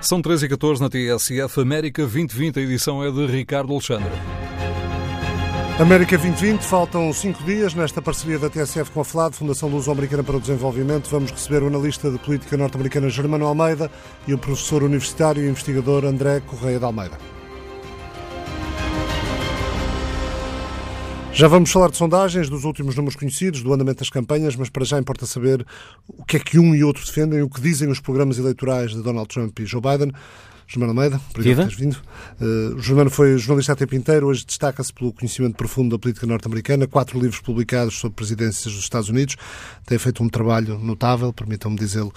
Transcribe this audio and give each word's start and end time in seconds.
São 0.00 0.22
13 0.22 0.46
e 0.46 0.48
14 0.48 0.80
na 0.80 0.88
TSF 0.88 1.60
América 1.60 2.02
2020. 2.02 2.58
A 2.58 2.62
edição 2.62 3.02
é 3.02 3.10
de 3.10 3.26
Ricardo 3.26 3.72
Alexandre. 3.72 4.10
América 5.78 6.16
2020, 6.16 6.62
faltam 6.62 7.12
cinco 7.12 7.42
dias 7.44 7.74
nesta 7.74 8.00
parceria 8.00 8.38
da 8.38 8.48
TSF 8.48 8.90
com 8.90 9.00
a 9.00 9.04
FLAD, 9.04 9.36
Fundação 9.36 9.68
Luso-Americana 9.68 10.24
para 10.24 10.36
o 10.36 10.40
Desenvolvimento. 10.40 11.10
Vamos 11.10 11.30
receber 11.30 11.62
o 11.62 11.66
analista 11.66 12.10
de 12.10 12.18
política 12.18 12.56
norte-americana 12.56 13.10
Germano 13.10 13.46
Almeida 13.46 13.90
e 14.26 14.32
o 14.32 14.38
professor 14.38 14.82
universitário 14.82 15.44
e 15.44 15.48
investigador 15.48 16.04
André 16.04 16.40
Correia 16.40 16.78
de 16.78 16.84
Almeida. 16.84 17.35
Já 21.36 21.48
vamos 21.48 21.70
falar 21.70 21.90
de 21.90 21.98
sondagens, 21.98 22.48
dos 22.48 22.64
últimos 22.64 22.96
números 22.96 23.14
conhecidos, 23.14 23.62
do 23.62 23.70
andamento 23.70 23.98
das 23.98 24.08
campanhas, 24.08 24.56
mas 24.56 24.70
para 24.70 24.86
já 24.86 24.98
importa 24.98 25.26
saber 25.26 25.66
o 26.08 26.24
que 26.24 26.38
é 26.38 26.40
que 26.40 26.58
um 26.58 26.74
e 26.74 26.82
outro 26.82 27.04
defendem, 27.04 27.42
o 27.42 27.50
que 27.50 27.60
dizem 27.60 27.90
os 27.90 28.00
programas 28.00 28.38
eleitorais 28.38 28.92
de 28.92 29.02
Donald 29.02 29.28
Trump 29.28 29.58
e 29.58 29.66
Joe 29.66 29.82
Biden. 29.82 30.12
Germano 30.66 30.92
Almeida, 30.92 31.20
obrigado 31.34 31.56
por 31.56 31.62
teres 31.64 31.78
vindo. 31.78 31.98
Uh, 32.40 32.76
o 32.76 32.80
Germano 32.80 33.10
foi 33.10 33.36
jornalista 33.36 33.74
a 33.74 33.76
tempo 33.76 33.94
inteiro, 33.94 34.28
hoje 34.28 34.46
destaca-se 34.46 34.90
pelo 34.90 35.12
conhecimento 35.12 35.56
profundo 35.56 35.90
da 35.90 35.98
política 35.98 36.26
norte-americana, 36.26 36.86
quatro 36.86 37.20
livros 37.20 37.42
publicados 37.42 37.98
sobre 37.98 38.16
presidências 38.16 38.72
dos 38.72 38.82
Estados 38.82 39.10
Unidos, 39.10 39.36
tem 39.84 39.98
feito 39.98 40.22
um 40.22 40.30
trabalho 40.30 40.78
notável, 40.78 41.34
permitam-me 41.34 41.76
dizê-lo, 41.76 42.14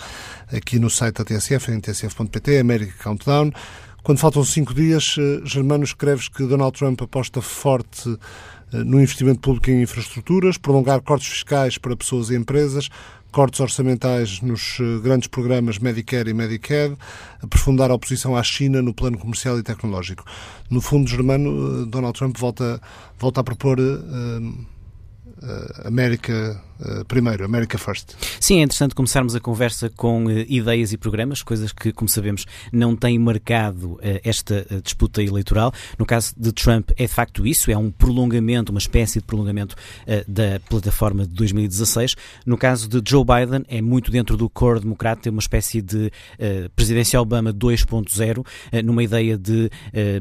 aqui 0.50 0.80
no 0.80 0.90
site 0.90 1.18
da 1.18 1.26
TSF, 1.26 1.74
em 1.74 1.82
tsf.pt, 1.82 2.58
America 2.58 2.94
Countdown. 3.04 3.52
Quando 4.02 4.18
faltam 4.18 4.46
cinco 4.46 4.74
dias, 4.74 5.18
uh, 5.18 5.46
Germano 5.46 5.84
escreves 5.84 6.30
que 6.30 6.46
Donald 6.46 6.72
Trump 6.80 7.02
aposta 7.02 7.42
forte 7.42 8.18
no 8.72 9.02
investimento 9.02 9.40
público 9.40 9.72
em 9.72 9.82
infraestruturas, 9.82 10.58
prolongar 10.58 11.02
cortes 11.02 11.28
fiscais 11.28 11.78
para 11.78 11.96
pessoas 11.96 12.30
e 12.30 12.36
empresas, 12.36 12.90
cortes 13.32 13.60
orçamentais 13.60 14.42
nos 14.42 14.78
eh, 14.80 15.00
grandes 15.02 15.28
programas 15.28 15.78
Medicare 15.78 16.30
e 16.30 16.34
Medicaid, 16.34 16.98
aprofundar 17.42 17.92
a 17.92 17.94
oposição 17.94 18.36
à 18.36 18.44
China 18.44 18.82
no 18.82 18.94
plano 18.94 19.18
comercial 19.18 19.58
e 19.60 19.64
tecnológico. 19.64 20.24
No 20.70 20.82
fundo, 20.82 21.10
Germano, 21.10 21.84
eh, 21.84 21.86
Donald 21.86 22.18
Trump 22.18 22.38
volta, 22.38 22.82
volta 23.18 23.42
a 23.42 23.44
propor 23.44 23.80
uh, 23.80 23.84
uh, 23.84 25.88
América 25.88 26.62
primeiro, 27.08 27.44
America 27.46 27.78
First. 27.78 28.16
Sim, 28.40 28.60
é 28.60 28.64
interessante 28.64 28.96
começarmos 28.96 29.36
a 29.36 29.40
conversa 29.40 29.90
com 29.90 30.26
uh, 30.26 30.32
ideias 30.48 30.94
e 30.94 30.98
programas, 30.98 31.44
coisas 31.44 31.72
que, 31.72 31.92
como 31.92 32.08
sabemos, 32.08 32.46
não 32.72 32.96
têm 32.96 33.20
marcado 33.20 33.94
uh, 33.94 34.00
esta 34.24 34.66
disputa 34.84 35.22
eleitoral. 35.22 35.74
No 35.98 36.06
caso 36.06 36.34
de 36.38 36.52
Trump, 36.52 36.92
é 36.98 37.04
de 37.04 37.14
facto 37.14 37.46
isso, 37.46 37.72
é 37.72 37.78
um 37.78 37.92
prolongamento, 37.92 38.72
uma 38.72 38.80
espécie 38.80 39.20
de 39.20 39.26
prolongamento 39.26 39.76
da 40.28 40.60
plataforma 40.68 41.26
de 41.26 41.34
2016. 41.34 42.16
No 42.46 42.58
caso 42.58 42.88
de 42.88 43.02
Joe 43.08 43.24
Biden, 43.24 43.66
é 43.68 43.82
muito 43.82 44.12
dentro 44.12 44.38
do 44.38 44.50
core 44.50 44.80
democrata, 44.80 45.28
é 45.28 45.32
uma 45.32 45.40
espécie 45.40 45.82
de 45.82 46.12
presidência 46.76 47.20
Obama 47.22 47.54
2.0, 47.54 48.46
numa 48.84 49.04
ideia 49.04 49.38
de 49.38 49.70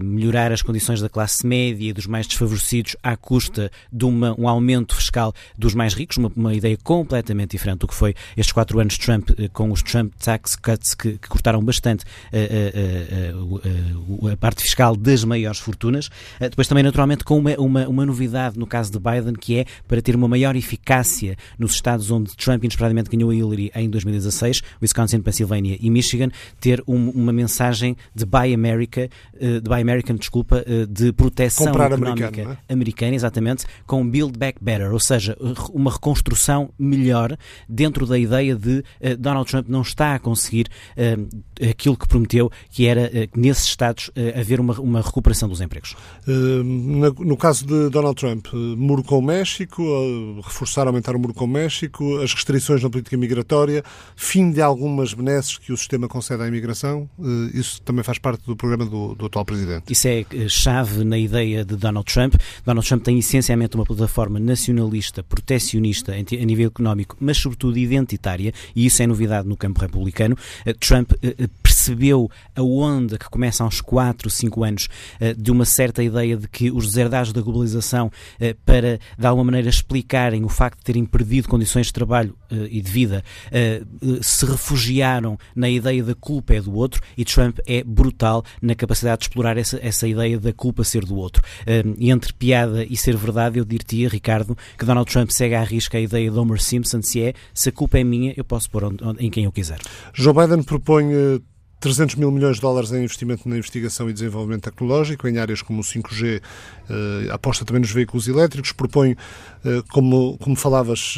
melhorar 0.03 0.53
as 0.53 0.63
condições 0.63 1.01
da 1.01 1.09
classe 1.09 1.47
média 1.47 1.89
e 1.89 1.93
dos 1.93 2.07
mais 2.07 2.27
desfavorecidos 2.27 2.97
à 3.03 3.17
custa 3.17 3.71
de 3.93 4.05
uma, 4.05 4.35
um 4.39 4.49
aumento 4.49 4.95
fiscal 4.95 5.33
dos 5.57 5.75
mais 5.75 5.95
ricos, 5.95 6.17
uma, 6.17 6.31
uma, 6.35 6.48
ideia 6.55 6.77
completamente 6.83 7.53
diferente 7.53 7.81
do 7.81 7.89
que 7.89 7.95
foi 7.95 8.15
estes 8.37 8.53
quatro 8.53 8.79
anos 8.81 8.95
de 8.95 9.01
Trump, 9.01 9.31
eh, 9.39 9.49
com 9.49 9.71
os 9.71 9.83
Trump 9.83 10.13
tax 10.19 10.57
cuts 10.57 10.95
que, 10.95 11.19
que 11.19 11.29
cortaram 11.29 11.63
bastante 11.63 12.05
a, 12.33 12.37
a, 12.37 14.31
a, 14.31 14.33
a, 14.33 14.37
parte 14.37 14.63
fiscal 14.63 14.97
das 14.97 15.25
maiores 15.25 15.59
fortunas. 15.59 16.09
Eh, 16.41 16.49
depois 16.49 16.69
também, 16.69 16.85
naturalmente, 16.85 17.25
com 17.25 17.39
uma, 17.39 17.55
uma, 17.57 17.89
uma 17.89 18.07
novidade 18.07 18.59
no 18.59 18.67
caso 18.67 18.93
de 18.93 18.99
Biden, 18.99 19.35
que 19.35 19.59
é 19.59 19.65
para 19.87 20.01
ter 20.01 20.15
uma 20.15 20.29
maior 20.29 20.57
eficácia 20.57 21.37
nos 21.59 21.73
estados 21.73 22.11
onde 22.11 22.37
Trump 22.37 22.65
inesperadamente 22.65 23.11
ganhou 23.11 23.31
a 23.31 23.35
Hillary 23.35 23.71
em 23.75 23.91
2016, 23.91 24.63
Wisconsin, 24.81 25.21
Pennsylvania 25.21 25.77
e 25.81 25.91
Michigan, 25.91 26.31
ter 26.61 26.83
um, 26.87 27.11
uma 27.11 27.33
mensagem 27.33 27.97
de 28.15 28.25
Buy 28.25 28.55
America, 28.55 29.09
eh, 29.41 29.61
de 29.61 29.69
Buy 29.69 29.81
American, 29.81 30.17
desculpa, 30.17 30.65
de 30.89 31.13
proteção 31.13 31.67
Comprar 31.67 31.93
económica 31.93 32.29
americano, 32.29 32.59
é? 32.69 32.73
americana, 32.73 33.15
exatamente, 33.15 33.67
com 33.87 34.09
Build 34.09 34.39
Back 34.39 34.59
Better, 34.63 34.93
ou 34.93 35.01
seja, 35.01 35.37
uma 35.73 35.91
reconstrução 35.91 36.38
melhor 36.79 37.37
dentro 37.69 38.07
da 38.07 38.19
ideia 38.19 38.55
de 38.55 38.79
uh, 38.79 39.17
Donald 39.19 39.49
Trump 39.51 39.69
não 39.69 39.83
está 39.83 40.15
a 40.15 40.19
conseguir 40.19 40.69
uh, 40.97 41.69
aquilo 41.71 41.97
que 41.97 42.07
prometeu, 42.07 42.51
que 42.71 42.87
era 42.87 43.07
uh, 43.07 43.39
nesses 43.39 43.67
Estados 43.67 44.11
haver 44.35 44.61
uma, 44.61 44.79
uma, 44.81 45.01
recuperação 45.01 45.49
dos 45.49 45.61
empregos. 45.61 45.95
no 46.27 47.37
caso 47.37 47.67
de 47.67 47.89
Donald 47.91 48.17
Trump, 48.17 48.47
muro 48.77 49.03
com 49.03 49.19
o 49.19 49.23
México, 49.23 49.83
reforçar, 50.45 50.87
aumentar 50.87 51.15
o 51.15 51.19
muro 51.19 51.33
com 51.33 51.45
o 51.45 51.49
México, 51.49 52.19
as 52.19 52.35
restrições 52.35 52.83
na 52.83 52.91
política 52.91 53.17
migratória, 53.17 53.85
fim 54.17 54.51
de 54.51 54.61
algumas 54.61 55.15
benesses 55.15 55.59
que 55.59 55.73
o 55.73 55.77
sistema 55.77 56.09
concede 56.09 56.43
à 56.43 56.49
imigração, 56.49 57.09
isso 57.55 57.81
também 57.83 58.03
faz 58.03 58.19
parte 58.19 58.45
do 58.45 58.57
programa 58.57 58.85
do, 58.85 59.15
do 59.15 59.27
atual 59.27 59.45
Presidente. 59.45 59.93
Isso 59.93 60.09
é 60.09 60.25
chave 60.49 61.05
na 61.05 61.19
ideia 61.19 61.65
de 61.65 61.77
Donald 61.77 62.13
Trump. 62.13 62.35
Donald 62.65 62.87
Trump 62.87 63.03
tem 63.03 63.19
essencialmente 63.19 63.77
uma 63.77 63.85
plataforma 63.85 64.39
nacionalista, 64.39 65.23
protecionista 65.23 66.19
a 66.37 66.45
nível 66.45 66.67
económico, 66.67 67.17
mas 67.21 67.39
sobretudo 67.39 67.79
identitária, 67.79 68.53
e 68.75 68.87
isso 68.87 69.03
é 69.03 69.07
novidade 69.07 69.49
no 69.49 69.57
campo 69.57 69.81
republicano. 69.81 70.37
Eh, 70.65 70.73
Trump 70.75 71.13
eh, 71.23 71.35
eh, 71.39 71.49
percebeu 71.89 72.31
a 72.55 72.63
onda 72.63 73.19
que 73.19 73.29
começa 73.29 73.65
aos 73.65 73.81
4, 73.81 74.29
5 74.29 74.65
anos 74.65 74.89
de 75.37 75.51
uma 75.51 75.65
certa 75.65 76.03
ideia 76.03 76.37
de 76.37 76.49
que 76.49 76.71
os 76.71 76.87
deserdados 76.87 77.33
da 77.33 77.41
globalização, 77.41 78.11
para 78.65 78.99
de 79.19 79.27
alguma 79.27 79.45
maneira 79.45 79.69
explicarem 79.69 80.45
o 80.45 80.49
facto 80.49 80.79
de 80.79 80.85
terem 80.85 81.05
perdido 81.05 81.49
condições 81.49 81.87
de 81.87 81.93
trabalho 81.93 82.37
e 82.51 82.81
de 82.81 82.91
vida, 82.91 83.25
se 84.21 84.45
refugiaram 84.45 85.39
na 85.55 85.69
ideia 85.69 86.03
da 86.03 86.15
culpa 86.15 86.55
é 86.55 86.61
do 86.61 86.75
outro, 86.75 87.01
e 87.17 87.25
Trump 87.25 87.59
é 87.67 87.83
brutal 87.83 88.45
na 88.61 88.75
capacidade 88.75 89.21
de 89.21 89.25
explorar 89.27 89.57
essa, 89.57 89.79
essa 89.83 90.07
ideia 90.07 90.39
da 90.39 90.53
culpa 90.53 90.85
ser 90.85 91.05
do 91.05 91.17
outro. 91.17 91.43
E 91.99 92.11
entre 92.11 92.33
piada 92.33 92.85
e 92.85 92.97
ser 92.97 93.17
verdade, 93.17 93.59
eu 93.59 93.65
diria, 93.65 94.09
Ricardo, 94.09 94.57
que 94.77 94.85
Donald 94.85 95.11
Trump 95.11 95.31
segue 95.31 95.55
à 95.55 95.63
risca 95.63 95.99
a 95.99 96.01
ideia 96.01 96.31
de 96.31 96.39
Homer 96.39 96.61
Simpson, 96.61 97.01
se 97.03 97.23
é, 97.23 97.35
se 97.55 97.69
a 97.69 97.73
culpa 97.73 97.99
é 97.99 98.05
minha, 98.05 98.35
eu 98.37 98.45
posso 98.45 98.71
pôr 98.71 98.83
em 99.19 99.31
quem 99.31 99.45
eu 99.45 99.53
quiser. 99.53 99.79
Joe 100.13 100.35
Biden 100.35 100.63
propõe 100.63 101.09
300 101.81 102.17
mil 102.17 102.31
milhões 102.31 102.57
de 102.57 102.63
dólares 102.63 102.93
em 102.93 103.05
investimento 103.05 103.49
na 103.49 103.57
investigação 103.57 104.11
e 104.11 104.13
desenvolvimento 104.13 104.65
tecnológico 104.65 105.29
em 105.29 105.39
áreas 105.39 105.63
como 105.63 105.81
o 105.81 105.85
5G, 105.85 106.41
eh, 106.91 107.29
aposta 107.31 107.65
também 107.65 107.81
nos 107.81 107.91
veículos 107.91 108.27
elétricos, 108.27 108.73
propõe, 108.73 109.17
eh, 109.65 109.83
como, 109.91 110.37
como 110.39 110.57
falavas, 110.57 111.17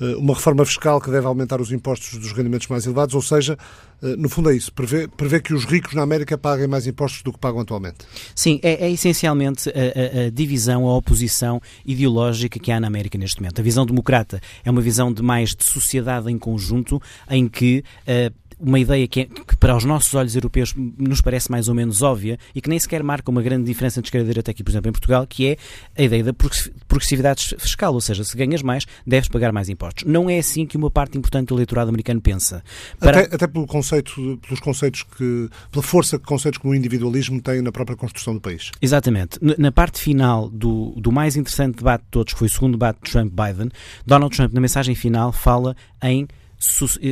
eh, 0.00 0.16
uma 0.16 0.34
reforma 0.34 0.64
fiscal 0.64 1.00
que 1.00 1.10
deve 1.10 1.26
aumentar 1.26 1.60
os 1.60 1.70
impostos 1.70 2.18
dos 2.18 2.32
rendimentos 2.32 2.66
mais 2.66 2.84
elevados, 2.84 3.14
ou 3.14 3.22
seja, 3.22 3.56
eh, 4.02 4.16
no 4.16 4.28
fundo 4.28 4.50
é 4.50 4.56
isso, 4.56 4.72
prevê, 4.72 5.08
prevê 5.08 5.40
que 5.40 5.54
os 5.54 5.64
ricos 5.64 5.94
na 5.94 6.02
América 6.02 6.36
paguem 6.36 6.66
mais 6.66 6.86
impostos 6.86 7.22
do 7.22 7.32
que 7.32 7.38
pagam 7.38 7.60
atualmente. 7.60 7.98
Sim, 8.34 8.60
é, 8.62 8.86
é 8.86 8.90
essencialmente 8.90 9.70
a, 9.70 9.72
a, 9.72 10.26
a, 10.26 10.30
divisão, 10.30 10.86
a 10.86 10.96
oposição 10.96 11.60
ideológica 11.86 12.58
que 12.58 12.70
há 12.70 12.78
na 12.78 12.86
América 12.86 13.16
neste 13.16 13.40
momento. 13.40 13.60
A 13.60 13.62
visão 13.62 13.86
democrata 13.86 14.40
é 14.64 14.70
uma 14.70 14.82
visão 14.82 15.12
de 15.12 15.22
mais 15.22 15.54
de 15.54 15.64
sociedade 15.64 16.30
em 16.30 16.38
conjunto, 16.38 17.00
em 17.30 17.48
que 17.48 17.84
uh, 18.02 18.34
uma 18.58 18.78
ideia 18.78 19.06
que, 19.06 19.20
é, 19.20 19.24
que, 19.24 19.56
para 19.56 19.76
os 19.76 19.84
nossos 19.84 20.14
olhos 20.14 20.34
europeus 20.34 20.74
nos 20.76 21.20
parece 21.20 21.50
mais 21.50 21.68
ou 21.68 21.74
menos 21.74 22.02
óbvia 22.02 22.38
e 22.54 22.60
que 22.60 22.68
nem 22.68 22.78
sequer 22.78 23.02
marca 23.02 23.30
uma 23.30 23.42
grande 23.42 23.64
diferença 23.64 24.00
entre 24.00 24.08
esquerda 24.08 24.26
e 24.26 24.28
direita 24.28 24.50
aqui, 24.50 24.62
por 24.62 24.70
exemplo, 24.70 24.88
em 24.88 24.92
Portugal, 24.92 25.26
que 25.26 25.48
é 25.48 25.56
a 25.96 26.02
ideia 26.02 26.24
da 26.24 26.32
progressividade 26.32 27.54
fiscal, 27.58 27.94
ou 27.94 28.00
seja, 28.00 28.24
se 28.24 28.36
ganhas 28.36 28.62
mais, 28.62 28.86
deves 29.06 29.28
pagar 29.28 29.52
mais 29.52 29.68
impostos. 29.68 30.04
Não 30.04 30.28
é 30.28 30.38
assim 30.38 30.66
que 30.66 30.76
uma 30.76 30.90
parte 30.90 31.16
importante 31.18 31.48
do 31.48 31.54
eleitorado 31.54 31.88
americano 31.88 32.20
pensa. 32.20 32.62
Para... 32.98 33.20
Até, 33.20 33.34
até 33.34 33.46
pelo 33.46 33.66
conceito, 33.66 34.38
pelos 34.42 34.60
conceitos 34.60 35.02
que, 35.02 35.48
pela 35.70 35.82
força 35.82 36.18
que 36.18 36.24
conceitos 36.24 36.58
como 36.58 36.72
o 36.72 36.76
individualismo 36.76 37.40
têm 37.40 37.62
na 37.62 37.72
própria 37.72 37.96
construção 37.96 38.34
do 38.34 38.40
país. 38.40 38.70
Exatamente. 38.80 39.38
Na 39.58 39.72
parte 39.72 40.00
final 40.00 40.48
do, 40.48 40.94
do 40.96 41.12
mais 41.12 41.36
interessante 41.36 41.76
debate 41.76 42.02
de 42.02 42.10
todos, 42.10 42.32
que 42.32 42.38
foi 42.38 42.48
o 42.48 42.50
segundo 42.50 42.72
debate 42.72 42.98
de 43.02 43.10
Trump-Biden, 43.10 43.70
Donald 44.06 44.34
Trump, 44.34 44.52
na 44.52 44.60
mensagem 44.60 44.94
final, 44.94 45.32
fala 45.32 45.76
em 46.02 46.26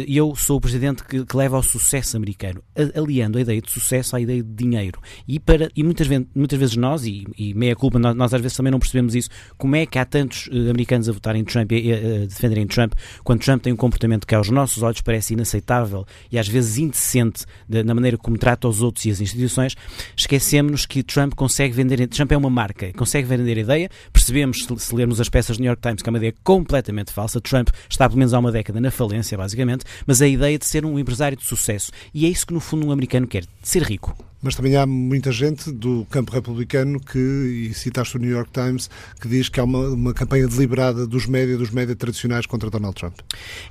eu 0.08 0.34
sou 0.36 0.56
o 0.56 0.60
presidente 0.60 1.04
que, 1.04 1.24
que, 1.24 1.36
leva 1.36 1.56
ao 1.56 1.62
sucesso 1.62 2.16
americano, 2.16 2.62
aliando 2.94 3.38
a 3.38 3.40
ideia 3.40 3.60
de 3.60 3.70
sucesso 3.70 4.16
à 4.16 4.20
ideia 4.20 4.42
de 4.42 4.52
dinheiro. 4.52 5.00
E, 5.26 5.38
para, 5.38 5.68
e 5.74 5.82
muitas, 5.82 6.06
vezes, 6.06 6.26
muitas 6.34 6.58
vezes 6.58 6.76
nós, 6.76 7.04
e, 7.04 7.26
e 7.36 7.54
meia 7.54 7.74
culpa, 7.74 7.98
nós, 7.98 8.14
nós, 8.14 8.34
às 8.34 8.40
vezes 8.40 8.56
também 8.56 8.70
não 8.70 8.78
percebemos 8.78 9.14
isso, 9.14 9.28
como 9.56 9.76
é 9.76 9.86
que 9.86 9.98
há 9.98 10.04
tantos 10.04 10.46
uh, 10.48 10.70
americanos 10.70 11.08
a 11.08 11.12
votarem 11.12 11.44
Trump 11.44 11.72
e 11.72 11.92
a, 11.92 11.96
a, 11.96 12.26
defenderem 12.26 12.66
Trump, 12.66 12.94
quando 13.24 13.40
Trump 13.40 13.62
tem 13.62 13.72
um 13.72 13.76
comportamento 13.76 14.26
que 14.26 14.34
aos 14.34 14.50
nossos 14.50 14.82
olhos 14.82 15.00
parece 15.00 15.34
inaceitável 15.34 16.06
e 16.30 16.38
às 16.38 16.48
vezes 16.48 16.78
indecente 16.78 17.44
de, 17.68 17.82
na 17.82 17.94
maneira 17.94 18.16
como 18.16 18.38
trata 18.38 18.68
os 18.68 18.82
outros 18.82 19.04
e 19.04 19.10
as 19.10 19.20
instituições, 19.20 19.76
esquecemos 20.16 20.86
que 20.86 21.02
Trump 21.02 21.34
consegue 21.34 21.74
vender, 21.74 22.06
Trump 22.08 22.32
é 22.32 22.36
uma 22.36 22.50
marca, 22.50 22.92
consegue 22.92 23.26
vender 23.26 23.58
a 23.58 23.60
ideia, 23.60 23.90
percebemos 24.12 24.64
se, 24.64 24.78
se 24.78 24.94
lermos 24.94 25.20
as 25.20 25.28
peças 25.28 25.56
do 25.56 25.60
New 25.60 25.68
York 25.68 25.82
Times 25.82 26.02
que 26.02 26.08
é 26.08 26.10
uma 26.10 26.18
ideia 26.18 26.34
completamente 26.42 27.12
falsa, 27.12 27.40
Trump 27.40 27.68
está 27.88 28.08
pelo 28.08 28.18
menos 28.18 28.34
há 28.34 28.38
uma 28.38 28.52
década 28.52 28.80
na 28.80 28.90
falência, 28.90 29.36
basicamente, 29.42 29.84
mas 30.06 30.22
a 30.22 30.28
ideia 30.28 30.58
de 30.58 30.64
ser 30.64 30.84
um 30.86 30.98
empresário 30.98 31.36
de 31.36 31.44
sucesso. 31.44 31.90
E 32.14 32.26
é 32.26 32.28
isso 32.28 32.46
que, 32.46 32.54
no 32.54 32.60
fundo, 32.60 32.86
um 32.86 32.92
americano 32.92 33.26
quer, 33.26 33.44
ser 33.62 33.82
rico. 33.82 34.16
Mas 34.42 34.54
também 34.56 34.76
há 34.76 34.84
muita 34.84 35.30
gente 35.30 35.70
do 35.70 36.04
campo 36.10 36.32
republicano 36.32 36.98
que, 36.98 37.18
e 37.18 37.74
citaste 37.74 38.16
o 38.16 38.20
New 38.20 38.30
York 38.30 38.50
Times, 38.52 38.90
que 39.20 39.28
diz 39.28 39.48
que 39.48 39.60
há 39.60 39.64
uma, 39.64 39.88
uma 39.90 40.12
campanha 40.12 40.48
deliberada 40.48 41.06
dos 41.06 41.26
médias, 41.26 41.58
dos 41.58 41.70
médias 41.70 41.96
tradicionais 41.96 42.44
contra 42.44 42.68
Donald 42.68 42.94
Trump. 42.94 43.20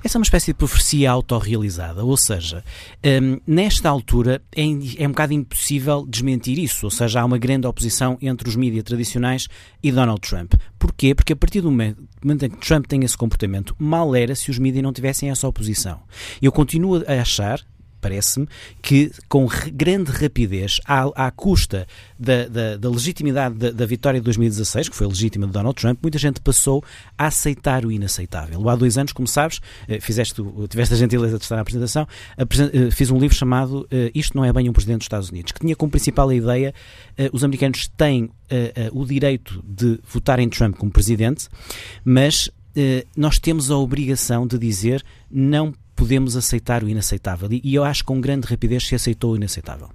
Essa 0.02 0.16
é 0.16 0.18
uma 0.18 0.24
espécie 0.24 0.46
de 0.46 0.54
profecia 0.54 1.10
autorrealizada, 1.10 2.04
ou 2.04 2.16
seja, 2.16 2.64
um, 3.04 3.38
nesta 3.46 3.88
altura 3.88 4.42
é, 4.54 4.62
é 4.62 5.06
um 5.06 5.10
bocado 5.10 5.32
impossível 5.32 6.06
desmentir 6.08 6.58
isso, 6.58 6.86
ou 6.86 6.90
seja, 6.90 7.20
há 7.20 7.24
uma 7.24 7.38
grande 7.38 7.66
oposição 7.66 8.16
entre 8.22 8.48
os 8.48 8.56
mídias 8.56 8.84
tradicionais 8.84 9.48
e 9.82 9.92
Donald 9.92 10.20
Trump. 10.20 10.54
Porquê? 10.78 11.14
Porque 11.14 11.32
a 11.32 11.36
partir 11.36 11.60
do 11.60 11.70
momento 11.70 12.44
em 12.44 12.50
que 12.50 12.66
Trump 12.66 12.86
tem 12.86 13.04
esse 13.04 13.16
comportamento, 13.16 13.74
mal 13.78 14.14
era 14.16 14.34
se 14.34 14.50
os 14.50 14.58
mídias 14.58 14.82
não 14.82 14.92
tivessem 14.92 15.30
essa 15.30 15.46
oposição. 15.46 16.00
Eu 16.40 16.50
continuo 16.50 17.04
a 17.06 17.20
achar, 17.20 17.60
parece-me, 18.02 18.48
que 18.82 19.12
com 19.28 19.48
grande 19.72 20.10
rapidez, 20.10 20.80
à, 20.84 21.04
à 21.26 21.30
custa 21.30 21.86
da, 22.18 22.46
da, 22.48 22.76
da 22.76 22.90
legitimidade 22.90 23.54
da, 23.54 23.70
da, 23.70 23.86
vitória 23.86 24.20
de 24.20 24.24
2016, 24.24 24.88
que 24.88 24.96
foi 24.96 25.06
legítima 25.06 25.46
de 25.46 25.52
Donald 25.52 25.80
Trump, 25.80 25.98
muita 26.02 26.18
gente 26.18 26.40
passou 26.40 26.84
a 27.16 27.28
aceitar 27.28 27.86
o 27.86 27.92
inaceitável. 27.92 28.68
Há 28.68 28.74
dois 28.76 28.98
anos, 28.98 29.12
como 29.12 29.28
sabes, 29.28 29.60
eh, 29.88 30.00
fizeste, 30.00 30.42
tiveste 30.68 30.94
a 30.94 30.96
gentileza 30.96 31.38
de 31.38 31.44
estar 31.44 31.54
na 31.54 31.62
apresentação, 31.62 32.06
eh, 32.36 32.90
fiz 32.90 33.10
um 33.10 33.18
livro 33.18 33.36
chamado 33.36 33.86
eh, 33.90 34.10
Isto 34.14 34.36
não 34.36 34.44
é 34.44 34.52
bem 34.52 34.68
um 34.68 34.72
presidente 34.72 34.98
dos 34.98 35.04
Estados 35.06 35.30
Unidos, 35.30 35.52
que 35.52 35.60
tinha 35.60 35.76
como 35.76 35.90
principal 35.90 36.28
a 36.28 36.34
ideia 36.34 36.74
os 37.32 37.44
americanos 37.44 37.88
têm 37.96 38.30
o 38.92 39.04
direito 39.04 39.62
de 39.64 40.00
votar 40.04 40.38
em 40.40 40.48
Trump 40.48 40.76
como 40.76 40.90
presidente, 40.90 41.48
mas 42.04 42.50
nós 43.16 43.38
temos 43.38 43.70
a 43.70 43.76
obrigação 43.76 44.46
de 44.46 44.58
dizer 44.58 45.04
não 45.30 45.72
podemos 45.94 46.36
aceitar 46.36 46.82
o 46.82 46.88
inaceitável. 46.88 47.48
E 47.50 47.74
eu 47.74 47.84
acho 47.84 48.02
que 48.02 48.06
com 48.06 48.20
grande 48.20 48.46
rapidez 48.46 48.86
se 48.86 48.94
aceitou 48.94 49.32
o 49.32 49.36
inaceitável. 49.36 49.88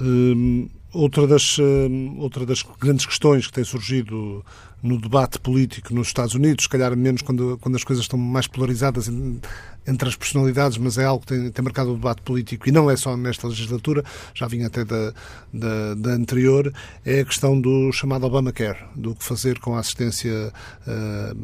Hum, 0.00 0.68
outra, 0.92 1.26
das, 1.26 1.58
hum, 1.58 2.16
outra 2.18 2.44
das 2.46 2.62
grandes 2.80 3.06
questões 3.06 3.46
que 3.46 3.52
tem 3.52 3.64
surgido 3.64 4.44
no 4.82 5.00
debate 5.00 5.38
político 5.38 5.94
nos 5.94 6.08
Estados 6.08 6.34
Unidos, 6.34 6.64
se 6.64 6.68
calhar 6.68 6.94
menos 6.94 7.22
quando, 7.22 7.58
quando 7.62 7.74
as 7.74 7.82
coisas 7.82 8.04
estão 8.04 8.18
mais 8.18 8.46
polarizadas 8.46 9.10
entre 9.86 10.08
as 10.08 10.14
personalidades, 10.14 10.76
mas 10.76 10.98
é 10.98 11.04
algo 11.04 11.24
que 11.24 11.28
tem, 11.28 11.50
tem 11.50 11.64
marcado 11.64 11.92
o 11.92 11.94
debate 11.94 12.20
político 12.20 12.68
e 12.68 12.72
não 12.72 12.90
é 12.90 12.96
só 12.96 13.16
nesta 13.16 13.48
legislatura, 13.48 14.04
já 14.34 14.46
vinha 14.46 14.66
até 14.66 14.84
da, 14.84 15.14
da, 15.50 15.94
da 15.94 16.10
anterior, 16.10 16.70
é 17.02 17.20
a 17.20 17.24
questão 17.24 17.58
do 17.58 17.90
chamado 17.92 18.26
Obamacare, 18.26 18.84
do 18.94 19.14
que 19.14 19.24
fazer 19.24 19.58
com 19.58 19.74
a 19.74 19.80
assistência 19.80 20.52
uh, 20.86 21.36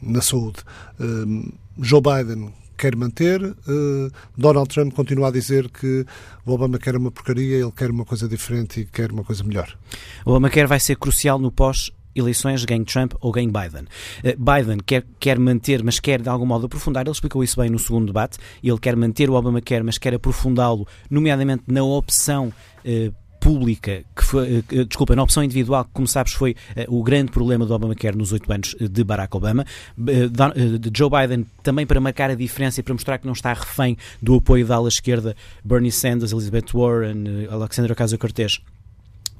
na 0.00 0.22
saúde. 0.22 0.60
Uh, 0.98 1.52
Joe 1.78 2.00
Biden 2.00 2.50
quer 2.80 2.96
manter. 2.96 3.42
Uh, 3.42 4.10
Donald 4.36 4.68
Trump 4.68 4.94
continua 4.94 5.28
a 5.28 5.30
dizer 5.30 5.68
que 5.68 6.06
o 6.46 6.52
Obama 6.52 6.78
quer 6.78 6.96
uma 6.96 7.10
porcaria, 7.10 7.58
ele 7.58 7.72
quer 7.72 7.90
uma 7.90 8.06
coisa 8.06 8.26
diferente 8.26 8.80
e 8.80 8.84
quer 8.86 9.12
uma 9.12 9.22
coisa 9.22 9.44
melhor. 9.44 9.76
O 10.24 10.30
Obamacare 10.30 10.66
vai 10.66 10.80
ser 10.80 10.96
crucial 10.96 11.38
no 11.38 11.52
pós 11.52 11.90
eleições 12.12 12.64
ganhe 12.64 12.84
Trump 12.84 13.12
ou 13.20 13.30
ganhe 13.30 13.48
Biden. 13.48 13.84
Uh, 14.24 14.36
Biden 14.36 14.78
quer, 14.84 15.04
quer 15.18 15.38
manter, 15.38 15.84
mas 15.84 16.00
quer 16.00 16.20
de 16.20 16.28
algum 16.28 16.46
modo 16.46 16.66
aprofundar, 16.66 17.04
ele 17.04 17.12
explicou 17.12 17.44
isso 17.44 17.60
bem 17.60 17.70
no 17.70 17.78
segundo 17.78 18.06
debate, 18.06 18.38
ele 18.62 18.78
quer 18.78 18.96
manter 18.96 19.30
o 19.30 19.34
Obamacare, 19.34 19.84
mas 19.84 19.98
quer 19.98 20.14
aprofundá-lo, 20.14 20.86
nomeadamente 21.08 21.64
na 21.66 21.82
opção 21.82 22.52
uh, 22.84 23.14
pública, 23.40 24.04
que 24.14 24.24
foi, 24.24 24.58
uh, 24.58 24.84
desculpa, 24.84 25.16
na 25.16 25.22
opção 25.22 25.42
individual, 25.42 25.84
que, 25.84 25.90
como 25.92 26.06
sabes, 26.06 26.32
foi 26.32 26.54
uh, 26.76 26.94
o 26.94 27.02
grande 27.02 27.32
problema 27.32 27.66
do 27.66 27.74
Obamacare 27.74 28.16
nos 28.16 28.32
oito 28.32 28.52
anos 28.52 28.76
de 28.78 29.02
Barack 29.02 29.36
Obama. 29.36 29.64
de 29.96 30.90
Joe 30.96 31.10
Biden, 31.10 31.46
também 31.62 31.86
para 31.86 32.00
marcar 32.00 32.30
a 32.30 32.34
diferença 32.34 32.80
e 32.80 32.82
para 32.82 32.94
mostrar 32.94 33.18
que 33.18 33.26
não 33.26 33.32
está 33.32 33.52
refém 33.52 33.96
do 34.20 34.36
apoio 34.36 34.66
da 34.66 34.76
ala 34.76 34.88
esquerda, 34.88 35.34
Bernie 35.64 35.90
Sanders, 35.90 36.32
Elizabeth 36.32 36.66
Warren, 36.74 37.46
Alexandra 37.50 37.92
Ocasio-Cortez 37.92 38.60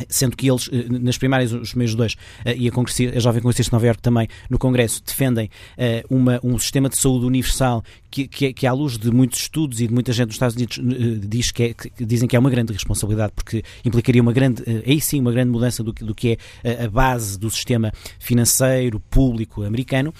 sendo 0.08 0.36
que 0.36 0.50
eles, 0.50 0.68
eh, 0.72 0.86
nas 0.88 1.18
primárias, 1.18 1.52
os 1.52 1.70
primeiros 1.70 1.94
dois, 1.94 2.16
eh, 2.44 2.56
e 2.56 2.68
a, 2.68 2.72
a 2.72 3.20
Jovem 3.20 3.42
Congressista 3.42 3.70
de 3.70 3.72
Nova 3.72 3.86
Iorque 3.86 4.02
também, 4.02 4.28
no 4.48 4.58
Congresso, 4.58 5.02
defendem 5.04 5.50
eh, 5.76 6.04
uma, 6.08 6.40
um 6.42 6.58
sistema 6.58 6.88
de 6.88 6.96
saúde 6.96 7.26
universal 7.26 7.82
que, 8.10 8.26
que, 8.26 8.52
que, 8.52 8.66
à 8.66 8.72
luz 8.72 8.98
de 8.98 9.10
muitos 9.10 9.40
estudos 9.40 9.80
e 9.80 9.86
de 9.86 9.94
muita 9.94 10.12
gente 10.12 10.28
nos 10.28 10.36
Estados 10.36 10.56
Unidos, 10.56 10.80
diz 11.28 11.50
que, 11.50 11.62
é, 11.62 11.74
que 11.74 12.04
dizem 12.04 12.28
que 12.28 12.34
é 12.34 12.38
uma 12.38 12.50
grande 12.50 12.72
responsabilidade, 12.72 13.32
porque 13.34 13.62
implicaria 13.84 14.20
uma 14.20 14.32
grande, 14.32 14.64
aí 14.86 15.00
sim, 15.00 15.20
uma 15.20 15.30
grande 15.30 15.50
mudança 15.50 15.82
do, 15.82 15.92
do 15.92 16.14
que 16.14 16.36
é 16.64 16.84
a 16.84 16.88
base 16.88 17.38
do 17.38 17.48
sistema 17.50 17.92
financeiro 18.18 18.98
público 18.98 19.62
americano. 19.62 20.12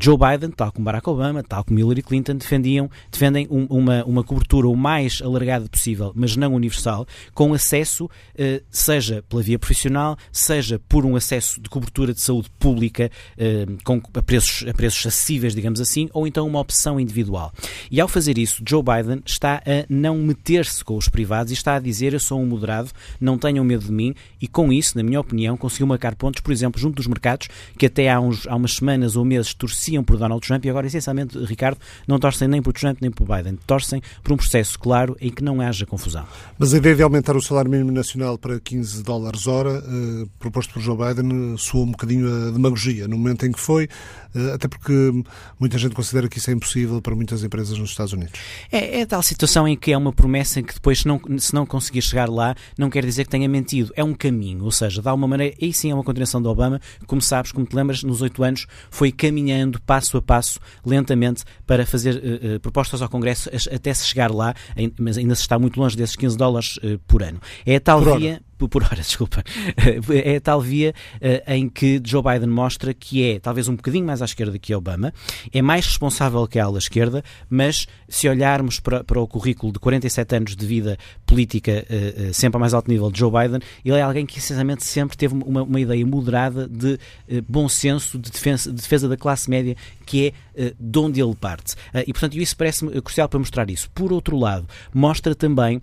Joe 0.00 0.16
Biden, 0.16 0.50
tal 0.50 0.72
como 0.72 0.84
Barack 0.84 1.08
Obama, 1.08 1.42
tal 1.42 1.64
como 1.64 1.78
Hillary 1.78 2.02
Clinton, 2.02 2.34
defendiam, 2.34 2.90
defendem 3.10 3.46
um, 3.50 3.64
uma, 3.64 4.04
uma 4.04 4.22
cobertura 4.22 4.68
o 4.68 4.76
mais 4.76 5.22
alargada 5.22 5.68
possível, 5.68 6.12
mas 6.14 6.36
não 6.36 6.54
universal, 6.54 7.06
com 7.32 7.54
acesso 7.54 8.08
seja 8.80 9.22
pela 9.28 9.42
via 9.42 9.58
profissional, 9.58 10.16
seja 10.32 10.80
por 10.88 11.04
um 11.04 11.16
acesso 11.16 11.60
de 11.60 11.68
cobertura 11.68 12.14
de 12.14 12.20
saúde 12.20 12.48
pública 12.58 13.10
eh, 13.36 13.66
com, 13.84 14.00
a, 14.14 14.22
preços, 14.22 14.66
a 14.68 14.72
preços 14.72 15.06
acessíveis, 15.06 15.54
digamos 15.54 15.80
assim, 15.80 16.08
ou 16.12 16.26
então 16.26 16.46
uma 16.46 16.58
opção 16.58 16.98
individual. 16.98 17.52
E 17.90 18.00
ao 18.00 18.08
fazer 18.08 18.38
isso, 18.38 18.62
Joe 18.66 18.82
Biden 18.82 19.22
está 19.26 19.56
a 19.56 19.84
não 19.88 20.16
meter-se 20.18 20.84
com 20.84 20.96
os 20.96 21.08
privados 21.08 21.50
e 21.50 21.54
está 21.54 21.76
a 21.76 21.80
dizer: 21.80 22.12
Eu 22.12 22.20
sou 22.20 22.40
um 22.40 22.46
moderado, 22.46 22.90
não 23.20 23.38
tenham 23.38 23.64
medo 23.64 23.84
de 23.84 23.92
mim, 23.92 24.14
e 24.40 24.48
com 24.48 24.72
isso, 24.72 24.96
na 24.96 25.02
minha 25.02 25.20
opinião, 25.20 25.56
conseguiu 25.56 25.86
marcar 25.86 26.14
pontos, 26.14 26.40
por 26.40 26.52
exemplo, 26.52 26.80
junto 26.80 26.96
dos 26.96 27.06
mercados 27.06 27.48
que 27.78 27.86
até 27.86 28.10
há, 28.10 28.20
uns, 28.20 28.46
há 28.46 28.56
umas 28.56 28.74
semanas 28.74 29.16
ou 29.16 29.24
meses 29.24 29.54
torciam 29.54 30.02
por 30.02 30.16
Donald 30.16 30.46
Trump 30.46 30.64
e 30.64 30.70
agora, 30.70 30.86
essencialmente, 30.86 31.38
Ricardo, 31.38 31.78
não 32.06 32.18
torcem 32.18 32.48
nem 32.48 32.62
por 32.62 32.72
Trump 32.72 32.98
nem 33.00 33.10
por 33.10 33.26
Biden, 33.26 33.58
torcem 33.66 34.02
por 34.22 34.32
um 34.32 34.36
processo 34.36 34.78
claro 34.78 35.16
em 35.20 35.30
que 35.30 35.44
não 35.44 35.60
haja 35.60 35.86
confusão. 35.86 36.26
Mas 36.58 36.72
a 36.74 36.78
ideia 36.78 36.96
de 36.96 37.02
aumentar 37.02 37.36
o 37.36 37.42
salário 37.42 37.70
mínimo 37.70 37.92
nacional 37.92 38.38
para 38.38 38.58
15 38.70 39.02
dólares 39.02 39.48
hora, 39.48 39.82
eh, 39.84 40.28
proposto 40.38 40.72
por 40.72 40.80
Joe 40.80 40.96
Biden, 40.96 41.56
soou 41.58 41.82
um 41.82 41.90
bocadinho 41.90 42.28
a 42.28 42.50
demagogia 42.52 43.08
no 43.08 43.18
momento 43.18 43.44
em 43.44 43.50
que 43.50 43.58
foi, 43.58 43.88
eh, 44.32 44.52
até 44.54 44.68
porque 44.68 44.92
muita 45.58 45.76
gente 45.76 45.92
considera 45.92 46.28
que 46.28 46.38
isso 46.38 46.50
é 46.50 46.54
impossível 46.54 47.02
para 47.02 47.12
muitas 47.16 47.42
empresas 47.42 47.76
nos 47.76 47.90
Estados 47.90 48.12
Unidos. 48.12 48.38
É, 48.70 49.00
é 49.00 49.06
tal 49.06 49.24
situação 49.24 49.66
em 49.66 49.76
que 49.76 49.90
é 49.90 49.98
uma 49.98 50.12
promessa 50.12 50.60
em 50.60 50.62
que 50.62 50.72
depois, 50.72 51.00
se 51.00 51.08
não, 51.08 51.20
se 51.36 51.52
não 51.52 51.66
conseguir 51.66 52.00
chegar 52.00 52.28
lá, 52.28 52.54
não 52.78 52.88
quer 52.88 53.04
dizer 53.04 53.24
que 53.24 53.30
tenha 53.30 53.48
mentido. 53.48 53.92
É 53.96 54.04
um 54.04 54.14
caminho, 54.14 54.64
ou 54.64 54.70
seja, 54.70 55.02
dá 55.02 55.12
uma 55.12 55.26
maneira, 55.26 55.56
aí 55.60 55.72
sim 55.72 55.90
é 55.90 55.94
uma 55.94 56.04
continuação 56.04 56.40
do 56.40 56.48
Obama, 56.48 56.80
como 57.08 57.20
sabes, 57.20 57.50
como 57.50 57.66
te 57.66 57.74
lembras, 57.74 58.04
nos 58.04 58.22
oito 58.22 58.44
anos 58.44 58.66
foi 58.88 59.10
caminhando 59.10 59.80
passo 59.82 60.16
a 60.16 60.22
passo, 60.22 60.60
lentamente, 60.86 61.42
para 61.66 61.84
fazer 61.84 62.14
uh, 62.14 62.56
uh, 62.56 62.60
propostas 62.60 63.02
ao 63.02 63.08
Congresso 63.08 63.50
até 63.74 63.92
se 63.92 64.06
chegar 64.06 64.30
lá, 64.30 64.54
mas 64.96 65.18
ainda 65.18 65.34
se 65.34 65.42
está 65.42 65.58
muito 65.58 65.80
longe 65.80 65.96
desses 65.96 66.14
15 66.14 66.36
dólares 66.36 66.76
uh, 66.76 67.00
por 67.08 67.24
ano. 67.24 67.40
É 67.66 67.74
a 67.74 67.80
tal 67.80 68.00
via 68.00 68.40
por 68.68 68.82
hora, 68.82 68.96
desculpa, 69.02 69.42
é 70.10 70.36
a 70.36 70.40
tal 70.40 70.60
via 70.60 70.94
uh, 71.16 71.52
em 71.52 71.68
que 71.68 72.00
Joe 72.04 72.22
Biden 72.22 72.48
mostra 72.48 72.92
que 72.94 73.24
é 73.24 73.38
talvez 73.38 73.68
um 73.68 73.76
bocadinho 73.76 74.04
mais 74.04 74.22
à 74.22 74.24
esquerda 74.24 74.58
que 74.58 74.74
Obama, 74.74 75.12
é 75.52 75.62
mais 75.62 75.86
responsável 75.86 76.46
que 76.46 76.58
a 76.58 76.64
ala 76.64 76.78
esquerda, 76.78 77.22
mas 77.48 77.86
se 78.08 78.28
olharmos 78.28 78.80
para, 78.80 79.04
para 79.04 79.20
o 79.20 79.26
currículo 79.26 79.72
de 79.72 79.78
47 79.78 80.36
anos 80.36 80.56
de 80.56 80.66
vida 80.66 80.98
política 81.26 81.84
uh, 81.88 82.30
uh, 82.30 82.34
sempre 82.34 82.56
a 82.56 82.60
mais 82.60 82.74
alto 82.74 82.90
nível 82.90 83.10
de 83.10 83.18
Joe 83.18 83.30
Biden, 83.30 83.60
ele 83.84 83.96
é 83.96 84.02
alguém 84.02 84.26
que 84.26 84.38
essencialmente 84.38 84.84
sempre 84.84 85.16
teve 85.16 85.34
uma, 85.34 85.62
uma 85.62 85.80
ideia 85.80 86.04
moderada 86.06 86.68
de 86.68 86.98
bom 87.48 87.68
senso, 87.68 88.18
de 88.18 88.30
defesa, 88.30 88.70
de 88.70 88.76
defesa 88.76 89.08
da 89.08 89.16
classe 89.16 89.48
média, 89.48 89.76
que 90.10 90.34
é 90.56 90.74
de 90.78 90.98
onde 90.98 91.22
ele 91.22 91.36
parte. 91.36 91.76
e 92.04 92.12
portanto 92.12 92.36
isso 92.36 92.56
parece-me 92.56 93.00
crucial 93.00 93.28
para 93.28 93.38
mostrar 93.38 93.70
isso. 93.70 93.88
Por 93.94 94.12
outro 94.12 94.36
lado, 94.36 94.66
mostra 94.92 95.36
também 95.36 95.80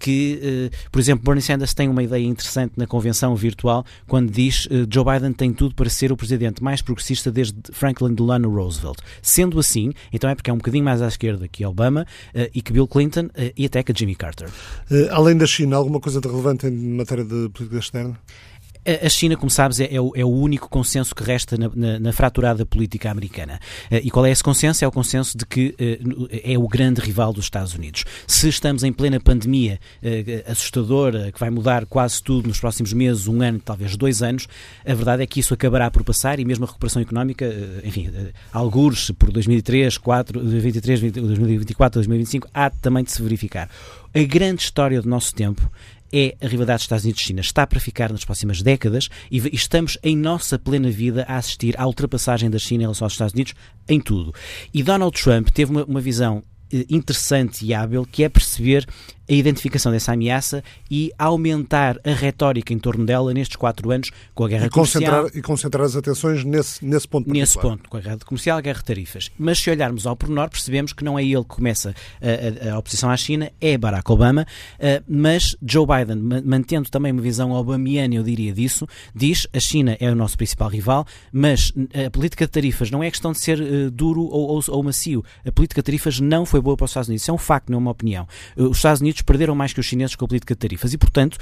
que, 0.00 0.70
por 0.90 0.98
exemplo, 0.98 1.24
Bernie 1.24 1.40
Sanders 1.40 1.72
tem 1.72 1.88
uma 1.88 2.02
ideia 2.02 2.26
interessante 2.26 2.72
na 2.76 2.84
convenção 2.84 3.36
virtual 3.36 3.84
quando 4.08 4.28
diz 4.28 4.66
Joe 4.92 5.04
Biden 5.04 5.32
tem 5.32 5.52
tudo 5.52 5.76
para 5.76 5.88
ser 5.88 6.10
o 6.10 6.16
presidente 6.16 6.60
mais 6.62 6.82
progressista 6.82 7.30
desde 7.30 7.54
Franklin 7.72 8.12
Delano 8.12 8.52
Roosevelt. 8.52 8.98
Sendo 9.22 9.60
assim, 9.60 9.92
então 10.12 10.28
é 10.28 10.34
porque 10.34 10.50
é 10.50 10.52
um 10.52 10.58
bocadinho 10.58 10.84
mais 10.84 11.00
à 11.00 11.06
esquerda 11.06 11.46
que 11.46 11.64
Obama 11.64 12.04
e 12.52 12.60
que 12.60 12.72
Bill 12.72 12.88
Clinton 12.88 13.28
e 13.56 13.66
até 13.66 13.84
que 13.84 13.96
Jimmy 13.96 14.16
Carter. 14.16 14.48
além 15.12 15.36
da 15.36 15.46
China, 15.46 15.76
alguma 15.76 16.00
coisa 16.00 16.20
de 16.20 16.26
relevante 16.26 16.66
em 16.66 16.96
matéria 16.96 17.24
de 17.24 17.48
política 17.50 17.78
externa? 17.78 18.18
A 18.84 19.08
China, 19.10 19.36
como 19.36 19.50
sabes, 19.50 19.78
é, 19.78 19.94
é, 19.94 20.00
o, 20.00 20.12
é 20.14 20.24
o, 20.24 20.28
único 20.28 20.68
consenso 20.68 21.14
que 21.14 21.22
resta 21.22 21.56
na, 21.56 21.70
na, 21.74 21.98
na, 21.98 22.12
fraturada 22.12 22.64
política 22.64 23.10
americana. 23.10 23.60
Eh, 23.90 24.00
e 24.04 24.10
qual 24.10 24.24
é 24.24 24.30
esse 24.30 24.42
consenso? 24.42 24.82
É 24.82 24.88
o 24.88 24.92
consenso 24.92 25.36
de 25.36 25.44
que 25.44 25.74
eh, 25.78 26.52
é 26.54 26.58
o 26.58 26.66
grande 26.66 27.00
rival 27.00 27.30
dos 27.32 27.44
Estados 27.44 27.74
Unidos. 27.74 28.04
Se 28.26 28.48
estamos 28.48 28.82
em 28.82 28.90
plena 28.90 29.20
pandemia 29.20 29.78
eh, 30.02 30.44
assustadora, 30.48 31.30
que 31.30 31.38
vai 31.38 31.50
mudar 31.50 31.84
quase 31.84 32.22
tudo 32.22 32.48
nos 32.48 32.58
próximos 32.58 32.94
meses, 32.94 33.28
um 33.28 33.42
ano, 33.42 33.60
talvez 33.62 33.96
dois 33.98 34.22
anos, 34.22 34.48
a 34.86 34.94
verdade 34.94 35.22
é 35.22 35.26
que 35.26 35.40
isso 35.40 35.52
acabará 35.52 35.90
por 35.90 36.02
passar 36.02 36.40
e 36.40 36.44
mesmo 36.46 36.64
a 36.64 36.66
recuperação 36.66 37.02
económica, 37.02 37.46
enfim, 37.84 38.10
algures 38.50 39.10
por 39.10 39.30
2003, 39.30 39.98
4, 39.98 40.40
2023, 40.40 41.00
2024, 41.12 41.98
2025, 41.98 42.48
há 42.54 42.70
também 42.70 43.04
de 43.04 43.12
se 43.12 43.22
verificar. 43.22 43.68
A 44.14 44.22
grande 44.22 44.62
história 44.62 45.00
do 45.02 45.08
nosso 45.08 45.34
tempo 45.34 45.70
é 46.12 46.36
a 46.40 46.46
rivalidade 46.46 46.82
Estados 46.82 47.04
Unidos-China. 47.04 47.40
Está 47.40 47.66
para 47.66 47.80
ficar 47.80 48.10
nas 48.10 48.24
próximas 48.24 48.62
décadas 48.62 49.08
e 49.30 49.38
estamos 49.54 49.98
em 50.02 50.16
nossa 50.16 50.58
plena 50.58 50.90
vida 50.90 51.24
a 51.28 51.36
assistir 51.36 51.78
à 51.78 51.86
ultrapassagem 51.86 52.50
da 52.50 52.58
China 52.58 52.82
em 52.82 52.86
relação 52.86 53.06
aos 53.06 53.12
Estados 53.12 53.34
Unidos 53.34 53.54
em 53.88 54.00
tudo. 54.00 54.34
E 54.72 54.82
Donald 54.82 55.20
Trump 55.20 55.48
teve 55.50 55.70
uma, 55.70 55.84
uma 55.84 56.00
visão 56.00 56.42
eh, 56.72 56.86
interessante 56.88 57.64
e 57.64 57.74
hábil 57.74 58.06
que 58.10 58.24
é 58.24 58.28
perceber 58.28 58.86
a 59.30 59.32
identificação 59.32 59.92
dessa 59.92 60.12
ameaça 60.12 60.62
e 60.90 61.12
aumentar 61.16 61.98
a 62.04 62.12
retórica 62.12 62.74
em 62.74 62.78
torno 62.78 63.06
dela 63.06 63.32
nestes 63.32 63.56
quatro 63.56 63.90
anos 63.90 64.10
com 64.34 64.44
a 64.44 64.48
guerra 64.48 64.66
e 64.66 64.70
comercial. 64.70 65.02
Concentrar, 65.02 65.38
e 65.38 65.42
concentrar 65.42 65.86
as 65.86 65.96
atenções 65.96 66.44
nesse, 66.44 66.84
nesse 66.84 67.06
ponto. 67.06 67.30
Nesse 67.30 67.58
ponto, 67.58 67.88
com 67.88 67.96
a 67.96 68.00
guerra 68.00 68.18
comercial 68.24 68.58
a 68.58 68.60
guerra 68.60 68.78
de 68.78 68.84
tarifas. 68.84 69.30
Mas 69.38 69.58
se 69.58 69.70
olharmos 69.70 70.06
ao 70.06 70.16
pormenor, 70.16 70.50
percebemos 70.50 70.92
que 70.92 71.04
não 71.04 71.18
é 71.18 71.24
ele 71.24 71.42
que 71.42 71.56
começa 71.56 71.94
a, 72.20 72.70
a, 72.70 72.74
a 72.74 72.78
oposição 72.78 73.08
à 73.08 73.16
China, 73.16 73.50
é 73.60 73.78
Barack 73.78 74.10
Obama, 74.10 74.42
uh, 74.42 75.04
mas 75.08 75.56
Joe 75.62 75.86
Biden, 75.86 76.42
mantendo 76.44 76.90
também 76.90 77.12
uma 77.12 77.22
visão 77.22 77.52
obamiana, 77.52 78.14
eu 78.14 78.22
diria 78.22 78.52
disso, 78.52 78.86
diz 79.14 79.46
a 79.52 79.60
China 79.60 79.96
é 80.00 80.10
o 80.10 80.14
nosso 80.14 80.36
principal 80.36 80.68
rival, 80.68 81.06
mas 81.32 81.72
a 82.06 82.10
política 82.10 82.46
de 82.46 82.50
tarifas 82.50 82.90
não 82.90 83.02
é 83.02 83.10
questão 83.10 83.32
de 83.32 83.40
ser 83.40 83.60
uh, 83.60 83.90
duro 83.90 84.22
ou, 84.22 84.48
ou, 84.48 84.62
ou, 84.68 84.82
macio. 84.82 85.24
A 85.46 85.52
política 85.52 85.80
de 85.80 85.84
tarifas 85.84 86.18
não 86.18 86.44
foi 86.44 86.60
boa 86.60 86.76
para 86.76 86.84
os 86.84 86.90
Estados 86.90 87.08
Unidos. 87.08 87.22
Isso 87.22 87.30
é 87.30 87.34
um 87.34 87.38
facto, 87.38 87.70
não 87.70 87.76
é 87.76 87.80
uma 87.80 87.90
opinião. 87.90 88.26
Uh, 88.56 88.64
os 88.64 88.78
Estados 88.78 89.00
Unidos 89.00 89.19
perderam 89.22 89.54
mais 89.54 89.72
que 89.72 89.80
os 89.80 89.86
chineses 89.86 90.14
com 90.16 90.24
a 90.24 90.28
política 90.28 90.54
de 90.54 90.58
tarifas 90.58 90.92
e, 90.92 90.98
portanto, 90.98 91.38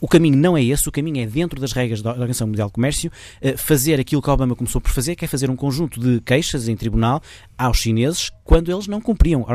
o 0.00 0.08
caminho 0.08 0.36
não 0.36 0.56
é 0.56 0.64
esse, 0.64 0.88
o 0.88 0.92
caminho 0.92 1.22
é 1.22 1.26
dentro 1.26 1.60
das 1.60 1.72
regras 1.72 2.02
da 2.02 2.10
Organização 2.10 2.46
Mundial 2.46 2.68
do 2.68 2.72
Comércio, 2.72 3.10
fazer 3.56 4.00
aquilo 4.00 4.20
que 4.20 4.30
Obama 4.30 4.56
começou 4.56 4.80
por 4.80 4.90
fazer, 4.90 5.14
que 5.14 5.24
é 5.24 5.28
fazer 5.28 5.48
um 5.48 5.56
conjunto 5.56 6.00
de 6.00 6.20
queixas 6.20 6.68
em 6.68 6.76
tribunal 6.76 7.22
aos 7.56 7.78
chineses 7.78 8.30
quando 8.44 8.72
eles 8.72 8.86
não 8.86 9.00
cumpriam 9.00 9.46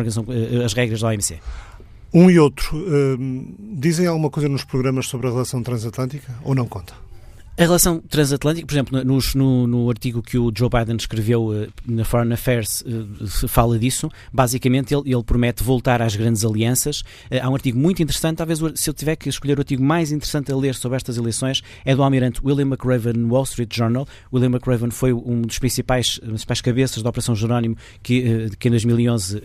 as 0.63 0.74
regras 0.74 1.01
da 1.01 1.10
OMC. 1.10 1.39
Um 2.13 2.29
e 2.29 2.39
outro 2.39 2.77
uh, 2.77 3.77
dizem 3.77 4.08
alguma 4.08 4.29
coisa 4.29 4.48
nos 4.48 4.63
programas 4.63 5.08
sobre 5.08 5.27
a 5.27 5.29
relação 5.29 5.62
transatlântica 5.62 6.34
ou 6.44 6.56
não 6.56 6.65
conta? 6.65 7.07
A 7.60 7.64
relação 7.64 8.00
transatlântica, 8.00 8.68
por 8.68 8.74
exemplo, 8.76 9.04
no, 9.04 9.18
no, 9.34 9.66
no, 9.66 9.90
artigo 9.90 10.22
que 10.22 10.38
o 10.38 10.52
Joe 10.56 10.70
Biden 10.70 10.96
escreveu 10.96 11.48
uh, 11.48 11.68
na 11.88 12.06
Foreign 12.06 12.32
Affairs, 12.32 12.82
uh, 12.82 13.48
fala 13.48 13.80
disso. 13.80 14.12
Basicamente, 14.32 14.94
ele, 14.94 15.12
ele, 15.12 15.24
promete 15.24 15.64
voltar 15.64 16.00
às 16.00 16.16
grandes 16.16 16.46
alianças. 16.46 17.00
Uh, 17.32 17.42
há 17.42 17.50
um 17.50 17.56
artigo 17.56 17.80
muito 17.80 18.04
interessante, 18.04 18.38
talvez 18.38 18.60
se 18.76 18.88
eu 18.88 18.94
tiver 18.94 19.16
que 19.16 19.28
escolher 19.28 19.58
o 19.58 19.62
artigo 19.62 19.82
mais 19.82 20.12
interessante 20.12 20.52
a 20.52 20.56
ler 20.56 20.76
sobre 20.76 20.98
estas 20.98 21.18
eleições, 21.18 21.64
é 21.84 21.96
do 21.96 22.04
almirante 22.04 22.40
William 22.46 22.68
McRaven 22.68 23.14
no 23.14 23.34
Wall 23.34 23.46
Street 23.46 23.76
Journal. 23.76 24.08
William 24.32 24.52
McRaven 24.52 24.92
foi 24.92 25.12
um 25.12 25.42
dos 25.42 25.58
principais, 25.58 26.20
principais 26.20 26.62
cabeças 26.62 27.02
da 27.02 27.10
Operação 27.10 27.36
Jerónimo 27.36 27.76
que, 28.04 28.52
que 28.60 28.68
em 28.68 28.72
2011 28.72 29.42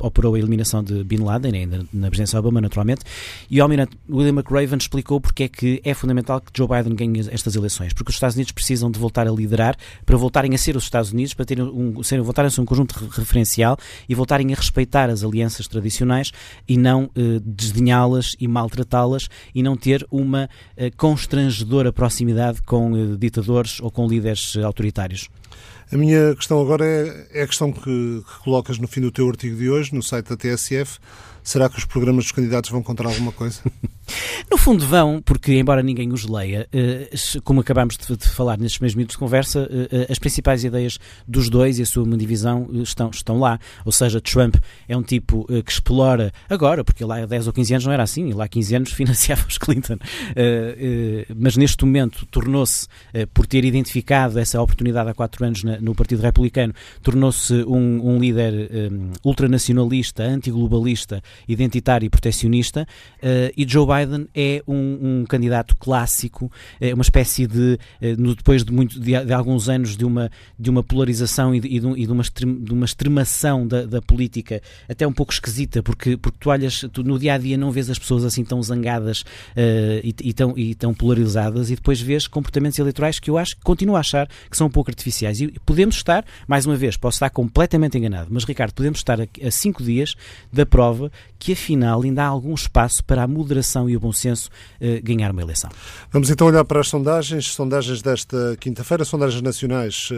operou 0.00 0.36
a 0.36 0.38
eliminação 0.38 0.84
de 0.84 1.02
Bin 1.02 1.24
Laden, 1.24 1.52
ainda 1.52 1.84
na 1.92 2.06
presidência 2.10 2.38
Obama, 2.38 2.60
naturalmente. 2.60 3.00
E 3.50 3.58
o 3.58 3.62
almirante 3.64 3.98
William 4.08 4.34
McRaven 4.34 4.78
explicou 4.78 5.20
porque 5.20 5.42
é 5.42 5.48
que 5.48 5.80
é 5.84 5.94
fundamental 5.94 6.40
que 6.40 6.52
Joe 6.56 6.68
Biden 6.68 6.94
ganhe 6.94 7.28
estas 7.40 7.56
eleições, 7.56 7.92
porque 7.92 8.10
os 8.10 8.16
Estados 8.16 8.36
Unidos 8.36 8.52
precisam 8.52 8.90
de 8.90 8.98
voltar 8.98 9.26
a 9.26 9.30
liderar 9.30 9.76
para 10.06 10.16
voltarem 10.16 10.54
a 10.54 10.58
ser 10.58 10.76
os 10.76 10.84
Estados 10.84 11.12
Unidos, 11.12 11.34
para 11.34 11.44
terem 11.44 11.64
um, 11.64 12.02
serem, 12.02 12.24
voltarem 12.24 12.48
a 12.48 12.50
ser 12.50 12.60
um 12.60 12.64
conjunto 12.64 12.92
referencial 13.10 13.76
e 14.08 14.14
voltarem 14.14 14.52
a 14.52 14.56
respeitar 14.56 15.10
as 15.10 15.24
alianças 15.24 15.66
tradicionais 15.66 16.30
e 16.68 16.76
não 16.76 17.10
eh, 17.16 17.40
desdenhá-las 17.44 18.36
e 18.38 18.46
maltratá-las 18.46 19.28
e 19.54 19.62
não 19.62 19.76
ter 19.76 20.06
uma 20.10 20.48
eh, 20.76 20.90
constrangedora 20.90 21.92
proximidade 21.92 22.62
com 22.62 22.96
eh, 22.96 23.16
ditadores 23.16 23.80
ou 23.80 23.90
com 23.90 24.06
líderes 24.06 24.56
eh, 24.56 24.62
autoritários. 24.62 25.28
A 25.92 25.96
minha 25.96 26.34
questão 26.36 26.60
agora 26.60 26.84
é, 26.84 27.40
é 27.40 27.42
a 27.42 27.46
questão 27.46 27.72
que, 27.72 27.80
que 27.80 28.44
colocas 28.44 28.78
no 28.78 28.86
fim 28.86 29.00
do 29.00 29.10
teu 29.10 29.28
artigo 29.28 29.56
de 29.56 29.68
hoje, 29.68 29.92
no 29.92 30.02
site 30.02 30.28
da 30.28 30.36
TSF. 30.36 30.98
Será 31.42 31.68
que 31.68 31.78
os 31.78 31.84
programas 31.84 32.24
dos 32.24 32.32
candidatos 32.32 32.70
vão 32.70 32.82
contar 32.82 33.06
alguma 33.06 33.32
coisa? 33.32 33.60
no 34.50 34.56
fundo 34.56 34.86
vão, 34.86 35.20
porque 35.22 35.54
embora 35.58 35.82
ninguém 35.82 36.12
os 36.12 36.24
leia, 36.24 36.68
eh, 36.72 37.10
como 37.44 37.60
acabámos 37.60 37.96
de 37.96 38.28
falar 38.28 38.58
nestes 38.58 38.80
mesmos 38.80 38.96
minutos 38.96 39.14
de 39.14 39.18
conversa, 39.18 39.68
eh, 39.70 39.88
eh, 39.90 40.06
as 40.10 40.18
principais 40.18 40.64
ideias 40.64 40.98
dos 41.26 41.48
dois 41.48 41.78
e 41.78 41.82
a 41.82 41.86
sua 41.86 42.06
divisão 42.16 42.68
estão, 42.82 43.10
estão 43.10 43.38
lá. 43.38 43.58
Ou 43.84 43.92
seja, 43.92 44.20
Trump 44.20 44.56
é 44.88 44.96
um 44.96 45.02
tipo 45.02 45.46
que 45.64 45.70
explora 45.70 46.32
agora, 46.48 46.84
porque 46.84 47.04
lá 47.04 47.22
há 47.22 47.26
10 47.26 47.46
ou 47.46 47.52
15 47.52 47.74
anos 47.74 47.86
não 47.86 47.92
era 47.92 48.02
assim, 48.02 48.32
lá 48.32 48.44
há 48.44 48.48
15 48.48 48.76
anos 48.76 48.92
financiava 48.94 49.46
os 49.48 49.58
Clinton. 49.58 49.96
Mas 51.36 51.56
neste 51.56 51.84
momento 51.84 52.26
tornou-se, 52.26 52.86
por 53.32 53.46
ter 53.46 53.64
identificado 53.64 54.38
essa 54.38 54.60
oportunidade 54.60 55.10
há 55.10 55.14
4 55.14 55.44
anos 55.44 55.62
no 55.80 55.94
Partido 55.94 56.22
Republicano, 56.22 56.74
tornou-se 57.02 57.54
um, 57.64 58.14
um 58.14 58.18
líder 58.18 58.70
ultranacionalista, 59.24 60.22
antiglobalista 60.22 61.22
identitário 61.48 62.06
e 62.06 62.10
protecionista, 62.10 62.86
uh, 63.22 63.52
e 63.56 63.66
Joe 63.68 63.86
Biden 63.86 63.99
é 64.34 64.62
um, 64.66 65.20
um, 65.20 65.24
candidato 65.26 65.76
clássico, 65.76 66.50
é 66.80 66.94
uma 66.94 67.02
espécie 67.02 67.46
de, 67.46 67.78
uh, 68.02 68.34
depois 68.34 68.64
de, 68.64 68.72
muito, 68.72 68.98
de, 69.00 69.24
de, 69.24 69.32
alguns 69.32 69.68
anos 69.68 69.96
de 69.96 70.04
uma, 70.04 70.30
de 70.58 70.70
uma 70.70 70.82
polarização 70.82 71.54
e 71.54 71.60
de, 71.60 71.68
e 71.68 71.80
de, 71.80 72.12
uma, 72.12 72.22
de 72.22 72.72
uma 72.72 72.84
extremação 72.84 73.66
da, 73.66 73.84
da, 73.84 74.02
política, 74.02 74.62
até 74.88 75.06
um 75.06 75.12
pouco 75.12 75.32
esquisita, 75.32 75.82
porque, 75.82 76.16
porque 76.16 76.38
tu 76.40 76.50
olhas, 76.50 76.84
tu 76.92 77.02
no 77.02 77.18
dia 77.18 77.34
a 77.34 77.38
dia 77.38 77.56
não 77.56 77.70
vês 77.70 77.90
as 77.90 77.98
pessoas 77.98 78.24
assim 78.24 78.44
tão 78.44 78.62
zangadas 78.62 79.20
uh, 79.20 80.00
e, 80.02 80.14
e, 80.22 80.32
tão, 80.32 80.56
e 80.56 80.74
tão 80.74 80.94
polarizadas, 80.94 81.70
e 81.70 81.74
depois 81.74 82.00
vês 82.00 82.26
comportamentos 82.26 82.78
eleitorais 82.78 83.18
que 83.18 83.30
eu 83.30 83.38
acho 83.38 83.56
continuo 83.62 83.96
a 83.96 84.00
achar 84.00 84.28
que 84.50 84.56
são 84.56 84.66
um 84.66 84.70
pouco 84.70 84.90
artificiais. 84.90 85.40
E 85.40 85.48
podemos 85.64 85.96
estar, 85.96 86.24
mais 86.46 86.66
uma 86.66 86.76
vez, 86.76 86.96
posso 86.96 87.16
estar 87.16 87.30
completamente 87.30 87.98
enganado, 87.98 88.28
mas 88.30 88.44
Ricardo, 88.44 88.72
podemos 88.72 88.98
estar 88.98 89.20
a, 89.20 89.26
a 89.42 89.50
cinco 89.50 89.82
dias 89.82 90.14
da 90.52 90.64
prova 90.64 91.10
que 91.38 91.52
afinal 91.52 92.02
ainda 92.02 92.22
há 92.22 92.26
algum 92.26 92.54
espaço 92.54 93.02
para 93.04 93.22
a 93.22 93.26
moderação 93.26 93.88
e 93.90 93.96
o 93.96 94.00
bom 94.00 94.12
senso 94.12 94.48
eh, 94.80 95.00
ganhar 95.00 95.30
uma 95.30 95.42
eleição. 95.42 95.70
Vamos 96.10 96.30
então 96.30 96.46
olhar 96.46 96.64
para 96.64 96.80
as 96.80 96.88
sondagens, 96.88 97.52
sondagens 97.52 98.02
desta 98.02 98.56
quinta-feira, 98.58 99.04
sondagens 99.04 99.42
nacionais, 99.42 100.08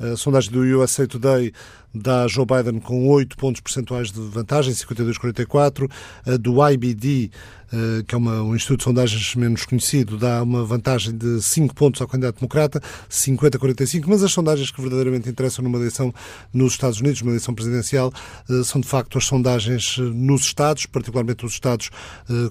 eh, 0.00 0.12
a 0.12 0.16
sondagem 0.16 0.50
do 0.50 0.60
USA 0.60 1.06
Today 1.06 1.52
dá 1.94 2.26
Joe 2.26 2.44
Biden 2.44 2.80
com 2.80 3.08
8 3.08 3.36
pontos 3.36 3.60
percentuais 3.60 4.10
de 4.10 4.20
vantagem, 4.20 4.72
52-44, 4.74 5.90
a 6.26 6.36
do 6.36 6.66
IBD 6.68 7.30
eh, 7.74 8.04
que 8.06 8.14
é 8.14 8.18
uma, 8.18 8.40
um 8.40 8.54
instituto 8.54 8.78
de 8.78 8.84
sondagens 8.84 9.34
menos 9.34 9.64
conhecido, 9.64 10.16
dá 10.16 10.42
uma 10.42 10.64
vantagem 10.64 11.16
de 11.16 11.42
5 11.42 11.74
pontos 11.74 12.00
ao 12.00 12.06
candidato 12.06 12.36
democrata, 12.36 12.80
50-45, 13.10 14.04
mas 14.06 14.22
as 14.22 14.30
sondagens 14.30 14.70
que 14.70 14.80
verdadeiramente 14.80 15.28
interessam 15.28 15.64
numa 15.64 15.78
eleição 15.78 16.14
nos 16.52 16.74
Estados 16.74 17.00
Unidos, 17.00 17.20
uma 17.22 17.32
eleição 17.32 17.52
presidencial, 17.52 18.12
eh, 18.48 18.62
são 18.62 18.80
de 18.80 18.86
facto 18.86 19.18
as 19.18 19.24
sondagens 19.24 19.96
eh, 19.98 20.02
nos 20.02 20.42
Estados, 20.42 20.86
particularmente 20.86 21.44
os 21.44 21.52
Estados 21.52 21.90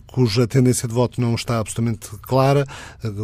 cuja 0.07 0.47
tendência 0.47 0.87
de 0.87 0.93
voto 0.93 1.19
não 1.21 1.35
está 1.35 1.59
absolutamente 1.59 2.09
clara, 2.21 2.65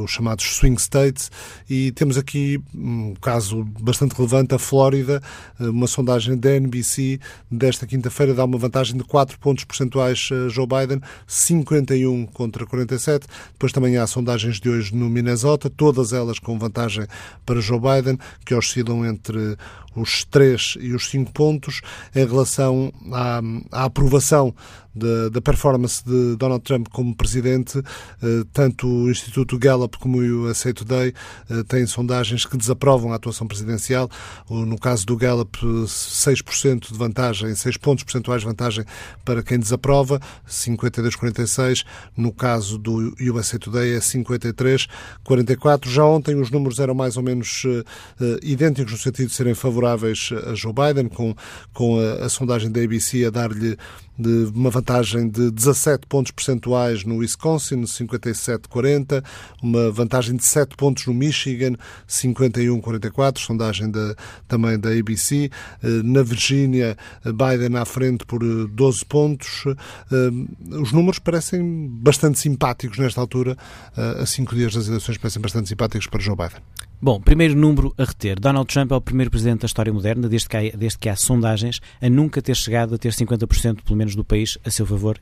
os 0.03 0.11
chamados 0.11 0.45
swing 0.45 0.79
states, 0.79 1.31
e 1.69 1.91
temos 1.91 2.17
aqui 2.17 2.61
um 2.73 3.13
caso 3.15 3.63
bastante 3.81 4.15
relevante, 4.15 4.55
a 4.55 4.59
Flórida, 4.59 5.21
uma 5.59 5.88
sondagem 5.88 6.09
da 6.38 6.56
NBC 6.56 7.20
desta 7.50 7.86
quinta-feira 7.86 8.34
dá 8.34 8.46
uma 8.46 8.58
vantagem 8.58 8.96
de 8.96 9.04
4 9.04 9.39
pontos 9.39 9.63
percentuais 9.63 10.30
a 10.32 10.50
Joe 10.50 10.68
Biden, 10.68 11.01
50 11.28 11.89
51 11.89 12.25
contra 12.28 12.66
47. 12.66 13.28
Depois 13.54 13.72
também 13.72 13.98
há 13.98 14.06
sondagens 14.06 14.60
de 14.60 14.70
hoje 14.70 14.96
no 14.96 15.10
Minnesota, 15.10 15.70
todas 15.70 16.13
elas 16.13 16.39
com 16.39 16.58
vantagem 16.58 17.06
para 17.46 17.62
Joe 17.62 17.80
Biden, 17.80 18.18
que 18.46 18.54
oscilam 18.54 19.06
entre 19.06 19.58
os 19.96 20.24
3 20.25 20.78
e 20.80 20.94
os 20.94 21.10
5 21.10 21.32
pontos 21.34 21.82
em 22.16 22.25
relação 22.25 22.94
à, 23.12 23.42
à 23.72 23.84
aprovação 23.86 24.54
da, 24.93 25.41
performance 25.41 26.03
de 26.03 26.36
Donald 26.36 26.63
Trump 26.63 26.88
como 26.89 27.15
presidente, 27.15 27.79
eh, 28.22 28.43
tanto 28.51 28.88
o 28.88 29.10
Instituto 29.10 29.58
Gallup 29.58 29.98
como 29.98 30.17
o 30.17 30.46
USA 30.46 30.74
Today 30.74 31.13
eh, 31.50 31.63
têm 31.67 31.86
sondagens 31.86 32.46
que 32.46 32.58
desaprovam 32.58 33.13
a 33.13 33.15
atuação 33.15 33.48
presidencial. 33.48 34.10
No 34.50 34.77
caso 34.77 35.05
do 35.05 35.15
Gallup, 35.15 35.58
6% 35.60 36.91
de 36.91 36.98
vantagem, 36.98 37.53
6 37.53 37.77
pontos 37.77 38.03
percentuais 38.03 38.41
de 38.41 38.48
vantagem 38.48 38.86
para 39.24 39.43
quem 39.43 39.60
desaprova, 39.60 40.19
52-46. 40.48 41.86
No 42.17 42.31
caso 42.34 42.77
do 42.77 43.13
USA 43.22 43.60
Today 43.60 43.96
é 43.96 44.00
53-44. 44.00 45.88
Já 45.88 46.03
ontem 46.03 46.36
os 46.39 46.50
números 46.50 46.79
eram 46.79 46.93
mais 46.93 47.17
ou 47.17 47.24
menos 47.24 47.63
eh, 47.65 48.39
idênticos 48.43 48.91
no 48.91 48.98
sentido 48.98 49.27
de 49.27 49.34
serem 49.34 49.53
favoráveis 49.53 50.31
a 50.48 50.55
Joe 50.55 50.74
Biden, 50.74 51.08
com, 51.10 51.36
com 51.74 52.00
a, 52.00 52.25
a 52.25 52.29
sondagem 52.29 52.72
da 52.72 52.81
ABC 52.81 53.25
a 53.25 53.29
dar-lhe 53.29 53.77
de 54.19 54.51
uma 54.53 54.69
vantagem 54.69 55.29
de 55.29 55.49
17 55.49 56.05
pontos 56.05 56.31
percentuais 56.31 57.05
no 57.05 57.17
Wisconsin, 57.17 57.83
57-40, 57.83 59.23
uma 59.63 59.89
vantagem 59.89 60.35
de 60.35 60.45
7 60.45 60.75
pontos 60.75 61.07
no 61.07 61.13
Michigan, 61.13 61.75
51-44, 62.07 63.39
sondagem 63.39 63.89
da, 63.89 64.15
também 64.47 64.77
da 64.77 64.89
ABC. 64.89 65.49
Eh, 65.81 65.88
na 66.03 66.21
Virgínia, 66.21 66.97
Biden 67.23 67.77
à 67.77 67.85
frente 67.85 68.25
por 68.25 68.39
12 68.39 69.01
eh, 69.01 69.05
pontos. 69.07 69.63
Eh, 69.67 70.75
os 70.81 70.91
números 70.91 71.19
parecem 71.19 71.88
bastante 71.89 72.39
simpáticos 72.39 72.97
nesta 72.97 73.21
altura, 73.21 73.57
a 73.95 74.25
cinco 74.25 74.55
dias 74.55 74.73
das 74.73 74.88
eleições 74.88 75.17
parecem 75.17 75.41
bastante 75.41 75.69
simpáticos 75.69 76.07
para 76.07 76.19
Joe 76.19 76.35
Biden. 76.35 76.88
Bom, 77.01 77.22
primeiro 77.22 77.56
número 77.56 77.94
a 77.98 78.03
reter. 78.03 78.38
Donald 78.38 78.68
Trump 78.68 78.91
é 78.91 78.96
o 78.96 79.00
primeiro 79.00 79.32
presidente 79.32 79.62
da 79.62 79.68
história 79.68 79.94
moderna, 79.94 80.27
desde 80.27 80.50
que 80.50 80.58
há, 80.58 80.77
desde 80.77 81.00
que 81.00 81.08
há 81.08 81.15
sondagens, 81.15 81.79
a 82.01 82.10
nunca 82.10 82.41
ter 82.41 82.58
chegado 82.58 82.94
a 82.94 82.98
ter 82.98 83.13
50% 83.13 83.84
pelo 83.84 83.96
menos 83.96 84.18
do 84.18 84.25
país 84.25 84.58
a 84.65 84.70
seu 84.70 84.86
favor 84.86 85.18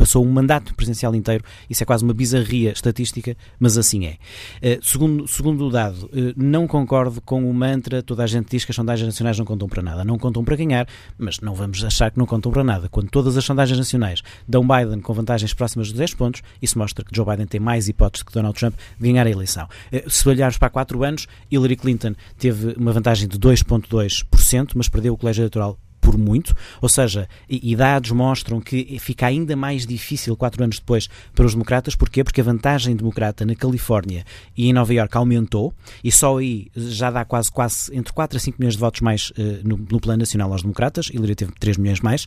passou 0.00 0.24
um 0.24 0.30
mandato 0.30 0.74
presidencial 0.74 1.14
inteiro. 1.14 1.44
Isso 1.68 1.82
é 1.82 1.86
quase 1.86 2.02
uma 2.02 2.14
bizarria 2.14 2.72
estatística, 2.72 3.36
mas 3.58 3.76
assim 3.76 4.06
é. 4.06 4.16
Uh, 4.56 4.82
segundo, 4.82 5.28
segundo 5.28 5.66
o 5.66 5.70
dado, 5.70 6.06
uh, 6.06 6.32
não 6.34 6.66
concordo 6.66 7.20
com 7.20 7.48
o 7.48 7.52
mantra, 7.52 8.02
toda 8.02 8.24
a 8.24 8.26
gente 8.26 8.48
diz 8.50 8.64
que 8.64 8.72
as 8.72 8.76
sondagens 8.76 9.06
nacionais 9.06 9.38
não 9.38 9.44
contam 9.44 9.68
para 9.68 9.82
nada. 9.82 10.02
Não 10.02 10.18
contam 10.18 10.42
para 10.42 10.56
ganhar, 10.56 10.88
mas 11.18 11.40
não 11.40 11.54
vamos 11.54 11.84
achar 11.84 12.10
que 12.10 12.18
não 12.18 12.24
contam 12.24 12.50
para 12.50 12.64
nada. 12.64 12.88
Quando 12.88 13.10
todas 13.10 13.36
as 13.36 13.44
sondagens 13.44 13.78
nacionais 13.78 14.22
dão 14.48 14.66
Biden 14.66 15.00
com 15.00 15.12
vantagens 15.12 15.52
próximas 15.52 15.88
de 15.88 15.94
10 15.94 16.14
pontos, 16.14 16.42
isso 16.62 16.78
mostra 16.78 17.04
que 17.04 17.14
Joe 17.14 17.26
Biden 17.26 17.46
tem 17.46 17.60
mais 17.60 17.86
hipóteses 17.86 18.22
que 18.22 18.32
Donald 18.32 18.58
Trump 18.58 18.74
de 18.98 19.06
ganhar 19.06 19.26
a 19.26 19.30
eleição. 19.30 19.68
Uh, 19.92 20.08
se 20.08 20.26
olharmos 20.26 20.56
para 20.56 20.70
quatro 20.70 21.04
anos, 21.04 21.26
Hillary 21.50 21.76
Clinton 21.76 22.14
teve 22.38 22.74
uma 22.78 22.92
vantagem 22.92 23.28
de 23.28 23.38
2,2%, 23.38 24.70
mas 24.74 24.88
perdeu 24.88 25.12
o 25.12 25.18
colégio 25.18 25.42
eleitoral 25.42 25.78
por 26.00 26.16
muito, 26.16 26.54
ou 26.80 26.88
seja, 26.88 27.28
e, 27.48 27.76
dados 27.76 28.10
mostram 28.10 28.60
que 28.60 28.98
fica 28.98 29.26
ainda 29.26 29.54
mais 29.54 29.86
difícil 29.86 30.36
quatro 30.36 30.62
anos 30.62 30.78
depois 30.78 31.08
para 31.34 31.44
os 31.44 31.52
democratas, 31.52 31.94
porquê? 31.94 32.24
Porque 32.24 32.40
a 32.40 32.44
vantagem 32.44 32.96
democrata 32.96 33.44
na 33.44 33.54
Califórnia 33.54 34.24
e 34.56 34.68
em 34.68 34.72
Nova 34.72 34.92
Iorque 34.92 35.16
aumentou 35.16 35.72
e 36.02 36.10
só 36.10 36.38
aí 36.38 36.68
já 36.74 37.10
dá 37.10 37.24
quase, 37.24 37.50
quase 37.52 37.94
entre 37.94 38.12
4 38.12 38.36
a 38.36 38.40
5 38.40 38.56
milhões 38.58 38.74
de 38.74 38.80
votos 38.80 39.00
mais 39.00 39.30
uh, 39.30 39.60
no, 39.62 39.76
no 39.76 40.00
plano 40.00 40.20
nacional 40.20 40.52
aos 40.52 40.62
democratas, 40.62 41.10
Hillary 41.12 41.34
teve 41.34 41.52
3 41.58 41.76
milhões 41.76 42.00
mais, 42.00 42.26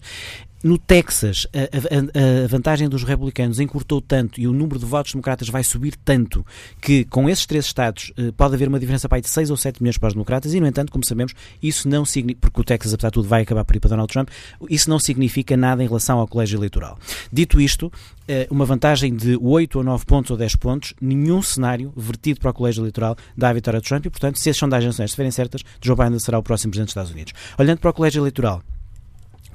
no 0.63 0.77
Texas, 0.77 1.46
a, 1.53 1.60
a, 1.60 2.46
a, 2.46 2.48
vantagem 2.48 2.88
dos 2.88 3.03
republicanos 3.03 3.60
encurtou 3.60 4.00
tanto 4.00 4.39
e 4.39 4.48
o 4.48 4.53
número 4.53 4.79
de 4.79 4.86
votos 4.86 5.12
democratas 5.12 5.50
vai 5.50 5.62
subir 5.62 5.96
tanto 5.98 6.46
que 6.79 7.03
com 7.03 7.29
esses 7.29 7.46
três 7.46 7.65
estados 7.65 8.13
eh, 8.17 8.32
pode 8.32 8.55
haver 8.55 8.70
uma 8.70 8.79
diferença 8.79 9.10
para 9.10 9.17
aí 9.17 9.22
de 9.22 9.27
6 9.27 9.51
ou 9.51 9.58
7 9.58 9.84
milhões 9.84 9.98
para 9.98 10.08
os 10.08 10.13
democratas 10.13 10.53
e, 10.53 10.62
no 10.62 10.65
entanto, 10.65 10.89
como 10.89 11.05
sabemos, 11.05 11.34
isso 11.62 11.89
não 11.89 12.05
significa, 12.05 12.39
porque 12.41 12.62
o 12.62 12.63
Texas, 12.63 12.93
apesar 12.93 13.10
de 13.10 13.13
tudo, 13.13 13.27
vai 13.27 13.41
acabar 13.41 13.65
por 13.65 13.75
ir 13.75 13.82
para 13.82 13.89
Donald 13.89 14.12
Trump, 14.12 14.29
isso 14.70 14.89
não 14.89 15.00
significa 15.00 15.58
nada 15.58 15.84
em 15.84 15.88
relação 15.88 16.20
ao 16.20 16.27
colégio 16.27 16.58
eleitoral. 16.58 16.98
Dito 17.32 17.60
isto, 17.60 17.91
eh, 18.25 18.48
uma 18.50 18.65
vantagem 18.65 19.13
de 19.13 19.38
8 19.41 19.79
ou 19.79 19.84
9 19.84 20.05
pontos 20.05 20.32
ou 20.32 20.38
10 20.38 20.55
pontos, 20.55 20.93
nenhum 21.01 21.41
cenário 21.41 21.91
vertido 21.96 22.39
para 22.39 22.51
o 22.51 22.53
colégio 22.53 22.82
eleitoral 22.82 23.17
dá 23.36 23.50
a 23.50 23.53
vitória 23.53 23.82
de 23.82 23.88
Trump 23.88 24.05
e, 24.05 24.10
portanto, 24.10 24.39
se 24.39 24.50
as 24.50 24.55
sondagens 24.55 24.98
estiverem 24.98 25.32
certas, 25.32 25.62
Joe 25.82 25.98
Biden 25.98 26.20
será 26.20 26.39
o 26.39 26.43
próximo 26.43 26.72
presidente 26.72 26.88
dos 26.88 26.91
Estados 26.91 27.12
Unidos. 27.12 27.34
Olhando 27.58 27.79
para 27.79 27.89
o 27.89 27.93
colégio 27.93 28.22
eleitoral, 28.22 28.63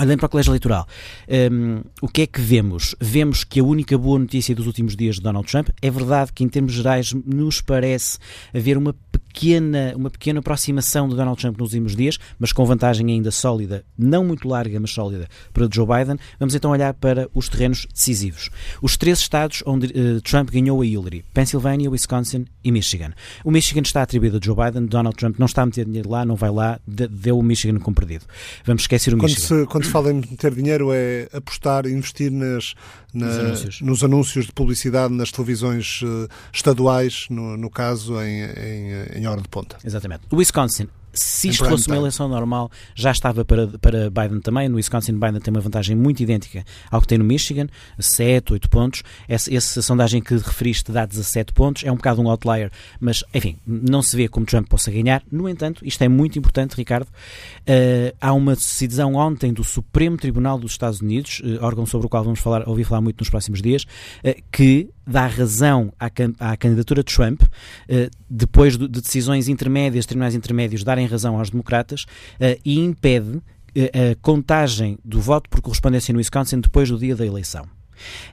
Olhando 0.00 0.18
para 0.18 0.26
o 0.26 0.28
colégio 0.28 0.50
eleitoral, 0.50 0.86
um, 1.50 1.82
o 2.00 2.06
que 2.06 2.22
é 2.22 2.26
que 2.26 2.40
vemos? 2.40 2.94
Vemos 3.00 3.42
que 3.42 3.58
a 3.58 3.64
única 3.64 3.98
boa 3.98 4.18
notícia 4.18 4.54
dos 4.54 4.66
últimos 4.66 4.94
dias 4.94 5.16
de 5.16 5.22
Donald 5.22 5.50
Trump 5.50 5.70
é 5.82 5.90
verdade 5.90 6.32
que, 6.32 6.44
em 6.44 6.48
termos 6.48 6.72
gerais, 6.72 7.12
nos 7.12 7.60
parece 7.60 8.18
haver 8.54 8.78
uma 8.78 8.94
pequena, 9.28 9.92
uma 9.96 10.10
pequena 10.10 10.40
aproximação 10.40 11.08
de 11.08 11.14
Donald 11.14 11.40
Trump 11.40 11.58
nos 11.58 11.72
últimos 11.72 11.94
dias, 11.94 12.18
mas 12.38 12.52
com 12.52 12.64
vantagem 12.64 13.10
ainda 13.10 13.30
sólida, 13.30 13.84
não 13.96 14.24
muito 14.24 14.48
larga, 14.48 14.80
mas 14.80 14.90
sólida, 14.90 15.28
para 15.52 15.68
Joe 15.70 15.86
Biden. 15.86 16.18
Vamos 16.38 16.54
então 16.54 16.70
olhar 16.70 16.92
para 16.94 17.28
os 17.34 17.48
terrenos 17.48 17.86
decisivos. 17.92 18.50
Os 18.82 18.96
três 18.96 19.18
estados 19.18 19.62
onde 19.66 19.86
uh, 19.86 20.20
Trump 20.22 20.50
ganhou 20.50 20.80
a 20.80 20.86
Hillary: 20.86 21.24
Pennsylvania, 21.32 21.90
Wisconsin 21.90 22.46
e 22.64 22.72
Michigan. 22.72 23.12
O 23.44 23.50
Michigan 23.50 23.82
está 23.82 24.02
atribuído 24.02 24.38
a 24.38 24.40
Joe 24.42 24.56
Biden, 24.56 24.86
Donald 24.86 25.16
Trump 25.16 25.38
não 25.38 25.46
está 25.46 25.62
a 25.62 25.66
meter 25.66 25.84
dinheiro 25.84 26.10
lá, 26.10 26.24
não 26.24 26.36
vai 26.36 26.50
lá, 26.50 26.80
deu 26.86 27.38
o 27.38 27.42
Michigan 27.42 27.78
como 27.78 27.94
perdido. 27.94 28.24
Vamos 28.64 28.82
esquecer 28.82 29.14
o 29.14 29.18
quando 29.18 29.30
Michigan. 29.30 29.60
Se, 29.60 29.66
quando 29.66 29.84
se 29.84 29.90
fala 29.90 30.10
em 30.10 30.14
meter 30.14 30.54
dinheiro 30.54 30.90
é 30.92 31.28
apostar, 31.32 31.86
investir 31.86 32.30
nas, 32.30 32.74
na, 33.12 33.26
nos, 33.26 33.38
anúncios. 33.38 33.80
nos, 33.80 34.04
anúncios. 34.04 34.46
de 34.46 34.52
publicidade 34.52 35.12
nas 35.12 35.30
televisões 35.30 36.00
uh, 36.02 36.28
estaduais, 36.52 37.26
no, 37.30 37.56
no 37.56 37.70
caso 37.70 38.20
em, 38.20 38.42
em, 38.42 39.17
em, 39.18 39.26
hora 39.26 39.40
de 39.40 39.48
ponta. 39.48 39.76
Exatamente. 39.84 40.22
O 40.30 40.36
Wisconsin 40.36 40.88
se 41.12 41.48
isto 41.48 41.64
fosse 41.64 41.88
uma 41.88 41.96
eleição 41.96 42.28
normal, 42.28 42.70
já 42.94 43.10
estava 43.10 43.44
para, 43.44 43.66
para 43.78 44.10
Biden 44.10 44.40
também. 44.40 44.68
No 44.68 44.76
Wisconsin, 44.76 45.12
Biden 45.12 45.40
tem 45.40 45.52
uma 45.52 45.60
vantagem 45.60 45.96
muito 45.96 46.22
idêntica 46.22 46.64
ao 46.90 47.00
que 47.00 47.06
tem 47.06 47.18
no 47.18 47.24
Michigan, 47.24 47.66
7, 47.98 48.52
8 48.52 48.70
pontos. 48.70 49.02
Essa, 49.26 49.54
essa 49.54 49.82
sondagem 49.82 50.22
que 50.22 50.34
referiste 50.34 50.92
dá 50.92 51.04
17 51.06 51.52
pontos, 51.52 51.84
é 51.84 51.92
um 51.92 51.96
bocado 51.96 52.20
um 52.20 52.28
outlier, 52.28 52.70
mas 53.00 53.24
enfim, 53.34 53.56
não 53.66 54.02
se 54.02 54.16
vê 54.16 54.28
como 54.28 54.46
Trump 54.46 54.68
possa 54.68 54.90
ganhar. 54.90 55.22
No 55.30 55.48
entanto, 55.48 55.84
isto 55.84 56.02
é 56.02 56.08
muito 56.08 56.38
importante, 56.38 56.76
Ricardo. 56.76 57.08
Uh, 57.08 58.14
há 58.20 58.32
uma 58.32 58.54
decisão 58.54 59.14
ontem 59.14 59.52
do 59.52 59.64
Supremo 59.64 60.16
Tribunal 60.16 60.58
dos 60.58 60.72
Estados 60.72 61.00
Unidos, 61.00 61.40
uh, 61.40 61.64
órgão 61.64 61.86
sobre 61.86 62.06
o 62.06 62.10
qual 62.10 62.22
vamos 62.22 62.40
falar, 62.40 62.68
ouvir 62.68 62.84
falar 62.84 63.00
muito 63.00 63.20
nos 63.20 63.30
próximos 63.30 63.60
dias, 63.62 63.84
uh, 64.24 64.42
que 64.52 64.88
dá 65.08 65.26
razão 65.26 65.92
à, 65.98 66.06
à 66.38 66.56
candidatura 66.56 67.02
de 67.02 67.14
Trump, 67.14 67.42
depois 68.28 68.76
de, 68.76 68.86
de 68.86 69.00
decisões 69.00 69.48
intermédias, 69.48 70.06
tribunais 70.06 70.34
intermédios, 70.34 70.84
darem 70.84 71.06
razão 71.06 71.38
aos 71.38 71.50
democratas 71.50 72.02
uh, 72.02 72.60
e 72.64 72.78
impede 72.78 73.40
eh, 73.74 74.12
a 74.12 74.16
contagem 74.16 74.98
do 75.04 75.20
voto 75.20 75.48
por 75.48 75.60
correspondência 75.60 76.12
no 76.12 76.18
Wisconsin 76.18 76.60
depois 76.60 76.88
do 76.88 76.98
dia 76.98 77.14
da 77.14 77.24
eleição. 77.24 77.66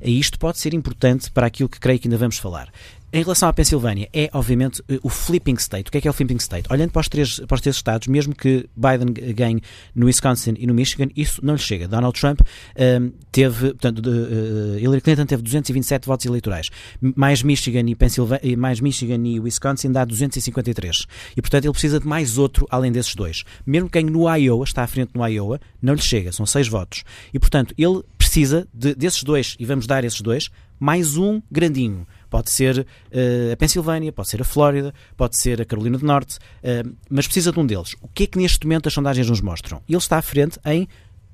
E 0.02 0.20
isto 0.20 0.40
pode 0.40 0.60
ser 0.60 0.74
importante 0.74 1.32
para 1.32 1.48
aquilo 1.48 1.70
que 1.70 1.80
creio 1.80 2.00
que 2.00 2.08
ainda 2.08 2.18
vamos 2.18 2.38
falar. 2.38 2.72
Em 3.16 3.24
relação 3.24 3.48
à 3.48 3.54
Pensilvânia, 3.54 4.10
é 4.12 4.30
obviamente 4.34 4.84
eh, 4.90 5.00
o 5.02 5.08
flipping 5.08 5.54
state. 5.54 5.88
O 5.88 5.92
que 5.94 6.00
é 6.00 6.02
que 6.02 6.08
é 6.10 6.12
o 6.12 6.14
flipping 6.14 6.36
state? 6.36 6.68
Olhando 6.70 6.92
para 6.92 7.00
os 7.00 7.08
três, 7.08 7.40
para 7.40 7.56
os 7.56 7.62
três 7.62 7.78
estados, 7.78 8.10
mesmo 8.10 8.36
que 8.36 8.70
Biden 8.76 9.14
ganhe 9.34 9.62
no 9.96 10.08
Wisconsin 10.08 10.56
e 10.58 10.68
no 10.68 10.74
Michigan, 10.74 11.08
isso 11.16 11.40
não 11.42 11.54
lhe 11.54 11.62
chega. 11.62 11.88
Donald 11.88 12.20
Trump 12.20 12.42
um, 12.42 12.46
ehm, 12.76 13.12
teve, 13.32 13.68
portanto, 13.68 14.02
de, 14.02 14.10
uh, 14.10 14.80
Hillary 14.80 15.00
Clinton 15.00 15.26
teve 15.28 15.42
227 15.44 16.06
votos 16.06 16.26
eleitorais. 16.26 16.70
Mais 17.00 17.42
Michigan 17.42 17.90
e 17.90 17.96
Pensilvânia, 17.96 18.58
mais 18.58 18.82
Michigan 18.82 19.26
e 19.26 19.40
Wisconsin 19.40 19.94
dá 19.94 20.04
253. 20.04 21.06
E 21.38 21.42
portanto 21.42 21.64
ele 21.64 21.72
precisa 21.72 22.02
de 22.02 22.06
mais 22.06 22.38
outro 22.38 22.68
além 22.70 22.92
desses 22.92 23.16
dois. 23.16 23.46
Mesmo 23.66 23.90
quem 23.90 24.04
no 24.04 24.30
Iowa 24.30 24.66
está 24.66 24.84
à 24.84 24.88
frente 24.88 25.12
no 25.16 25.26
Iowa, 25.26 25.62
não 25.82 25.94
lhe 25.94 26.02
chega, 26.02 26.34
são 26.34 26.46
seis 26.46 26.68
votos. 26.68 27.06
E 27.34 27.40
portanto 27.40 27.74
ele 27.78 28.02
precisa 28.36 28.68
de, 28.74 28.94
desses 28.94 29.24
dois, 29.24 29.56
e 29.58 29.66
vamos 29.66 29.88
dar 29.88 30.04
esses 30.04 30.20
dois, 30.20 30.50
mais 30.78 31.16
um 31.16 31.42
grandinho. 31.50 32.06
Pode 32.30 32.52
ser 32.52 32.80
uh, 32.80 33.54
a 33.54 33.56
Pensilvânia, 33.56 34.12
pode 34.12 34.28
ser 34.28 34.42
a 34.42 34.44
Flórida, 34.44 34.94
pode 35.16 35.40
ser 35.40 35.62
a 35.62 35.66
Carolina 35.66 35.98
do 35.98 36.06
Norte, 36.06 36.38
uh, 36.38 36.96
mas 37.10 37.28
precisa 37.28 37.54
de 37.54 37.60
um 37.60 37.66
deles. 37.66 37.96
O 38.02 38.10
que 38.10 38.24
é 38.24 38.28
que 38.28 38.38
neste 38.38 38.66
momento 38.66 38.88
as 38.88 38.94
sondagens 38.94 39.30
nos 39.30 39.40
mostram? 39.40 39.82
Ele 39.88 39.98
está 39.98 40.18
à 40.18 40.22
frente 40.22 40.60
em 40.66 40.86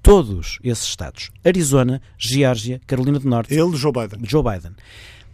todos 0.03 0.59
esses 0.63 0.87
estados: 0.87 1.31
Arizona, 1.43 1.99
Geórgia, 2.19 2.79
Carolina 2.85 3.17
do 3.17 3.27
Norte. 3.27 3.51
Ele, 3.51 3.75
Joe 3.75 3.91
Biden. 3.91 4.19
Joe 4.23 4.43
Biden. 4.43 4.73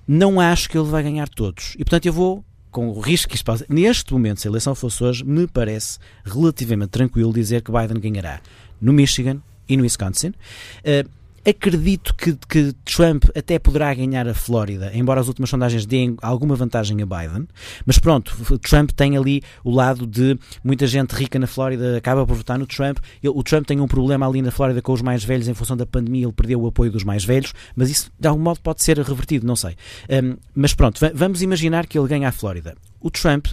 Não 0.08 0.39
acho 0.39 0.69
que 0.69 0.77
ele 0.77 0.88
vai 0.88 1.03
ganhar 1.03 1.27
todos. 1.27 1.73
E 1.73 1.80
portanto 1.80 2.06
eu 2.06 2.13
vou 2.13 2.45
com 2.71 2.88
o 2.89 2.99
risco 3.01 3.30
que 3.30 3.36
isto 3.36 3.45
pode... 3.45 3.65
Neste 3.67 4.13
momento, 4.13 4.39
se 4.39 4.47
a 4.47 4.51
eleição 4.51 4.73
fosse 4.73 5.03
hoje, 5.03 5.25
me 5.25 5.47
parece 5.47 5.99
relativamente 6.23 6.91
tranquilo 6.91 7.34
dizer 7.34 7.62
que 7.62 7.71
Biden 7.71 7.99
ganhará 7.99 8.39
no 8.80 8.93
Michigan 8.93 9.41
e 9.67 9.75
no 9.75 9.84
Wisconsin. 9.84 10.30
Uh, 10.30 11.16
Acredito 11.47 12.13
que, 12.13 12.38
que, 12.49 12.73
Trump 12.83 13.23
até 13.33 13.57
poderá 13.57 13.93
ganhar 13.93 14.27
a 14.27 14.33
Flórida, 14.33 14.91
embora 14.93 15.21
as 15.21 15.29
últimas 15.29 15.49
sondagens 15.49 15.86
deem 15.86 16.17
alguma 16.21 16.57
vantagem 16.57 17.01
a 17.01 17.05
Biden. 17.05 17.47
Mas 17.86 17.97
pronto, 17.97 18.36
Trump 18.60 18.91
tem 18.91 19.15
ali 19.15 19.41
o 19.63 19.71
lado 19.71 20.05
de 20.05 20.38
muita 20.62 20.86
gente 20.86 21.12
rica 21.12 21.39
na 21.39 21.47
Flórida 21.47 21.95
acaba 21.95 22.27
por 22.27 22.36
votar 22.36 22.60
no 22.60 22.67
Trump. 22.67 22.97
Ele, 23.23 23.31
o 23.33 23.41
Trump 23.43 23.65
tem 23.65 23.79
um 23.79 23.88
problema 23.88 24.27
ali 24.27 24.41
na 24.41 24.51
Flórida 24.51 24.81
com 24.81 24.91
os 24.91 25.01
mais 25.01 25.23
velhos 25.23 25.47
em 25.47 25.53
função 25.53 25.77
da 25.77 25.86
pandemia, 25.86 26.25
ele 26.25 26.33
perdeu 26.33 26.62
o 26.62 26.67
apoio 26.67 26.91
dos 26.91 27.05
mais 27.05 27.23
velhos, 27.23 27.53
mas 27.77 27.89
isso 27.89 28.12
de 28.19 28.27
algum 28.27 28.41
modo 28.41 28.60
pode 28.60 28.83
ser 28.83 28.97
revertido, 28.97 29.47
não 29.47 29.55
sei. 29.55 29.77
Um, 30.10 30.36
mas 30.53 30.73
pronto, 30.73 30.99
vamos 31.13 31.41
imaginar 31.41 31.88
que 31.88 31.97
ele 31.97 32.10
ganha 32.10 32.27
a 32.27 32.31
Flórida. 32.33 32.75
O 32.99 33.10
Trump, 33.10 33.47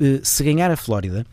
eh, 0.00 0.20
se 0.22 0.42
ganhar 0.42 0.70
a 0.70 0.76
Flórida, 0.78 1.26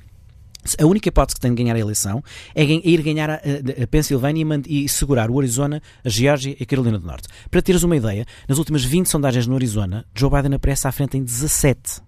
a 0.79 0.85
única 0.85 1.09
hipótese 1.09 1.35
que 1.35 1.41
tem 1.41 1.53
de 1.53 1.63
ganhar 1.63 1.75
a 1.75 1.79
eleição 1.79 2.23
é 2.53 2.63
ir 2.63 3.01
ganhar 3.01 3.29
a, 3.29 3.35
a, 3.35 3.87
Pensilvânia 3.87 4.45
e, 4.67 4.87
segurar 4.87 5.31
o 5.31 5.39
Arizona, 5.39 5.81
a 6.03 6.09
Geórgia 6.09 6.55
e 6.59 6.63
a 6.63 6.65
Carolina 6.65 6.99
do 6.99 7.05
Norte. 7.05 7.27
Para 7.49 7.61
teres 7.61 7.83
uma 7.83 7.95
ideia, 7.95 8.25
nas 8.47 8.57
últimas 8.57 8.83
20 8.83 9.07
sondagens 9.07 9.47
no 9.47 9.55
Arizona, 9.55 10.05
Joe 10.15 10.29
Biden 10.29 10.53
aparece 10.53 10.87
à 10.87 10.91
frente 10.91 11.17
em 11.17 11.23
17. 11.23 12.01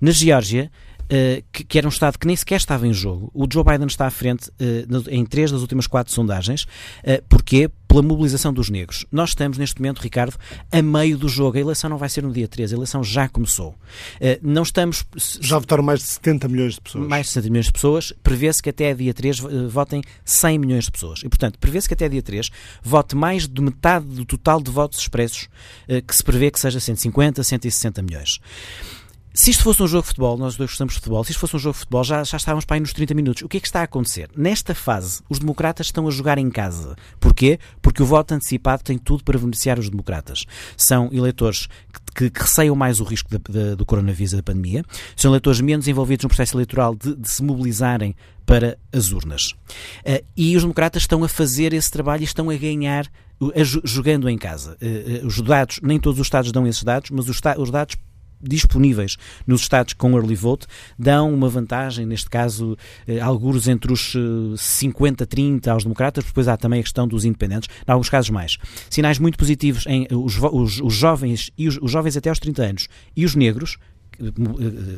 Na 0.00 0.10
Geórgia, 0.10 0.70
uh, 1.10 1.44
que, 1.52 1.64
que, 1.64 1.78
era 1.78 1.86
um 1.86 1.90
Estado 1.90 2.18
que 2.18 2.26
nem 2.26 2.36
sequer 2.36 2.56
estava 2.56 2.86
em 2.86 2.92
jogo. 2.92 3.30
O 3.34 3.46
Joe 3.50 3.64
Biden 3.64 3.86
está 3.86 4.06
à 4.06 4.10
frente 4.10 4.48
uh, 4.48 5.10
em 5.10 5.24
três 5.26 5.50
das 5.50 5.60
últimas 5.60 5.86
quatro 5.86 6.12
sondagens. 6.12 6.64
Uh, 7.04 7.22
porquê? 7.28 7.70
Pela 7.88 8.02
mobilização 8.02 8.52
dos 8.52 8.70
negros. 8.70 9.04
Nós 9.10 9.30
estamos, 9.30 9.58
neste 9.58 9.80
momento, 9.80 9.98
Ricardo, 9.98 10.36
a 10.70 10.80
meio 10.80 11.18
do 11.18 11.28
jogo. 11.28 11.58
A 11.58 11.60
eleição 11.60 11.90
não 11.90 11.98
vai 11.98 12.08
ser 12.08 12.22
no 12.22 12.32
dia 12.32 12.46
13, 12.46 12.74
a 12.74 12.76
eleição 12.76 13.02
já 13.02 13.28
começou. 13.28 13.74
não 14.40 14.62
estamos. 14.62 15.04
Já 15.40 15.58
votaram 15.58 15.82
mais 15.82 15.98
de 15.98 16.06
70 16.06 16.46
milhões 16.46 16.74
de 16.74 16.82
pessoas. 16.82 17.08
Mais 17.08 17.26
de 17.26 17.32
70 17.32 17.50
milhões 17.50 17.66
de 17.66 17.72
pessoas. 17.72 18.12
Prevê-se 18.22 18.62
que 18.62 18.70
até 18.70 18.94
dia 18.94 19.12
3 19.12 19.40
votem 19.68 20.02
100 20.24 20.58
milhões 20.60 20.84
de 20.84 20.92
pessoas. 20.92 21.18
E, 21.24 21.28
portanto, 21.28 21.58
prevê-se 21.58 21.88
que 21.88 21.94
até 21.94 22.08
dia 22.08 22.22
3 22.22 22.50
vote 22.80 23.16
mais 23.16 23.48
de 23.48 23.60
metade 23.60 24.06
do 24.06 24.24
total 24.24 24.62
de 24.62 24.70
votos 24.70 25.00
expressos, 25.00 25.48
que 26.06 26.14
se 26.14 26.22
prevê 26.22 26.48
que 26.52 26.60
seja 26.60 26.78
150, 26.78 27.42
160 27.42 28.02
milhões. 28.02 28.38
Se 29.40 29.52
isto 29.52 29.62
fosse 29.62 29.82
um 29.82 29.86
jogo 29.86 30.02
de 30.02 30.08
futebol, 30.08 30.36
nós 30.36 30.54
dois 30.54 30.68
gostamos 30.68 30.92
de 30.92 31.00
futebol, 31.00 31.24
se 31.24 31.30
isto 31.30 31.40
fosse 31.40 31.56
um 31.56 31.58
jogo 31.58 31.72
de 31.72 31.78
futebol, 31.78 32.04
já, 32.04 32.22
já 32.24 32.36
estávamos 32.36 32.66
para 32.66 32.76
aí 32.76 32.80
nos 32.80 32.92
30 32.92 33.14
minutos. 33.14 33.42
O 33.42 33.48
que 33.48 33.56
é 33.56 33.60
que 33.60 33.66
está 33.66 33.80
a 33.80 33.84
acontecer? 33.84 34.28
Nesta 34.36 34.74
fase, 34.74 35.22
os 35.30 35.38
democratas 35.38 35.86
estão 35.86 36.06
a 36.06 36.10
jogar 36.10 36.36
em 36.36 36.50
casa. 36.50 36.94
Porquê? 37.18 37.58
Porque 37.80 38.02
o 38.02 38.06
voto 38.06 38.34
antecipado 38.34 38.82
tem 38.82 38.98
tudo 38.98 39.24
para 39.24 39.38
beneficiar 39.38 39.78
os 39.78 39.88
democratas. 39.88 40.44
São 40.76 41.08
eleitores 41.10 41.68
que, 41.90 42.00
que, 42.14 42.30
que 42.30 42.40
receiam 42.42 42.76
mais 42.76 43.00
o 43.00 43.04
risco 43.04 43.30
de, 43.30 43.38
de, 43.38 43.76
do 43.76 43.86
coronavírus 43.86 44.34
e 44.34 44.36
da 44.36 44.42
pandemia, 44.42 44.84
são 45.16 45.30
eleitores 45.30 45.62
menos 45.62 45.88
envolvidos 45.88 46.24
no 46.24 46.28
processo 46.28 46.54
eleitoral 46.54 46.94
de, 46.94 47.16
de 47.16 47.30
se 47.30 47.42
mobilizarem 47.42 48.14
para 48.44 48.76
as 48.92 49.10
urnas. 49.10 49.52
Uh, 50.04 50.22
e 50.36 50.54
os 50.54 50.64
democratas 50.64 51.04
estão 51.04 51.24
a 51.24 51.28
fazer 51.30 51.72
esse 51.72 51.90
trabalho 51.90 52.20
e 52.20 52.24
estão 52.24 52.50
a 52.50 52.56
ganhar 52.58 53.10
jogando 53.84 54.28
em 54.28 54.36
casa. 54.36 54.76
Os 55.24 55.40
dados, 55.40 55.80
nem 55.82 55.98
todos 55.98 56.20
os 56.20 56.26
Estados 56.26 56.52
dão 56.52 56.66
esses 56.66 56.82
dados, 56.82 57.10
mas 57.10 57.26
os, 57.26 57.40
dados 57.70 57.96
disponíveis 58.40 59.16
nos 59.46 59.62
Estados 59.62 59.94
com 59.94 60.16
early 60.16 60.34
vote 60.34 60.66
dão 60.98 61.32
uma 61.32 61.48
vantagem, 61.48 62.06
neste 62.06 62.28
caso, 62.30 62.76
eh, 63.06 63.20
alguns 63.20 63.68
entre 63.68 63.92
os 63.92 64.14
50, 64.56 65.26
30 65.26 65.72
aos 65.72 65.84
democratas, 65.84 66.24
depois 66.24 66.48
há 66.48 66.56
também 66.56 66.80
a 66.80 66.82
questão 66.82 67.06
dos 67.06 67.24
independentes, 67.24 67.68
em 67.86 67.90
alguns 67.90 68.08
casos 68.08 68.30
mais. 68.30 68.58
Sinais 68.88 69.18
muito 69.18 69.38
positivos 69.38 69.84
em 69.86 70.06
os, 70.10 70.38
os, 70.38 70.80
os 70.80 70.94
jovens 70.94 71.50
e 71.56 71.68
os, 71.68 71.78
os 71.80 71.90
jovens 71.90 72.16
até 72.16 72.28
aos 72.28 72.38
30 72.38 72.62
anos 72.62 72.88
e 73.16 73.24
os 73.24 73.34
negros, 73.34 73.78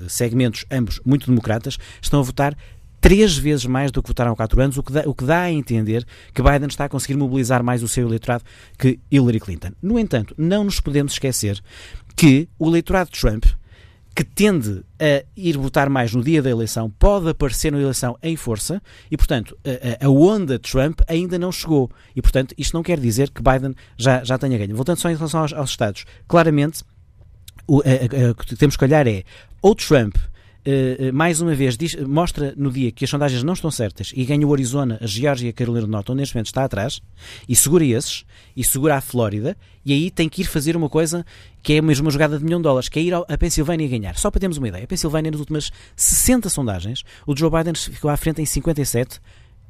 segmentos 0.09 0.65
ambos 0.71 1.01
muito 1.05 1.27
democratas, 1.27 1.79
estão 2.01 2.21
a 2.21 2.23
votar 2.23 2.57
três 3.03 3.37
vezes 3.37 3.67
mais 3.67 3.91
do 3.91 4.01
que 4.01 4.09
votaram 4.09 4.33
há 4.33 4.37
quatro 4.37 4.63
anos, 4.63 4.79
o 4.79 4.83
que, 4.83 4.93
dá, 4.93 5.03
o 5.05 5.13
que 5.13 5.25
dá 5.25 5.43
a 5.43 5.53
entender 5.53 6.07
que 6.33 6.41
Biden 6.41 6.69
está 6.69 6.85
a 6.85 6.89
conseguir 6.89 7.17
mobilizar 7.17 7.63
mais 7.63 7.83
o 7.83 7.89
seu 7.89 8.07
eleitorado 8.07 8.45
que 8.79 8.99
Hillary 9.11 9.41
Clinton. 9.41 9.73
No 9.83 9.99
entanto, 9.99 10.33
não 10.39 10.63
nos 10.63 10.79
podemos 10.79 11.15
esquecer 11.15 11.61
que 12.17 12.49
o 12.57 12.69
eleitorado 12.69 13.11
de 13.11 13.21
Trump, 13.21 13.45
que 14.15 14.23
tende 14.23 14.85
a 15.01 15.25
ir 15.37 15.59
votar 15.59 15.91
mais 15.91 16.15
no 16.15 16.23
dia 16.23 16.41
da 16.41 16.49
eleição, 16.49 16.89
pode 16.91 17.29
aparecer 17.29 17.73
na 17.73 17.81
eleição 17.81 18.17
em 18.23 18.37
força 18.37 18.81
e, 19.11 19.17
portanto, 19.17 19.59
a, 19.65 20.07
a, 20.07 20.09
onda 20.09 20.57
Trump 20.61 21.01
ainda 21.09 21.37
não 21.41 21.51
chegou. 21.51 21.91
E, 22.15 22.23
portanto, 22.23 22.55
isto 22.57 22.73
não 22.73 22.85
quer 22.85 23.01
dizer 23.01 23.31
que 23.31 23.43
Biden 23.43 23.75
já, 23.99 24.23
já 24.23 24.39
tenha 24.39 24.57
ganho. 24.57 24.77
Voltando 24.77 24.99
só 24.99 25.11
em 25.11 25.17
relação 25.17 25.41
aos, 25.41 25.53
aos 25.53 25.71
Estados, 25.71 26.05
claramente 26.29 26.85
o, 27.67 27.83
que 28.47 28.55
temos 28.55 28.77
que 28.77 28.85
olhar 28.85 29.09
é 29.09 29.25
ou 29.61 29.75
Trump 29.75 30.15
Uh, 30.65 31.13
mais 31.13 31.41
uma 31.41 31.55
vez, 31.57 31.77
diz, 31.77 31.97
mostra 31.97 32.55
no 32.57 32.71
dia 32.71 32.93
que 32.93 33.05
as 33.05 33.11
sondagens 33.11 33.43
não 33.43 33.53
estão 33.53 33.69
certas 33.69 34.13
e 34.15 34.25
ganha 34.25 34.47
o 34.47 34.53
Arizona, 34.53 34.97
a 35.01 35.07
Geórgia 35.07 35.47
e 35.47 35.51
a 35.51 35.53
Carolina 35.53 35.87
do 35.87 35.91
Norte, 35.91 36.13
onde 36.13 36.21
neste 36.21 36.37
momento 36.37 36.47
está 36.47 36.65
atrás, 36.65 37.01
e 37.49 37.57
segura 37.57 37.85
esses, 37.85 38.25
e 38.57 38.63
segura 38.63 38.97
a 38.97 39.01
Flórida, 39.01 39.57
e 39.85 39.93
aí 39.93 40.09
tem 40.09 40.29
que 40.29 40.43
ir 40.43 40.45
fazer 40.45 40.77
uma 40.77 40.89
coisa 40.89 41.27
que 41.65 41.73
é 41.73 41.83
mesmo 41.83 42.07
uma 42.07 42.13
jogada 42.13 42.39
de 42.39 42.45
milhão 42.45 42.61
de 42.61 42.63
dólares, 42.63 42.89
que 42.89 43.01
é 43.01 43.03
ir 43.03 43.13
a 43.13 43.39
Pensilvânia 43.39 43.89
ganhar. 43.89 44.17
Só 44.17 44.31
para 44.31 44.39
termos 44.39 44.57
uma 44.57 44.69
ideia, 44.69 44.85
a 44.85 44.87
Pensilvânia 44.87 45.33
nas 45.33 45.41
últimas 45.41 45.73
60 45.97 46.49
sondagens, 46.49 47.03
o 47.27 47.37
Joe 47.37 47.51
Biden 47.51 47.75
ficou 47.75 48.09
à 48.09 48.17
frente 48.17 48.41
em 48.41 48.47
57, 48.47 49.21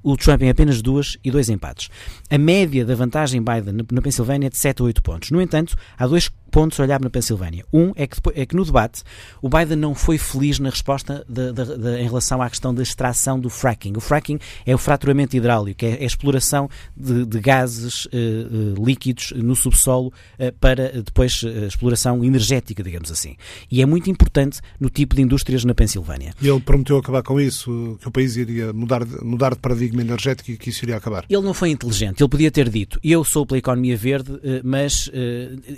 o 0.03 0.17
Trump 0.17 0.43
em 0.43 0.51
apenas 0.51 0.83
duas 0.83 1.17
e 1.25 1.31
dois 1.31 1.49
empates. 1.49 1.89
A 2.29 2.37
média 2.37 2.85
da 2.85 2.95
vantagem 2.95 3.43
Biden 3.43 3.87
na 3.91 4.03
Pensilvânia 4.03 4.49
é 4.49 4.51
de 4.51 4.59
7 4.59 4.83
a 4.83 4.85
8 4.85 5.03
pontos. 5.03 5.31
No 5.31 5.41
entanto, 5.41 5.77
há 5.97 6.07
dois 6.07 6.31
pontos 6.53 6.79
a 6.79 6.83
olhar 6.83 7.01
na 7.01 7.11
Pensilvânia. 7.11 7.65
Um 7.73 7.93
é 7.97 8.07
que, 8.07 8.19
é 8.35 8.47
que 8.47 8.55
no 8.55 8.65
debate 8.65 9.03
o 9.41 9.49
Biden 9.49 9.77
não 9.77 9.95
foi 9.95 10.19
feliz 10.19 10.59
na 10.59 10.69
resposta 10.69 11.25
de, 11.29 11.53
de, 11.53 11.79
de, 11.79 12.01
em 12.01 12.05
relação 12.05 12.43
à 12.43 12.49
questão 12.49 12.75
da 12.75 12.83
extração 12.83 13.41
do 13.41 13.49
fracking. 13.49 13.95
O 13.97 14.01
fracking 14.01 14.39
é 14.67 14.75
o 14.75 14.79
fraturamento 14.79 15.35
hidráulico, 15.35 15.85
é 15.85 15.95
a 15.95 16.05
exploração 16.05 16.69
de, 16.95 17.41
gases 17.41 18.05
uh, 18.05 18.09
uh, 18.13 18.85
líquidos 18.85 19.33
no 19.35 19.57
subsolo 19.57 20.13
uh, 20.39 20.53
para 20.61 21.03
depois 21.03 21.43
a 21.43 21.67
exploração 21.67 22.23
energética, 22.23 22.83
digamos 22.83 23.11
assim. 23.11 23.35
E 23.71 23.81
é 23.81 23.87
muito 23.87 24.11
importante 24.11 24.61
no 24.79 24.91
tipo 24.91 25.17
de 25.17 25.23
indústrias 25.23 25.65
na 25.65 25.75
Pensilvânia. 25.75 26.35
E 26.41 26.49
ele 26.49 26.61
prometeu 26.61 26.99
acabar 26.99 27.23
com 27.23 27.41
isso, 27.41 27.99
que 28.01 28.09
o 28.09 28.11
país 28.11 28.37
iria 28.37 28.75
mudar, 28.75 29.07
mudar 29.23 29.55
de 29.55 29.59
paradigma 29.59 30.03
energético 30.03 30.51
e 30.51 30.59
que 30.59 30.69
isso 30.69 30.85
iria 30.85 30.99
acabar. 30.99 31.25
Ele 31.31 31.43
não 31.43 31.55
foi 31.55 31.71
inteligente. 31.71 32.21
Ele 32.21 32.29
podia 32.29 32.51
ter 32.51 32.69
dito, 32.69 33.01
eu 33.03 33.25
sou 33.25 33.47
pela 33.47 33.59
economia 33.59 33.97
verde, 33.97 34.39
mas 34.63 35.11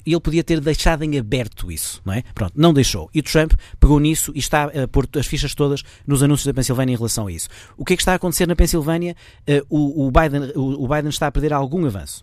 ele 0.04 0.20
podia 0.20 0.42
ter 0.42 0.60
deixado 0.64 1.04
em 1.04 1.18
aberto 1.18 1.70
isso, 1.70 2.00
não 2.04 2.12
é? 2.12 2.22
Pronto, 2.34 2.52
não 2.56 2.72
deixou. 2.72 3.08
E 3.14 3.22
Trump 3.22 3.52
pegou 3.78 4.00
nisso 4.00 4.32
e 4.34 4.38
está 4.38 4.64
a 4.64 4.88
pôr 4.88 5.08
as 5.16 5.26
fichas 5.26 5.54
todas 5.54 5.82
nos 6.06 6.22
anúncios 6.22 6.46
da 6.46 6.54
Pensilvânia 6.54 6.94
em 6.94 6.96
relação 6.96 7.26
a 7.26 7.32
isso. 7.32 7.48
O 7.76 7.84
que 7.84 7.92
é 7.92 7.96
que 7.96 8.02
está 8.02 8.12
a 8.12 8.16
acontecer 8.16 8.46
na 8.46 8.56
Pensilvânia? 8.56 9.14
Uh, 9.48 9.64
o, 9.68 10.06
o, 10.06 10.10
Biden, 10.10 10.52
o, 10.56 10.84
o 10.84 10.88
Biden 10.88 11.10
está 11.10 11.26
a 11.26 11.32
perder 11.32 11.52
algum 11.52 11.86
avanço. 11.86 12.22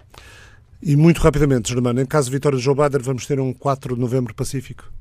E 0.81 0.95
muito 0.95 1.21
rapidamente, 1.21 1.69
Germano, 1.69 2.01
em 2.01 2.05
caso 2.05 2.29
de 2.29 2.35
vitória 2.35 2.57
de 2.57 2.63
Joe 2.63 2.75
Biden, 2.75 3.01
vamos 3.01 3.25
ter 3.27 3.39
um 3.39 3.53
4 3.53 3.95
de 3.95 4.01
novembro 4.01 4.33
pacífico? 4.33 4.91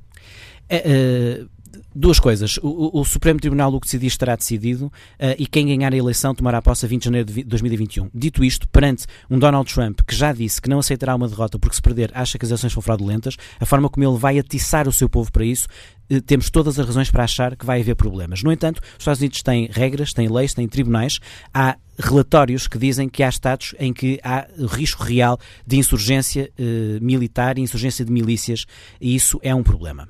Uh, 0.71 1.49
Duas 1.93 2.19
coisas. 2.19 2.57
O, 2.61 3.01
o, 3.01 3.05
Supremo 3.05 3.39
Tribunal, 3.39 3.73
o 3.73 3.79
que 3.79 3.85
decidir, 3.85 4.07
estará 4.07 4.35
decidido 4.35 4.85
uh, 4.85 4.91
e 5.37 5.45
quem 5.45 5.67
ganhar 5.67 5.93
a 5.93 5.97
eleição 5.97 6.33
tomará 6.33 6.61
posse 6.61 6.85
a 6.85 6.87
20 6.87 7.01
de 7.01 7.05
janeiro 7.05 7.31
de 7.31 7.43
2021. 7.43 8.09
Dito 8.13 8.43
isto, 8.43 8.67
perante 8.69 9.05
um 9.29 9.37
Donald 9.37 9.71
Trump 9.71 9.99
que 10.07 10.15
já 10.15 10.31
disse 10.31 10.61
que 10.61 10.69
não 10.69 10.79
aceitará 10.79 11.15
uma 11.15 11.27
derrota 11.27 11.59
porque 11.59 11.75
se 11.75 11.81
perder 11.81 12.11
acha 12.13 12.37
que 12.37 12.45
as 12.45 12.51
eleições 12.51 12.73
são 12.73 12.81
fraudulentas, 12.81 13.35
a 13.59 13.65
forma 13.65 13.89
como 13.89 14.05
ele 14.05 14.17
vai 14.17 14.39
atiçar 14.39 14.87
o 14.87 14.91
seu 14.91 15.09
povo 15.09 15.31
para 15.31 15.43
isso, 15.43 15.67
uh, 16.09 16.21
temos 16.21 16.49
todas 16.49 16.79
as 16.79 16.85
razões 16.85 17.11
para 17.11 17.23
achar 17.23 17.55
que 17.55 17.65
vai 17.65 17.81
haver 17.81 17.95
problemas. 17.95 18.41
No 18.41 18.51
entanto, 18.51 18.79
os 18.79 18.99
Estados 18.99 19.19
Unidos 19.19 19.41
têm 19.41 19.69
regras, 19.71 20.13
têm 20.13 20.29
leis, 20.29 20.53
têm 20.53 20.67
tribunais, 20.67 21.19
há 21.53 21.77
relatórios 21.99 22.67
que 22.67 22.77
dizem 22.77 23.09
que 23.09 23.21
há 23.21 23.29
estados 23.29 23.75
em 23.79 23.93
que 23.93 24.19
há 24.23 24.47
risco 24.69 25.03
real 25.03 25.37
de 25.67 25.77
insurgência 25.77 26.49
uh, 26.57 27.03
militar 27.03 27.57
e 27.57 27.61
insurgência 27.61 28.03
de 28.05 28.11
milícias 28.11 28.65
e 28.99 29.13
isso 29.13 29.39
é 29.43 29.53
um 29.53 29.63
problema. 29.63 30.07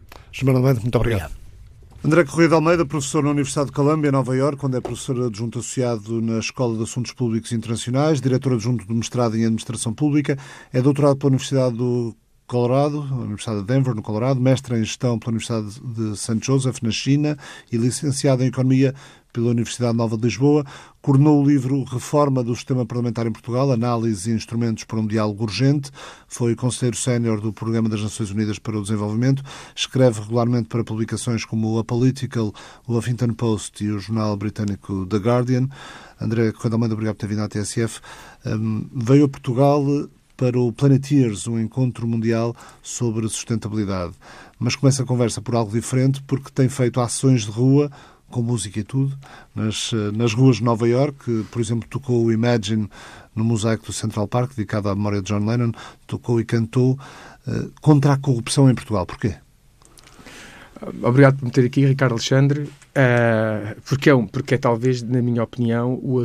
Muito 0.82 0.96
obrigado. 0.96 1.22
obrigado. 1.22 1.41
André 2.04 2.26
Correia 2.26 2.50
de 2.50 2.56
Almeida, 2.56 2.84
professor 2.84 3.24
na 3.24 3.30
Universidade 3.30 3.68
de 3.68 3.74
Colômbia, 3.74 4.12
Nova 4.12 4.36
Iorque, 4.36 4.66
onde 4.66 4.76
é 4.76 4.82
professor 4.82 5.22
adjunto 5.22 5.60
associado 5.60 6.20
na 6.20 6.40
Escola 6.40 6.76
de 6.76 6.82
Assuntos 6.82 7.12
Públicos 7.12 7.52
Internacionais, 7.52 8.20
diretor 8.20 8.54
adjunto 8.54 8.88
do 8.88 8.96
mestrado 8.96 9.38
em 9.38 9.44
Administração 9.46 9.94
Pública, 9.94 10.36
é 10.74 10.82
doutorado 10.82 11.18
pela 11.18 11.30
Universidade 11.30 11.78
do 11.78 12.16
Colorado, 12.52 13.00
Universidade 13.00 13.62
de 13.62 13.66
Denver, 13.66 13.96
no 13.96 14.02
Colorado, 14.02 14.42
mestre 14.42 14.76
em 14.76 14.84
Gestão 14.84 15.18
pela 15.18 15.32
Universidade 15.32 15.80
de 15.80 16.18
St. 16.18 16.38
Joseph, 16.42 16.82
na 16.82 16.92
China, 16.92 17.38
e 17.72 17.78
licenciado 17.78 18.44
em 18.44 18.48
Economia 18.48 18.94
pela 19.32 19.52
Universidade 19.52 19.96
Nova 19.96 20.18
de 20.18 20.24
Lisboa, 20.24 20.66
coordenou 21.02 21.42
o 21.42 21.48
livro 21.48 21.82
Reforma 21.86 22.44
do 22.44 22.54
Sistema 22.54 22.86
Parlamentar 22.86 23.26
em 23.26 23.32
Portugal, 23.32 23.72
Análise 23.72 24.30
e 24.30 24.34
Instrumentos 24.34 24.84
para 24.84 25.00
um 25.00 25.08
Diálogo 25.08 25.46
Urgente, 25.46 25.92
foi 26.28 26.54
conselheiro 26.54 26.98
sénior 26.98 27.40
do 27.40 27.54
Programa 27.54 27.88
das 27.88 28.02
Nações 28.02 28.32
Unidas 28.32 28.60
para 28.60 28.78
o 28.78 28.82
Desenvolvimento, 28.82 29.42
escreve 29.74 30.20
regularmente 30.20 30.68
para 30.68 30.84
publicações 30.84 31.46
como 31.46 31.80
a 31.80 31.86
Political, 31.86 32.52
o 32.86 32.98
Huffington 32.98 33.34
Post 33.34 33.82
e 33.82 33.90
o 33.92 33.98
jornal 33.98 34.36
britânico 34.36 35.06
The 35.06 35.20
Guardian. 35.20 35.70
André 36.20 36.52
Coelho 36.52 36.76
Almeida, 36.76 36.96
obrigado 36.96 37.16
por 37.16 37.22
ter 37.22 37.28
vindo 37.28 37.44
à 37.44 37.48
TSF. 37.48 38.02
Um, 38.46 38.90
veio 38.94 39.24
a 39.24 39.30
Portugal 39.30 39.82
para 40.42 40.60
o 40.60 40.74
Planeteers, 40.74 41.46
um 41.46 41.60
encontro 41.60 42.08
mundial 42.08 42.56
sobre 42.82 43.30
sustentabilidade. 43.30 44.14
Mas 44.58 44.76
começa 44.76 45.04
a 45.04 45.06
conversa 45.06 45.40
por 45.40 45.54
algo 45.54 45.72
diferente, 45.72 46.20
porque 46.24 46.50
tem 46.50 46.68
feito 46.68 47.00
ações 47.00 47.44
de 47.44 47.52
rua 47.52 47.92
com 48.28 48.42
música 48.42 48.80
e 48.80 48.84
tudo, 48.84 49.16
nas, 49.54 49.92
eh, 49.94 50.12
nas 50.12 50.34
ruas 50.34 50.56
de 50.56 50.64
Nova 50.64 50.88
York. 50.88 51.46
Por 51.52 51.62
exemplo, 51.62 51.88
tocou 51.88 52.26
o 52.26 52.32
Imagine 52.32 52.90
no 53.36 53.44
mosaico 53.44 53.86
do 53.86 53.94
Central 53.94 54.28
Park, 54.28 54.56
dedicado 54.56 54.90
à 54.90 54.96
memória 54.96 55.22
de 55.22 55.32
John 55.32 55.46
Lennon, 55.46 55.74
tocou 56.08 56.42
e 56.42 56.44
cantou 56.44 56.94
uh, 56.94 57.72
contra 57.80 58.14
a 58.14 58.18
corrupção 58.18 58.68
em 58.68 58.74
Portugal. 58.74 59.06
Porquê? 59.06 59.36
Obrigado 61.04 61.38
por 61.38 61.46
me 61.46 61.52
ter 61.52 61.66
aqui, 61.66 61.86
Ricardo 61.86 62.14
Alexandre. 62.14 62.62
Uh, 62.62 63.80
porque, 63.88 64.10
é 64.10 64.16
um, 64.16 64.26
porque 64.26 64.56
é 64.56 64.58
talvez, 64.58 65.04
na 65.04 65.22
minha 65.22 65.44
opinião, 65.44 65.94
o, 65.94 66.24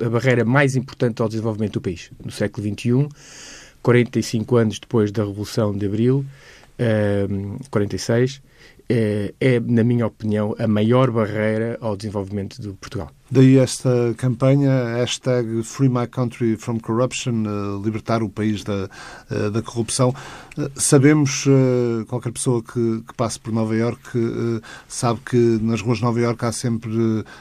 a 0.00 0.08
barreira 0.08 0.44
mais 0.44 0.76
importante 0.76 1.20
ao 1.20 1.28
desenvolvimento 1.28 1.74
do 1.74 1.80
país. 1.80 2.10
No 2.24 2.30
século 2.30 2.66
XXI, 2.66 3.08
45 3.82 4.56
anos 4.56 4.78
depois 4.78 5.10
da 5.12 5.24
Revolução 5.24 5.76
de 5.76 5.86
Abril, 5.86 6.24
uh, 6.78 7.70
46, 7.70 8.42
é, 8.88 9.34
é, 9.40 9.60
na 9.60 9.82
minha 9.82 10.06
opinião, 10.06 10.54
a 10.58 10.66
maior 10.66 11.10
barreira 11.10 11.76
ao 11.80 11.96
desenvolvimento 11.96 12.60
de 12.60 12.68
Portugal. 12.74 13.10
Daí 13.28 13.58
esta 13.58 14.14
campanha, 14.16 14.70
hashtag 14.98 15.64
Free 15.64 15.88
My 15.88 16.06
Country 16.06 16.56
from 16.56 16.78
Corruption, 16.78 17.42
uh, 17.44 17.82
libertar 17.84 18.22
o 18.22 18.28
país 18.28 18.62
da, 18.62 18.88
uh, 19.28 19.50
da 19.50 19.60
corrupção. 19.60 20.14
Sabemos, 20.76 21.44
qualquer 22.06 22.32
pessoa 22.32 22.62
que, 22.62 23.02
que, 23.06 23.14
passe 23.14 23.38
por 23.38 23.52
Nova 23.52 23.76
Iorque 23.76 24.18
sabe 24.88 25.20
que 25.20 25.36
nas 25.60 25.82
ruas 25.82 25.98
de 25.98 26.04
Nova 26.04 26.18
Iorque 26.18 26.46
há 26.46 26.52
sempre 26.52 26.90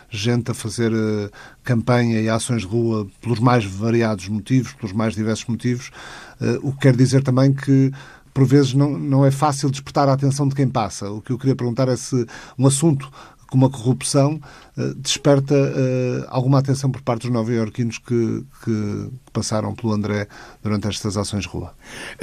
gente 0.09 0.51
a 0.51 0.53
fazer 0.53 0.91
campanha 1.63 2.19
e 2.19 2.27
ações 2.27 2.63
de 2.63 2.67
rua 2.67 3.07
pelos 3.21 3.39
mais 3.39 3.63
variados 3.63 4.27
motivos, 4.27 4.73
pelos 4.73 4.91
mais 4.91 5.15
diversos 5.15 5.45
motivos, 5.45 5.91
o 6.61 6.73
que 6.73 6.79
quer 6.79 6.95
dizer 6.97 7.23
também 7.23 7.53
que 7.53 7.89
por 8.35 8.45
vezes 8.45 8.73
não, 8.73 8.97
não 8.97 9.25
é 9.25 9.31
fácil 9.31 9.71
despertar 9.71 10.09
a 10.09 10.13
atenção 10.13 10.45
de 10.45 10.53
quem 10.53 10.67
passa. 10.67 11.09
O 11.09 11.21
que 11.21 11.31
eu 11.31 11.37
queria 11.37 11.55
perguntar 11.55 11.87
é 11.87 11.95
se 11.95 12.25
um 12.59 12.67
assunto 12.67 13.09
como 13.49 13.65
a 13.65 13.69
corrupção 13.69 14.41
desperta 14.97 15.55
uh, 15.55 16.25
alguma 16.27 16.59
atenção 16.59 16.91
por 16.91 17.01
parte 17.01 17.23
dos 17.23 17.31
nova-iorquinos 17.31 17.97
que, 17.97 18.43
que, 18.63 19.09
passaram 19.31 19.75
pelo 19.75 19.91
André 19.91 20.27
durante 20.63 20.87
estas 20.87 21.17
ações 21.17 21.45
rua. 21.45 21.73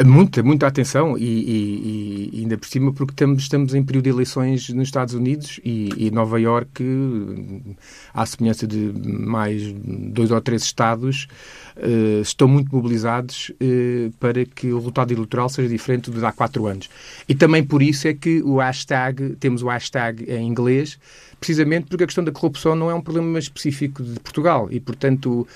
Muita, 0.04 0.42
muita 0.42 0.66
atenção 0.66 1.16
e, 1.16 1.24
e, 1.24 2.30
e 2.32 2.40
ainda 2.40 2.56
por 2.56 2.66
cima 2.66 2.92
porque 2.92 3.12
estamos, 3.12 3.42
estamos 3.42 3.74
em 3.74 3.82
período 3.82 4.04
de 4.04 4.10
eleições 4.10 4.68
nos 4.70 4.88
Estados 4.88 5.12
Unidos 5.12 5.60
e, 5.62 5.90
e 5.96 6.10
Nova 6.10 6.40
Iorque, 6.40 6.84
à 8.14 8.24
semelhança 8.24 8.66
de 8.66 8.92
mais 9.06 9.62
dois 9.84 10.30
ou 10.30 10.40
três 10.40 10.62
estados, 10.62 11.28
uh, 11.76 12.22
estão 12.22 12.48
muito 12.48 12.74
mobilizados 12.74 13.50
uh, 13.50 14.10
para 14.18 14.44
que 14.44 14.72
o 14.72 14.78
resultado 14.78 15.12
eleitoral 15.12 15.48
seja 15.48 15.68
diferente 15.68 16.10
do 16.10 16.18
de 16.18 16.24
há 16.24 16.32
quatro 16.32 16.66
anos. 16.66 16.88
E 17.28 17.34
também 17.34 17.62
por 17.62 17.82
isso 17.82 18.08
é 18.08 18.14
que 18.14 18.42
o 18.42 18.56
hashtag, 18.58 19.36
temos 19.36 19.62
o 19.62 19.68
hashtag 19.68 20.24
em 20.30 20.46
inglês, 20.46 20.98
precisamente 21.42 21.88
porque 21.88 22.04
a 22.04 22.06
questão 22.06 22.22
da 22.22 22.30
corrupção 22.42 22.74
não 22.74 22.90
é 22.90 22.94
um 22.94 23.00
problema 23.00 23.38
específico 23.38 24.02
de 24.02 24.18
Portugal 24.18 24.66
e, 24.68 24.80
portanto, 24.80 25.46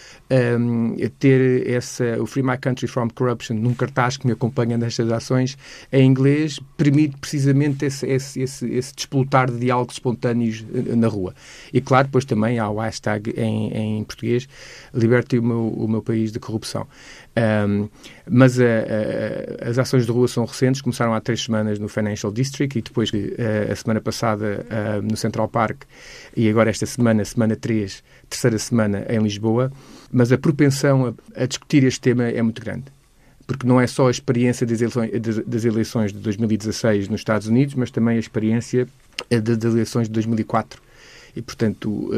um, 0.60 0.94
ter 1.18 1.68
essa, 1.68 2.22
o 2.22 2.26
Free 2.26 2.44
My 2.44 2.56
Country 2.56 2.86
from 2.86 3.08
Corruption 3.10 3.56
num 3.56 3.74
cartaz 3.74 4.16
que 4.16 4.24
me 4.24 4.32
acompanha 4.32 4.78
nestas 4.78 5.10
ações 5.10 5.58
em 5.92 6.06
inglês 6.06 6.60
permite 6.76 7.16
precisamente 7.16 7.84
esse, 7.84 8.06
esse, 8.06 8.40
esse, 8.40 8.72
esse 8.72 8.94
despolutar 8.94 9.50
de 9.50 9.58
diálogos 9.58 9.96
espontâneos 9.96 10.64
na 10.96 11.08
rua. 11.08 11.34
E 11.72 11.80
claro, 11.80 12.06
depois 12.06 12.24
também 12.24 12.60
há 12.60 12.70
o 12.70 12.78
hashtag 12.78 13.34
em, 13.36 13.72
em 13.72 14.04
português 14.04 14.48
Liberte 14.94 15.38
o 15.38 15.42
meu, 15.42 15.68
o 15.68 15.88
meu 15.88 16.02
país 16.02 16.30
de 16.30 16.38
corrupção. 16.38 16.86
Um, 17.36 17.88
mas 18.28 18.58
a, 18.58 18.64
a, 18.64 19.68
as 19.68 19.78
ações 19.78 20.06
de 20.06 20.12
rua 20.12 20.26
são 20.26 20.46
recentes, 20.46 20.80
começaram 20.80 21.12
há 21.12 21.20
três 21.20 21.42
semanas 21.42 21.78
no 21.78 21.86
Financial 21.86 22.32
District 22.32 22.78
e 22.78 22.82
depois 22.82 23.10
a, 23.12 23.72
a 23.72 23.76
semana 23.76 24.00
passada 24.00 24.66
no 25.02 25.16
Central 25.16 25.46
Park 25.46 25.82
e 26.34 26.48
agora 26.48 26.70
esta 26.70 26.86
semana, 26.86 27.24
semana 27.24 27.54
3, 27.54 28.02
terceira 28.30 28.58
semana 28.58 29.04
em 29.08 29.18
Lisboa. 29.18 29.70
Mas 30.10 30.32
a 30.32 30.38
propensão 30.38 31.14
a, 31.36 31.46
discutir 31.46 31.84
este 31.84 32.00
tema 32.00 32.24
é 32.24 32.40
muito 32.40 32.60
grande 32.62 32.84
porque 33.46 33.64
não 33.64 33.80
é 33.80 33.86
só 33.86 34.08
a 34.08 34.10
experiência 34.10 34.66
das 34.66 35.64
eleições, 35.64 36.12
de 36.12 36.18
2016 36.18 37.08
nos 37.08 37.20
Estados 37.20 37.46
Unidos, 37.46 37.76
mas 37.76 37.92
também 37.92 38.16
a 38.16 38.18
experiência 38.18 38.88
das 39.30 39.72
eleições 39.72 40.08
de 40.08 40.14
2004 40.14 40.82
e, 41.36 41.42
portanto, 41.42 42.10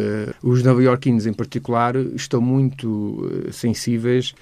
os 0.42 0.62
nova-iorquinos 0.62 1.26
em 1.26 1.34
particular 1.34 1.96
estão 1.96 2.40
muito 2.40 3.30
sensíveis 3.52 4.32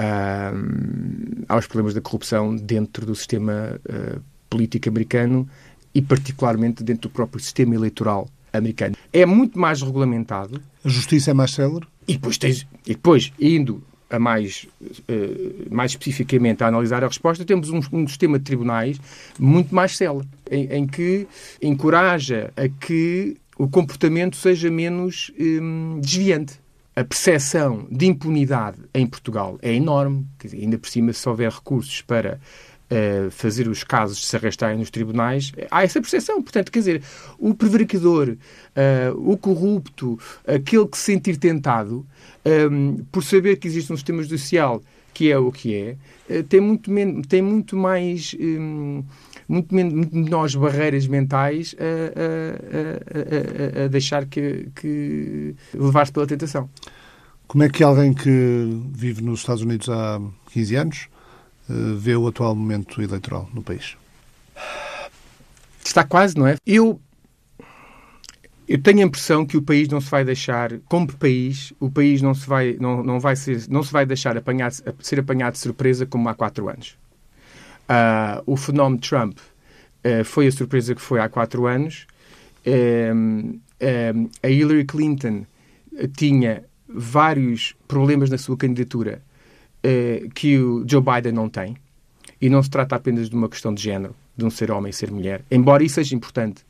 uh, 0.00 1.44
aos 1.48 1.66
problemas 1.66 1.94
da 1.94 2.00
corrupção 2.00 2.54
dentro 2.54 3.06
do 3.06 3.14
sistema 3.14 3.80
uh, 3.88 4.20
político 4.48 4.88
americano 4.88 5.48
e 5.94 6.02
particularmente 6.02 6.82
dentro 6.82 7.08
do 7.08 7.12
próprio 7.12 7.42
sistema 7.42 7.74
eleitoral 7.74 8.28
americano. 8.52 8.96
É 9.12 9.24
muito 9.26 9.58
mais 9.58 9.82
regulamentado. 9.82 10.60
A 10.84 10.88
justiça 10.88 11.30
é 11.30 11.34
mais 11.34 11.52
célere? 11.52 11.86
E 12.06 12.14
depois, 12.14 12.38
tens, 12.38 12.66
e 12.86 12.94
depois 12.94 13.32
indo 13.40 13.82
a 14.08 14.18
mais, 14.18 14.66
uh, 14.82 15.74
mais 15.74 15.92
especificamente 15.92 16.62
a 16.62 16.68
analisar 16.68 17.02
a 17.02 17.08
resposta, 17.08 17.44
temos 17.44 17.70
um, 17.70 17.80
um 17.92 18.06
sistema 18.06 18.38
de 18.38 18.44
tribunais 18.44 19.00
muito 19.38 19.74
mais 19.74 19.96
célere, 19.96 20.26
em, 20.50 20.66
em, 20.66 20.86
que 20.86 21.26
encoraja 21.60 22.52
a 22.56 22.68
que 22.68 23.36
o 23.58 23.68
comportamento 23.68 24.36
seja 24.36 24.70
menos 24.70 25.32
um, 25.38 25.98
desviante 26.00 26.60
a 26.96 27.04
percepção 27.04 27.86
de 27.90 28.06
impunidade 28.06 28.78
em 28.94 29.06
Portugal 29.06 29.58
é 29.60 29.72
enorme. 29.74 30.26
Dizer, 30.42 30.56
ainda 30.56 30.78
por 30.78 30.88
cima, 30.88 31.12
se 31.12 31.28
houver 31.28 31.52
recursos 31.52 32.00
para 32.00 32.40
uh, 32.90 33.30
fazer 33.30 33.68
os 33.68 33.84
casos 33.84 34.26
se 34.26 34.34
arrastarem 34.34 34.78
nos 34.78 34.88
tribunais, 34.88 35.52
há 35.70 35.84
essa 35.84 36.00
percepção. 36.00 36.42
Portanto, 36.42 36.72
quer 36.72 36.78
dizer, 36.78 37.02
o 37.38 37.54
prevaricador, 37.54 38.30
uh, 38.30 39.30
o 39.30 39.36
corrupto, 39.36 40.18
aquele 40.46 40.88
que 40.88 40.96
se 40.96 41.04
sentir 41.04 41.36
tentado, 41.36 42.06
um, 42.44 42.50
ehm, 42.50 42.96
por 43.12 43.22
saber 43.22 43.56
que 43.56 43.68
existe 43.68 43.92
um 43.92 43.96
sistema 43.96 44.22
judicial 44.22 44.82
que 45.12 45.30
é 45.30 45.38
o 45.38 45.50
que 45.50 45.74
é, 45.74 45.96
uh, 46.30 46.42
tem, 46.44 46.60
muito 46.60 46.90
tem 47.28 47.42
muito 47.42 47.76
mais. 47.76 48.34
Um, 48.38 49.02
muito, 49.48 49.74
muito 49.74 50.16
menores 50.16 50.54
barreiras 50.54 51.06
mentais 51.06 51.74
a, 51.78 53.80
a, 53.80 53.82
a, 53.82 53.84
a 53.84 53.88
deixar 53.88 54.26
que, 54.26 54.68
que 54.74 55.54
levar-se 55.74 56.12
pela 56.12 56.26
tentação. 56.26 56.68
Como 57.46 57.62
é 57.62 57.68
que 57.68 57.82
alguém 57.82 58.12
que 58.12 58.82
vive 58.92 59.22
nos 59.22 59.40
Estados 59.40 59.62
Unidos 59.62 59.88
há 59.88 60.20
15 60.52 60.76
anos 60.76 61.08
eh, 61.70 61.72
vê 61.96 62.16
o 62.16 62.26
atual 62.26 62.56
momento 62.56 63.00
eleitoral 63.00 63.48
no 63.54 63.62
país? 63.62 63.96
Está 65.84 66.02
quase, 66.02 66.36
não 66.36 66.46
é? 66.46 66.56
Eu 66.66 67.00
eu 68.68 68.82
tenho 68.82 68.98
a 68.98 69.02
impressão 69.02 69.46
que 69.46 69.56
o 69.56 69.62
país 69.62 69.88
não 69.88 70.00
se 70.00 70.10
vai 70.10 70.24
deixar, 70.24 70.72
como 70.88 71.06
país, 71.12 71.72
o 71.78 71.88
país 71.88 72.20
não 72.20 72.34
se 72.34 72.48
vai, 72.48 72.76
não, 72.80 73.00
não 73.00 73.20
vai 73.20 73.36
ser, 73.36 73.62
não 73.68 73.80
se 73.80 73.92
vai 73.92 74.04
deixar 74.04 74.36
apanhar, 74.36 74.72
ser 74.72 75.20
apanhado 75.20 75.52
de 75.52 75.60
surpresa 75.60 76.04
como 76.04 76.28
há 76.28 76.34
quatro 76.34 76.68
anos. 76.68 76.96
Uh, 77.88 78.42
o 78.46 78.56
fenómeno 78.56 79.00
Trump 79.00 79.38
uh, 79.38 80.24
foi 80.24 80.48
a 80.48 80.52
surpresa 80.52 80.94
que 80.94 81.00
foi 81.00 81.20
há 81.20 81.28
quatro 81.28 81.66
anos. 81.66 82.06
Uh, 82.66 83.60
a 84.42 84.48
Hillary 84.48 84.84
Clinton 84.84 85.44
tinha 86.16 86.64
vários 86.88 87.74
problemas 87.86 88.30
na 88.30 88.38
sua 88.38 88.56
candidatura 88.56 89.22
que 90.34 90.58
o 90.58 90.84
Joe 90.88 91.00
Biden 91.00 91.32
não 91.32 91.48
tem. 91.48 91.76
E 92.40 92.48
não 92.48 92.62
se 92.62 92.70
trata 92.70 92.96
apenas 92.96 93.30
de 93.30 93.36
uma 93.36 93.48
questão 93.48 93.72
de 93.72 93.82
género, 93.82 94.16
de 94.36 94.44
um 94.44 94.50
ser 94.50 94.70
homem 94.70 94.90
e 94.90 94.92
ser 94.92 95.10
mulher. 95.10 95.44
Embora 95.50 95.84
isso 95.84 95.96
seja 95.96 96.16
importante, 96.16 96.64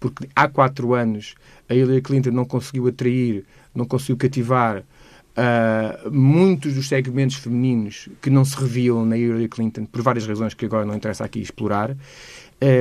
porque 0.00 0.28
há 0.34 0.48
quatro 0.48 0.94
anos 0.94 1.34
a 1.68 1.74
Hillary 1.74 2.00
Clinton 2.00 2.30
não 2.30 2.44
conseguiu 2.44 2.86
atrair, 2.86 3.44
não 3.74 3.84
conseguiu 3.84 4.16
cativar 4.16 4.82
uh, 5.36 6.10
muitos 6.10 6.74
dos 6.74 6.88
segmentos 6.88 7.36
femininos 7.36 8.08
que 8.20 8.30
não 8.30 8.44
se 8.44 8.56
reviam 8.56 9.04
na 9.04 9.16
Hillary 9.16 9.48
Clinton, 9.48 9.86
por 9.86 10.02
várias 10.02 10.26
razões 10.26 10.54
que 10.54 10.64
agora 10.64 10.84
não 10.84 10.94
interessa 10.94 11.24
aqui 11.24 11.40
explorar. 11.40 11.96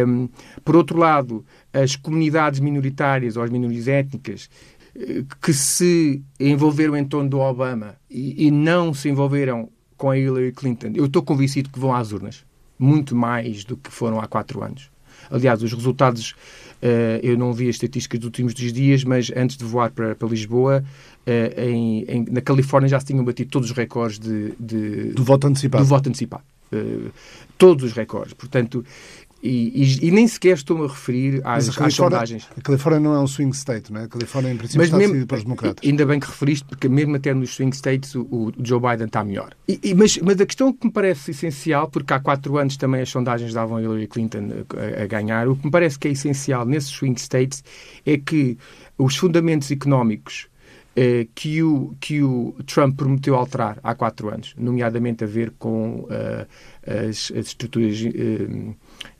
Um, 0.08 0.30
por 0.64 0.76
outro 0.76 0.98
lado, 0.98 1.44
as 1.74 1.96
comunidades 1.96 2.60
minoritárias 2.60 3.36
ou 3.36 3.44
as 3.44 3.50
minorias 3.50 3.88
étnicas 3.88 4.50
eh, 4.96 5.24
que 5.42 5.52
se 5.52 6.24
envolveram 6.40 6.96
em 6.96 7.04
torno 7.04 7.30
do 7.30 7.40
Obama 7.40 7.96
e, 8.10 8.48
e 8.48 8.52
não 8.52 8.94
se 8.94 9.10
envolveram 9.10 9.70
com 9.98 10.10
a 10.10 10.18
Hillary 10.18 10.52
Clinton, 10.52 10.92
eu 10.96 11.06
estou 11.06 11.24
convencido 11.24 11.70
que 11.70 11.80
vão 11.80 11.94
às 11.94 12.12
urnas. 12.12 12.46
Muito 12.78 13.16
mais 13.16 13.64
do 13.64 13.78
que 13.78 13.90
foram 13.90 14.20
há 14.20 14.28
quatro 14.28 14.64
anos. 14.64 14.93
Aliás, 15.34 15.64
os 15.64 15.74
resultados, 15.74 16.32
uh, 16.82 17.20
eu 17.24 17.36
não 17.38 17.52
vi 17.52 17.68
as 17.68 17.76
estatísticas 17.76 18.20
dos 18.20 18.28
últimos 18.28 18.54
dias, 18.54 19.04
mas 19.04 19.32
antes 19.36 19.58
de 19.58 19.66
voar 19.66 19.92
para, 19.92 20.16
para 20.16 20.28
Lisboa, 20.28 20.84
uh, 21.26 21.62
em, 21.62 22.06
em, 22.08 22.26
na 22.30 22.40
Califórnia 22.40 22.88
já 22.88 23.00
se 23.00 23.08
tinham 23.08 23.26
batido 23.26 23.50
todos 23.50 23.72
os 23.72 23.76
recordes 23.76 24.20
de, 24.20 24.54
de 24.60 25.14
do 25.14 25.24
voto 25.24 25.48
antecipado. 25.48 25.84
Do 25.84 25.88
voto 25.88 26.10
antecipado. 26.10 26.44
Uh, 26.72 27.12
todos 27.58 27.84
os 27.84 27.94
recordes. 27.94 28.34
Portanto, 28.34 28.86
e, 29.44 29.84
e, 29.84 30.08
e, 30.08 30.12
nem 30.12 30.26
sequer 30.26 30.54
estou-me 30.54 30.86
a 30.86 30.88
referir 30.88 31.42
às, 31.44 31.78
às 31.78 31.94
sondagens. 31.94 32.48
A 32.58 32.62
Califórnia 32.62 33.02
não 33.02 33.14
é 33.14 33.20
um 33.20 33.28
swing 33.28 33.54
state, 33.54 33.92
não 33.92 34.00
é? 34.00 34.06
A 34.06 34.08
Califórnia, 34.08 34.50
em 34.50 34.56
princípio, 34.56 34.80
mas 34.80 34.88
está 34.88 34.98
mesmo, 34.98 35.12
decidido 35.12 35.28
pelos 35.28 35.44
democratas. 35.44 35.90
Ainda 35.90 36.06
bem 36.06 36.18
que 36.18 36.28
referiste, 36.28 36.64
porque 36.64 36.88
mesmo 36.88 37.18
até 37.18 37.34
nos 37.34 37.54
swing 37.54 37.76
states 37.76 38.16
o, 38.16 38.22
o 38.22 38.54
Joe 38.64 38.80
Biden 38.80 39.08
está 39.08 39.22
melhor. 39.22 39.54
E, 39.68 39.94
mas, 39.94 40.18
mas, 40.20 40.40
a 40.40 40.46
questão 40.46 40.72
que 40.72 40.88
me 40.88 40.94
parece 40.94 41.32
essencial, 41.32 41.90
porque 41.90 42.14
há 42.14 42.22
quatro 42.22 42.58
anos 42.58 42.78
também 42.78 43.02
as 43.02 43.10
sondagens 43.10 43.54
davam 43.54 43.82
Hillary 43.82 44.08
Clinton 44.08 44.64
a, 44.78 45.04
a 45.04 45.08
ganhar, 45.08 45.50
o 45.50 45.58
que 45.58 45.66
me 45.66 45.72
parece 45.72 46.00
que 46.00 46.08
é 46.08 46.12
essencial 46.12 46.66
nesses 46.66 46.92
swing 46.92 47.20
states 47.20 47.66
é 48.06 48.18
que 48.18 48.58
os 48.98 49.18
fundamentos 49.18 49.70
económicos 49.72 50.48
eh, 50.96 51.28
que, 51.34 51.64
o, 51.64 51.96
que 52.00 52.22
o 52.22 52.56
Trump 52.68 52.96
prometeu 52.96 53.34
alterar 53.34 53.80
há 53.82 53.96
quatro 53.96 54.30
anos, 54.30 54.54
nomeadamente 54.56 55.24
a 55.24 55.28
ver 55.28 55.52
com 55.58 56.02
uh, 56.02 56.48
as, 56.86 57.32
as, 57.36 57.48
estruturas, 57.48 58.00
uh, 58.00 58.76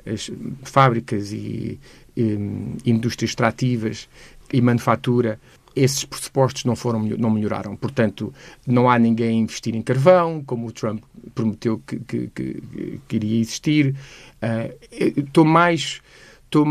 as 0.06 0.30
fábricas 0.64 1.32
e, 1.32 1.80
e 2.16 2.38
indústrias 2.86 3.32
extrativas 3.32 4.08
e 4.52 4.62
manufatura, 4.62 5.40
esses 5.76 6.06
pressupostos 6.06 6.66
não 6.66 6.76
foram 6.76 7.02
não 7.04 7.30
melhoraram. 7.30 7.76
Portanto, 7.76 8.34
não 8.66 8.90
há 8.90 9.00
ninguém 9.00 9.30
a 9.30 9.42
investir 9.42 9.76
em 9.76 9.82
carvão, 9.82 10.44
como 10.46 10.68
o 10.68 10.72
Trump 10.72 11.04
prometeu 11.34 11.82
que, 11.86 11.98
que, 12.00 12.28
que, 12.34 13.00
que 13.08 13.16
iria 13.16 13.40
existir. 13.40 13.96
Uh, 14.42 15.20
estou 15.20 15.46
mais. 15.46 16.02
Estou, 16.46 16.68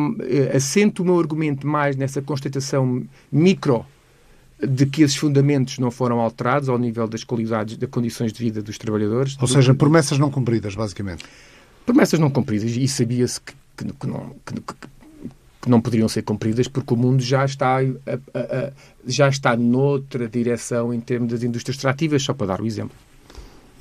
assento 0.55 1.03
o 1.03 1.05
meu 1.05 1.19
argumento 1.19 1.67
mais 1.67 1.97
nessa 1.97 2.23
constatação 2.23 3.05
micro 3.33 3.85
de 4.65 4.87
que 4.87 5.03
esses 5.03 5.17
fundamentos 5.17 5.79
não 5.81 5.91
foram 5.91 6.21
alterados 6.21 6.69
ao 6.69 6.79
nível 6.79 7.09
das 7.09 7.25
qualidades, 7.25 7.77
das 7.77 7.91
condições 7.91 8.33
de 8.33 8.39
vida 8.39 8.63
dos 8.63 8.79
trabalhadores. 8.79 9.37
Ou 9.41 9.49
seja, 9.49 9.75
promessas 9.75 10.19
não 10.19 10.31
cumpridas, 10.31 10.77
basicamente. 10.77 11.25
Promessas 11.85 12.19
não 12.19 12.31
cumpridas. 12.31 12.71
E 12.71 12.87
sabia-se 12.89 13.41
que, 13.41 13.53
que, 13.77 13.85
que, 13.93 14.07
não, 14.07 14.35
que, 14.47 14.55
que, 15.63 15.71
não 15.71 15.81
poderiam 15.81 16.09
ser 16.09 16.23
cumpridas 16.23 16.69
porque 16.69 16.95
o 16.95 16.97
mundo 16.97 17.23
já 17.23 17.45
está, 17.45 17.79
a, 17.79 17.81
a, 17.81 18.41
a, 18.41 18.73
já 19.07 19.29
está 19.29 19.57
noutra 19.57 20.29
direção 20.29 20.93
em 20.93 21.01
termos 21.01 21.31
das 21.31 21.43
indústrias 21.43 21.77
extrativas, 21.77 22.23
só 22.23 22.35
para 22.35 22.49
dar 22.49 22.61
o 22.61 22.67
exemplo. 22.67 22.97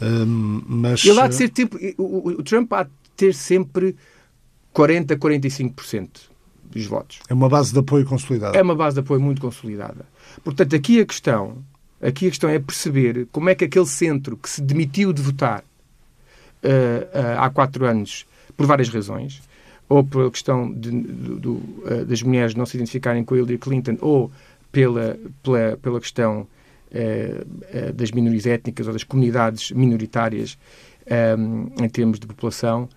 Hum, 0.01 0.63
mas... 0.67 1.05
Ele 1.05 1.19
há 1.19 1.27
de 1.27 1.35
ser 1.35 1.49
tipo, 1.49 1.77
o, 1.97 2.29
o 2.29 2.43
Trump 2.43 2.71
há 2.73 2.83
de 2.83 2.89
ter 3.15 3.33
sempre 3.33 3.95
40, 4.73 5.17
45% 5.17 6.09
dos 6.71 6.85
votos. 6.85 7.19
É 7.29 7.33
uma 7.33 7.49
base 7.49 7.73
de 7.73 7.79
apoio 7.79 8.05
consolidada. 8.05 8.57
É 8.57 8.61
uma 8.61 8.75
base 8.75 8.95
de 8.95 9.01
apoio 9.01 9.19
muito 9.19 9.41
consolidada. 9.41 10.05
Portanto, 10.43 10.75
aqui 10.75 11.01
a 11.01 11.05
questão, 11.05 11.57
aqui 12.01 12.27
a 12.27 12.29
questão 12.29 12.49
é 12.49 12.57
perceber 12.57 13.27
como 13.31 13.49
é 13.49 13.55
que 13.55 13.65
aquele 13.65 13.85
centro 13.85 14.37
que 14.37 14.49
se 14.49 14.61
demitiu 14.61 15.13
de 15.13 15.21
votar 15.21 15.63
há 17.37 17.49
quatro 17.49 17.85
anos, 17.85 18.25
por 18.55 18.65
várias 18.65 18.89
razões, 18.89 19.41
ou 19.89 20.03
pela 20.03 20.31
questão 20.31 20.71
de, 20.71 20.89
do, 20.91 21.53
uh, 21.53 22.05
das 22.07 22.21
mulheres 22.23 22.55
não 22.55 22.65
se 22.65 22.77
identificarem 22.77 23.23
com 23.23 23.35
Hillary 23.35 23.57
Clinton, 23.57 23.97
ou 23.99 24.31
pela, 24.71 25.17
pela, 25.43 25.77
pela 25.77 25.99
questão 25.99 26.47
das 27.93 28.11
minorias 28.11 28.45
étnicas 28.45 28.85
ou 28.85 28.91
das 28.91 29.05
comunidades 29.05 29.71
minoritárias 29.71 30.57
em 31.81 31.89
termos 31.89 32.19
de 32.19 32.27
população, 32.27 32.89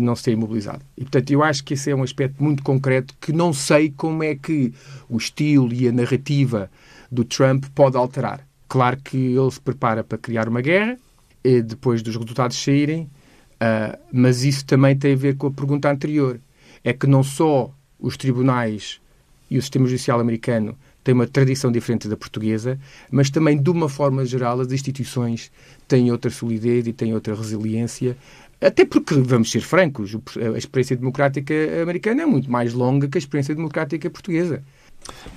não 0.00 0.14
se 0.14 0.22
ter 0.22 0.36
mobilizado. 0.36 0.82
E, 0.96 1.00
portanto, 1.00 1.30
eu 1.32 1.42
acho 1.42 1.64
que 1.64 1.74
esse 1.74 1.90
é 1.90 1.94
um 1.94 2.04
aspecto 2.04 2.40
muito 2.42 2.62
concreto 2.62 3.12
que 3.20 3.32
não 3.32 3.52
sei 3.52 3.92
como 3.96 4.22
é 4.22 4.36
que 4.36 4.72
o 5.08 5.16
estilo 5.16 5.72
e 5.72 5.88
a 5.88 5.92
narrativa 5.92 6.70
do 7.10 7.24
Trump 7.24 7.64
pode 7.74 7.96
alterar. 7.96 8.46
Claro 8.68 8.98
que 8.98 9.16
ele 9.16 9.50
se 9.50 9.60
prepara 9.60 10.04
para 10.04 10.16
criar 10.16 10.48
uma 10.48 10.60
guerra, 10.60 10.96
depois 11.42 12.02
dos 12.02 12.16
resultados 12.16 12.62
saírem, 12.62 13.02
uh, 13.02 13.98
mas 14.12 14.44
isso 14.44 14.64
também 14.64 14.96
tem 14.96 15.14
a 15.14 15.16
ver 15.16 15.36
com 15.36 15.46
a 15.46 15.50
pergunta 15.50 15.90
anterior. 15.90 16.40
É 16.84 16.92
que 16.92 17.06
não 17.06 17.22
só 17.22 17.72
os 17.98 18.16
tribunais 18.16 19.00
e 19.50 19.58
o 19.58 19.60
sistema 19.60 19.86
judicial 19.86 20.20
americano 20.20 20.76
têm 21.02 21.14
uma 21.14 21.26
tradição 21.26 21.72
diferente 21.72 22.08
da 22.08 22.16
portuguesa, 22.16 22.78
mas 23.10 23.30
também, 23.30 23.60
de 23.60 23.70
uma 23.70 23.88
forma 23.88 24.24
geral, 24.24 24.60
as 24.60 24.70
instituições 24.70 25.50
têm 25.88 26.10
outra 26.10 26.30
solidez 26.30 26.86
e 26.86 26.92
têm 26.92 27.14
outra 27.14 27.34
resiliência. 27.34 28.16
Até 28.60 28.84
porque, 28.84 29.14
vamos 29.14 29.50
ser 29.50 29.62
francos, 29.62 30.14
a 30.54 30.58
experiência 30.58 30.94
democrática 30.94 31.54
americana 31.82 32.22
é 32.22 32.26
muito 32.26 32.50
mais 32.50 32.74
longa 32.74 33.08
que 33.08 33.16
a 33.16 33.20
experiência 33.20 33.54
democrática 33.54 34.10
portuguesa. 34.10 34.62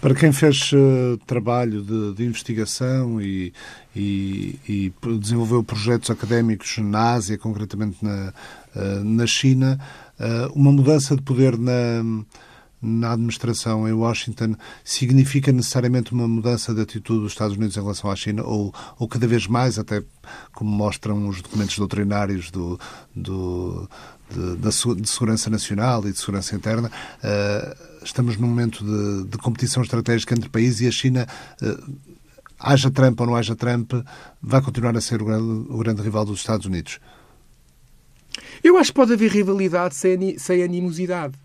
Para 0.01 0.13
quem 0.13 0.31
fez 0.31 0.71
uh, 0.73 1.17
trabalho 1.25 1.81
de, 1.81 2.13
de 2.13 2.25
investigação 2.25 3.21
e, 3.21 3.53
e, 3.95 4.59
e, 4.67 4.93
desenvolveu 5.19 5.63
projetos 5.63 6.09
académicos 6.09 6.77
na 6.79 7.13
Ásia, 7.13 7.37
concretamente 7.37 7.97
na, 8.03 8.33
uh, 8.75 9.03
na 9.03 9.25
China, 9.25 9.79
uh, 10.19 10.51
uma 10.53 10.71
mudança 10.71 11.15
de 11.15 11.21
poder 11.21 11.57
na, 11.57 12.03
na 12.81 13.13
administração 13.13 13.87
em 13.87 13.93
Washington 13.93 14.55
significa 14.83 15.53
necessariamente 15.53 16.11
uma 16.11 16.27
mudança 16.27 16.73
de 16.73 16.81
atitude 16.81 17.21
dos 17.21 17.31
Estados 17.31 17.55
Unidos 17.55 17.77
em 17.77 17.81
relação 17.81 18.11
à 18.11 18.15
China 18.15 18.43
ou, 18.43 18.73
ou 18.99 19.07
cada 19.07 19.25
vez 19.25 19.47
mais, 19.47 19.79
até 19.79 20.03
como 20.53 20.69
mostram 20.69 21.29
os 21.29 21.41
documentos 21.41 21.77
doutrinários 21.77 22.51
do, 22.51 22.77
do, 23.15 23.89
de, 24.29 24.57
da, 24.57 24.69
de 24.69 25.09
segurança 25.09 25.49
nacional 25.49 26.05
e 26.05 26.11
de 26.11 26.19
segurança 26.19 26.55
interna, 26.55 26.91
estamos 28.03 28.37
num 28.37 28.47
momento 28.47 28.83
de, 28.83 29.29
de, 29.29 29.37
competição 29.37 29.83
estratégica 29.83 30.33
entre 30.33 30.49
países 30.49 30.81
e 30.81 30.87
a 30.87 30.91
China. 30.91 31.27
Uh, 31.61 31.93
haja 32.59 32.89
Trump 32.89 33.19
ou 33.19 33.27
não 33.27 33.35
haja 33.35 33.55
Trump, 33.55 33.93
vai 34.41 34.61
continuar 34.61 34.95
a 34.95 35.01
ser 35.01 35.21
o 35.21 35.25
grande, 35.25 35.71
o 35.71 35.77
grande 35.77 36.01
rival 36.01 36.25
dos 36.25 36.39
Estados 36.39 36.65
Unidos? 36.65 36.99
Eu 38.63 38.77
acho 38.77 38.91
que 38.91 38.95
pode 38.95 39.13
haver 39.13 39.31
rivalidade 39.31 39.95
sem, 39.95 40.37
sem 40.37 40.63
animosidade. 40.63 41.35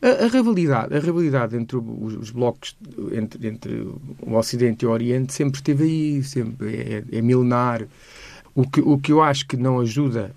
A, 0.00 0.24
a, 0.24 0.28
rivalidade, 0.28 0.94
a 0.94 0.98
rivalidade 0.98 1.56
entre 1.56 1.76
os, 1.76 2.14
os 2.14 2.30
blocos, 2.30 2.76
entre, 3.12 3.48
entre, 3.48 3.88
o 4.20 4.34
Ocidente 4.34 4.84
e 4.84 4.88
o 4.88 4.90
Oriente, 4.90 5.32
sempre 5.32 5.58
esteve 5.58 5.84
aí, 5.84 6.24
sempre 6.24 7.04
é, 7.10 7.18
é 7.18 7.22
milenar. 7.22 7.86
O 8.54 8.68
que, 8.68 8.80
o 8.80 8.98
que 8.98 9.12
eu 9.12 9.22
acho 9.22 9.46
que 9.46 9.56
não 9.56 9.80
ajuda 9.80 10.34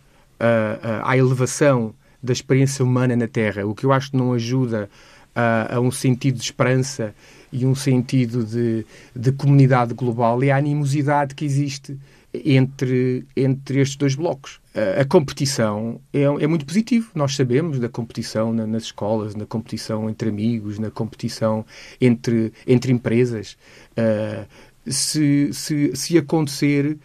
à 1.03 1.17
elevação 1.17 1.93
da 2.21 2.33
experiência 2.33 2.83
humana 2.83 3.15
na 3.15 3.27
Terra, 3.27 3.65
o 3.65 3.75
que 3.75 3.85
eu 3.85 3.91
acho 3.91 4.11
que 4.11 4.17
não 4.17 4.33
ajuda 4.33 4.89
a, 5.35 5.75
a 5.75 5.79
um 5.79 5.91
sentido 5.91 6.37
de 6.37 6.43
esperança 6.43 7.13
e 7.51 7.65
um 7.65 7.75
sentido 7.75 8.43
de, 8.43 8.85
de 9.15 9.31
comunidade 9.31 9.93
global 9.93 10.41
é 10.41 10.51
a 10.51 10.57
animosidade 10.57 11.35
que 11.35 11.45
existe 11.45 11.97
entre, 12.43 13.25
entre 13.35 13.79
estes 13.79 13.95
dois 13.95 14.15
blocos. 14.15 14.59
A, 14.73 15.01
a 15.01 15.05
competição 15.05 15.99
é, 16.11 16.23
é, 16.23 16.47
muito 16.47 16.65
positivo. 16.65 17.11
Nós 17.15 17.35
sabemos 17.35 17.79
da 17.79 17.87
competição 17.87 18.51
na, 18.53 18.65
nas 18.65 18.83
escolas, 18.83 19.35
na 19.35 19.45
competição 19.45 20.09
entre 20.09 20.29
amigos, 20.29 20.79
na 20.79 20.91
competição 20.91 21.65
entre, 22.01 22.51
entre 22.67 22.91
empresas. 22.91 23.57
Uh, 23.91 24.45
se, 24.91 25.49
se, 25.53 25.95
se 25.95 26.17
acontecer, 26.17 26.97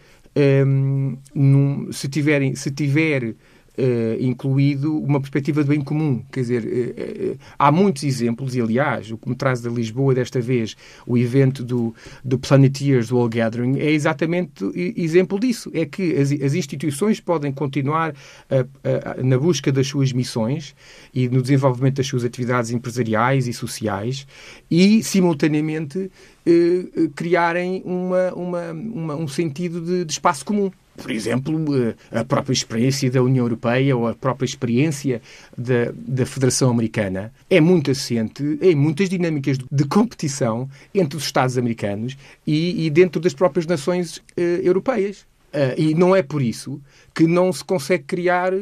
um, 0.65 1.17
num, 1.33 1.91
se, 1.91 2.07
tiverem, 2.07 2.55
se 2.55 2.71
tiver 2.71 3.35
Uh, 3.77 4.21
incluído 4.21 4.99
uma 4.99 5.17
perspectiva 5.21 5.63
de 5.63 5.69
bem 5.69 5.79
comum. 5.79 6.21
Quer 6.29 6.41
dizer, 6.41 6.63
uh, 6.65 7.31
uh, 7.31 7.37
há 7.57 7.71
muitos 7.71 8.03
exemplos, 8.03 8.53
e 8.53 8.59
aliás, 8.59 9.09
o 9.09 9.17
que 9.17 9.29
me 9.29 9.33
traz 9.33 9.61
da 9.61 9.69
Lisboa 9.69 10.13
desta 10.13 10.41
vez, 10.41 10.75
o 11.07 11.17
evento 11.17 11.63
do, 11.63 11.95
do 12.23 12.37
Planeteers 12.37 13.13
World 13.13 13.37
Gathering, 13.37 13.79
é 13.79 13.89
exatamente 13.89 14.65
exemplo 14.75 15.39
disso. 15.39 15.71
É 15.73 15.85
que 15.85 16.17
as, 16.17 16.33
as 16.33 16.53
instituições 16.53 17.21
podem 17.21 17.49
continuar 17.53 18.13
na 19.23 19.37
busca 19.39 19.71
das 19.71 19.87
suas 19.87 20.11
missões 20.11 20.75
e 21.13 21.29
no 21.29 21.41
desenvolvimento 21.41 21.95
das 21.95 22.07
suas 22.07 22.25
atividades 22.25 22.71
empresariais 22.71 23.47
e 23.47 23.53
sociais 23.53 24.27
e, 24.69 25.01
simultaneamente, 25.01 26.11
criarem 27.15 27.81
uma, 27.85 28.33
uma, 28.33 28.71
uma, 28.71 29.15
um 29.15 29.27
sentido 29.29 29.79
de, 29.79 30.03
de 30.03 30.11
espaço 30.11 30.43
comum 30.43 30.69
por 30.97 31.11
exemplo, 31.11 31.57
eh, 31.75 31.95
a 32.11 32.23
própria 32.23 32.53
experiência 32.53 33.09
da 33.09 33.21
União 33.21 33.45
Europeia 33.45 33.95
ou 33.95 34.07
a 34.07 34.13
própria 34.13 34.45
experiência 34.45 35.21
da, 35.57 35.91
da 35.93 36.25
Federação 36.25 36.69
Americana 36.69 37.33
é 37.49 37.61
muito 37.61 37.91
assente 37.91 38.57
em 38.61 38.75
muitas 38.75 39.09
dinâmicas 39.09 39.57
de 39.57 39.83
competição 39.85 40.69
entre 40.93 41.17
os 41.17 41.23
Estados 41.23 41.57
americanos 41.57 42.17
e, 42.45 42.85
e 42.85 42.89
dentro 42.89 43.21
das 43.21 43.33
próprias 43.33 43.65
nações 43.65 44.17
uh, 44.17 44.41
europeias. 44.61 45.25
Uh, 45.53 45.75
e 45.77 45.93
não 45.93 46.15
é 46.15 46.23
por 46.23 46.41
isso 46.41 46.79
que 47.13 47.27
não 47.27 47.51
se 47.51 47.63
consegue 47.63 48.05
criar 48.05 48.53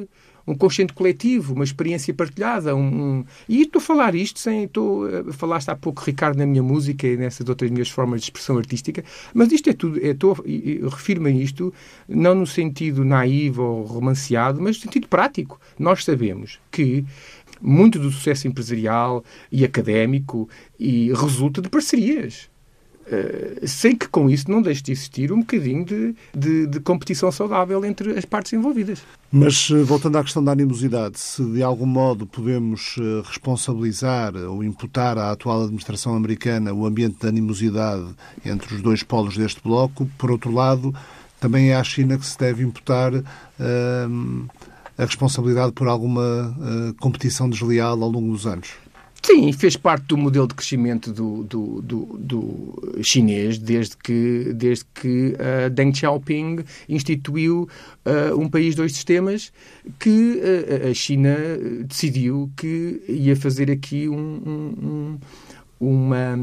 um 0.49 0.55
consciente 0.55 0.93
coletivo, 0.93 1.53
uma 1.53 1.63
experiência 1.63 2.11
partilhada. 2.11 2.75
Um, 2.75 3.19
um... 3.19 3.25
E 3.47 3.61
estou 3.61 3.79
a 3.79 3.83
falar 3.83 4.15
isto 4.15 4.39
sem. 4.39 4.63
Estou, 4.63 5.05
uh, 5.05 5.31
falaste 5.31 5.69
há 5.69 5.75
pouco, 5.75 6.03
Ricardo, 6.03 6.37
na 6.37 6.45
minha 6.45 6.63
música 6.63 7.05
e 7.05 7.15
nessas 7.15 7.47
outras 7.47 7.69
minhas 7.69 7.89
formas 7.89 8.21
de 8.21 8.25
expressão 8.25 8.57
artística, 8.57 9.03
mas 9.33 9.51
isto 9.51 9.69
é 9.69 9.73
tudo. 9.73 10.03
É, 10.03 10.09
estou, 10.09 10.33
refiro-me 10.33 11.29
a 11.29 11.33
isto 11.33 11.71
não 12.07 12.33
no 12.33 12.47
sentido 12.47 13.05
naivo 13.05 13.61
ou 13.61 13.83
romanceado, 13.83 14.59
mas 14.59 14.77
no 14.77 14.83
sentido 14.83 15.07
prático. 15.07 15.59
Nós 15.77 16.03
sabemos 16.03 16.59
que 16.71 17.05
muito 17.61 17.99
do 17.99 18.09
sucesso 18.09 18.47
empresarial 18.47 19.23
e 19.51 19.63
académico 19.63 20.49
e 20.79 21.13
resulta 21.13 21.61
de 21.61 21.69
parcerias. 21.69 22.49
Uh, 23.11 23.67
sem 23.67 23.95
que 23.95 24.07
com 24.07 24.29
isso 24.29 24.51
não 24.51 24.61
deixe 24.61 24.83
de 24.83 24.91
existir 24.91 25.31
um 25.31 25.39
bocadinho 25.39 25.83
de, 25.83 26.15
de, 26.31 26.67
de, 26.67 26.79
competição 26.79 27.31
saudável 27.31 27.83
entre 27.83 28.15
as 28.15 28.23
partes 28.23 28.53
envolvidas. 28.53 29.01
Mas, 29.31 29.67
eh, 29.71 29.81
voltando 29.81 30.19
à 30.19 30.23
questão 30.23 30.43
da 30.43 30.51
animosidade, 30.51 31.19
se 31.19 31.43
de 31.43 31.63
algum 31.63 31.87
modo 31.87 32.27
podemos 32.27 32.97
uh, 32.97 33.23
responsabilizar 33.25 34.35
ou 34.35 34.63
imputar 34.63 35.17
à 35.17 35.31
atual 35.31 35.63
administração 35.63 36.13
americana 36.13 36.71
o 36.71 36.85
ambiente 36.85 37.17
de 37.19 37.27
animosidade 37.27 38.05
entre 38.45 38.75
os 38.75 38.81
dois 38.81 39.01
polos 39.01 39.35
deste 39.35 39.59
bloco, 39.63 40.07
por 40.15 40.29
outro 40.29 40.51
lado, 40.53 40.93
também 41.39 41.71
é 41.71 41.75
à 41.75 41.83
China 41.83 42.15
que 42.15 42.25
se 42.27 42.37
deve 42.37 42.63
imputar 42.63 43.11
uh, 43.15 43.23
a 44.95 45.05
responsabilidade 45.05 45.71
por 45.71 45.87
alguma 45.87 46.55
competição 46.99 47.49
desleal 47.49 48.03
ao 48.03 48.09
longo 48.09 48.33
dos 48.33 48.45
anos. 48.45 48.69
Sim, 49.21 49.51
fez 49.51 49.75
parte 49.75 50.05
do 50.05 50.17
modelo 50.17 50.47
de 50.47 50.55
crescimento 50.55 51.11
do, 51.11 51.43
do, 51.43 51.81
do, 51.81 52.05
do 52.17 53.03
chinês 53.03 53.57
desde 53.57 53.97
que, 53.97 54.53
desde 54.53 54.85
que 54.93 55.35
uh, 55.35 55.69
Deng 55.69 55.93
Xiaoping 55.93 56.59
instituiu 56.87 57.67
uh, 58.05 58.39
um 58.39 58.49
país, 58.49 58.75
dois 58.75 58.93
sistemas, 58.93 59.51
que 59.99 60.09
uh, 60.09 60.89
a 60.89 60.93
China 60.93 61.35
decidiu 61.85 62.49
que 62.55 63.03
ia 63.07 63.35
fazer 63.35 63.69
aqui 63.69 64.07
um, 64.07 64.15
um, 64.15 65.19
uma, 65.79 66.35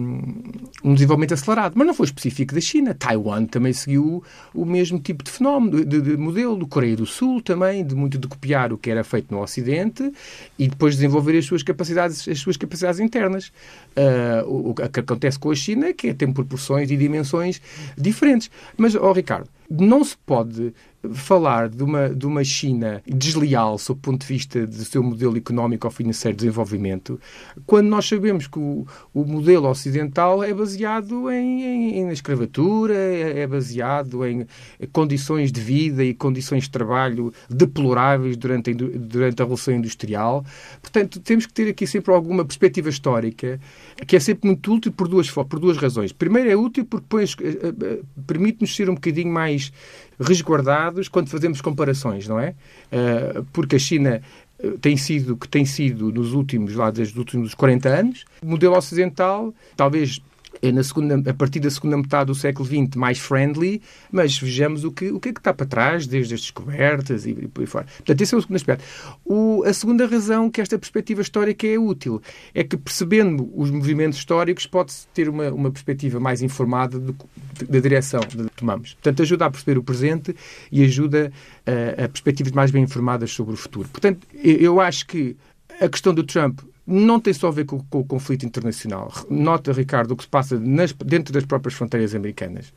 um 0.83 0.95
desenvolvimento 0.95 1.35
acelerado. 1.35 1.75
Mas 1.77 1.87
não 1.87 1.95
foi 1.95 2.07
específico 2.07 2.55
da 2.55 2.61
China. 2.61 2.95
Taiwan 2.95 3.45
também 3.45 3.73
seguiu 3.73 4.23
o 4.55 4.65
mesmo 4.65 4.99
tipo 4.99 5.23
de 5.23 5.31
fenómeno, 5.31 5.85
de, 5.85 6.01
de 6.01 6.17
modelo. 6.17 6.67
Coreia 6.67 6.97
do 6.97 7.07
Sul 7.07 7.43
também, 7.43 7.85
de 7.85 7.95
muito 7.95 8.19
de 8.19 8.27
copiar 8.27 8.73
o 8.73 8.79
que 8.79 8.91
era 8.91 9.05
feito 9.05 9.33
no 9.33 9.43
Ocidente 9.43 10.11
e 10.59 10.69
depois 10.69 10.95
desenvolver 10.95 11.37
as 11.37 11.45
suas 11.45 11.63
capacidades, 11.63 12.27
as 12.27 12.39
suas 12.39 12.57
capacidades 12.57 13.01
internas. 13.01 13.53
Uh, 13.97 14.47
o, 14.47 14.71
o 14.71 14.75
que 14.75 15.01
acontece 15.01 15.39
com 15.39 15.51
a 15.51 15.55
China 15.55 15.87
é 15.87 15.93
que 15.93 16.13
tem 16.15 16.33
proporções 16.33 16.91
e 16.91 16.97
dimensões 16.97 17.61
diferentes. 17.97 18.51
Mas, 18.77 18.95
oh, 18.95 19.13
Ricardo, 19.13 19.49
não 19.71 20.05
se 20.05 20.17
pode 20.25 20.73
falar 21.13 21.69
de 21.69 21.83
uma, 21.83 22.09
de 22.09 22.27
uma 22.27 22.45
China 22.45 23.03
desleal 23.07 23.79
sob 23.79 23.99
o 23.99 24.03
ponto 24.03 24.21
de 24.23 24.27
vista 24.27 24.67
do 24.67 24.85
seu 24.85 25.03
modelo 25.03 25.37
económico 25.37 25.87
ou 25.87 25.91
financeiro 25.91 26.37
de 26.37 26.45
desenvolvimento, 26.45 27.21
quando 27.67 27.89
nós 27.89 28.07
sabemos 28.07 28.47
que 28.47 28.59
o, 28.59 28.87
o 29.15 29.25
modelo 29.25 29.69
ocidental 29.69 30.43
é 30.43 30.53
baseado 30.53 31.31
em, 31.31 31.99
em, 31.99 32.11
escravatura, 32.11 32.95
é, 32.95 33.41
é, 33.41 33.47
baseado 33.47 34.25
em 34.27 34.47
condições 34.93 35.51
de 35.53 35.61
vida 35.61 36.05
e 36.05 36.15
condições 36.15 36.65
de 36.65 36.71
trabalho 36.71 37.33
deploráveis 37.49 38.37
durante 38.37 38.71
a, 38.71 38.75
durante 38.75 39.41
a 39.41 39.45
Revolução 39.45 39.75
Industrial. 39.75 40.45
Portanto, 40.81 41.21
temos 41.21 41.47
que 41.47 41.53
ter 41.53 41.69
aqui 41.69 41.87
sempre 41.87 42.13
alguma 42.13 42.45
perspectiva 42.45 42.89
histórica, 42.89 43.61
que 44.07 44.17
é 44.17 44.21
sempre 44.21 44.47
muito 44.49 44.73
útil 44.73 44.93
por 44.93 45.09
duas, 45.09 45.31
por 45.31 45.59
duas 45.59 45.77
razões. 45.77 46.13
Primeiro, 46.13 46.51
é 46.51 46.57
útil 46.57 46.85
porque 46.85 47.45
eh, 47.45 47.75
eh, 47.81 48.01
permite-nos 48.27 48.75
ser 48.75 48.91
um 48.91 48.95
bocadinho 48.95 49.33
mais 49.33 49.73
resguardados 50.19 51.09
quando 51.09 51.29
fazemos 51.29 51.61
comparações, 51.61 52.27
não 52.27 52.39
é? 52.39 52.55
Uh, 52.91 53.45
porque 53.53 53.77
a 53.77 53.79
China 53.79 54.23
eh, 54.59 54.75
tem 54.81 54.97
sido 54.97 55.37
que 55.37 55.49
tem 55.49 55.65
sido 55.65 56.11
nos 56.11 56.33
últimos 56.33 56.75
lá 56.75 56.91
desde 56.91 57.15
os 57.15 57.19
últimos 57.19 57.55
40 57.55 57.89
anos, 57.89 58.25
o 58.43 58.47
modelo 58.47 58.77
ocidental, 58.77 59.55
talvez 59.77 60.21
é 60.63 60.73
na 60.73 60.83
segunda, 60.83 61.31
a 61.31 61.35
partir 61.35 61.61
da 61.61 61.71
segunda 61.71 61.97
metade 61.97 62.27
do 62.27 62.35
século 62.35 62.67
XX 62.67 62.97
mais 62.97 63.19
friendly, 63.19 63.83
mas 64.11 64.39
vejamos 64.39 64.85
o 64.85 64.91
que, 64.91 65.11
o 65.11 65.21
que 65.21 65.31
é 65.31 65.33
que 65.33 65.41
está 65.41 65.53
para 65.53 65.67
trás, 65.67 66.07
desde 66.07 66.35
as 66.35 66.41
descobertas 66.41 67.27
e, 67.27 67.31
e 67.31 67.49
por 67.49 67.61
aí 67.61 67.67
fora. 67.67 67.87
Portanto, 67.97 68.21
esse 68.21 68.35
é 68.35 68.39
o 68.39 68.41
segundo 68.41 68.57
aspecto. 68.57 68.85
O, 69.25 69.63
a 69.65 69.73
segunda 69.73 70.07
razão 70.07 70.51
que 70.51 70.61
esta 70.61 70.79
perspectiva 70.79 71.21
histórica 71.21 71.67
é 71.67 71.79
útil 71.79 72.21
é 72.55 72.65
que, 72.65 72.77
percebendo 72.77 73.51
os 73.55 73.71
movimentos 73.71 74.19
históricos, 74.19 74.67
pode-se 74.67 75.07
ter 75.09 75.29
uma, 75.29 75.51
uma 75.51 75.71
perspectiva 75.71 76.19
mais 76.21 76.43
informada 76.43 76.99
da 76.99 77.81
direção 77.81 78.21
que 78.21 78.37
tomamos. 78.57 78.95
Portanto, 78.95 79.23
ajuda 79.23 79.47
a 79.47 79.51
perceber 79.51 79.79
o 79.79 79.83
presente 79.83 80.35
e 80.71 80.85
ajuda 80.85 81.33
a, 81.67 82.05
a 82.05 82.09
perspectivas 82.09 82.53
mais 82.53 82.71
bem 82.71 82.83
informadas 82.83 83.31
sobre 83.31 83.55
o 83.55 83.57
futuro. 83.57 83.89
Portanto, 83.89 84.27
eu 84.43 84.81
acho 84.81 85.07
que 85.07 85.37
a 85.81 85.89
questão 85.89 86.15
do 86.15 86.25
Trump 86.25 86.61
não 86.87 87.19
tem 87.19 87.35
só 87.35 87.49
a 87.49 87.51
ver 87.51 87.65
com, 87.65 87.81
com, 87.81 87.99
o 87.99 88.05
conflito 88.05 88.47
internacional. 88.47 89.13
Nota, 89.29 89.73
Ricardo, 89.73 90.13
o 90.13 90.17
que 90.17 90.23
se 90.23 90.29
passa 90.29 90.59
nas, 90.59 90.93
dentro 90.93 91.33
das 91.33 91.45
próprias 91.45 91.75
fronteiras 91.75 92.15
americanas 92.15 92.73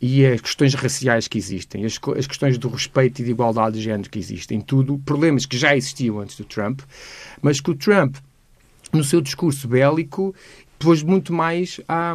e 0.00 0.24
as 0.24 0.40
questões 0.40 0.74
raciais 0.74 1.28
que 1.28 1.36
existem, 1.36 1.84
as, 1.84 1.98
as, 2.16 2.26
questões 2.26 2.56
do 2.56 2.68
respeito 2.68 3.20
e 3.20 3.24
de 3.24 3.30
igualdade 3.30 3.76
de 3.76 3.82
género 3.82 4.08
que 4.08 4.18
existem, 4.18 4.60
tudo 4.60 4.98
problemas 5.04 5.44
que 5.44 5.58
já 5.58 5.76
existiam 5.76 6.20
antes 6.20 6.36
do 6.36 6.44
Trump, 6.44 6.80
mas 7.42 7.60
que 7.60 7.70
o 7.70 7.74
Trump, 7.74 8.16
no 8.92 9.04
seu 9.04 9.20
discurso 9.20 9.68
bélico, 9.68 10.34
pôs 10.78 11.02
muito 11.02 11.32
mais 11.32 11.80
à, 11.86 12.14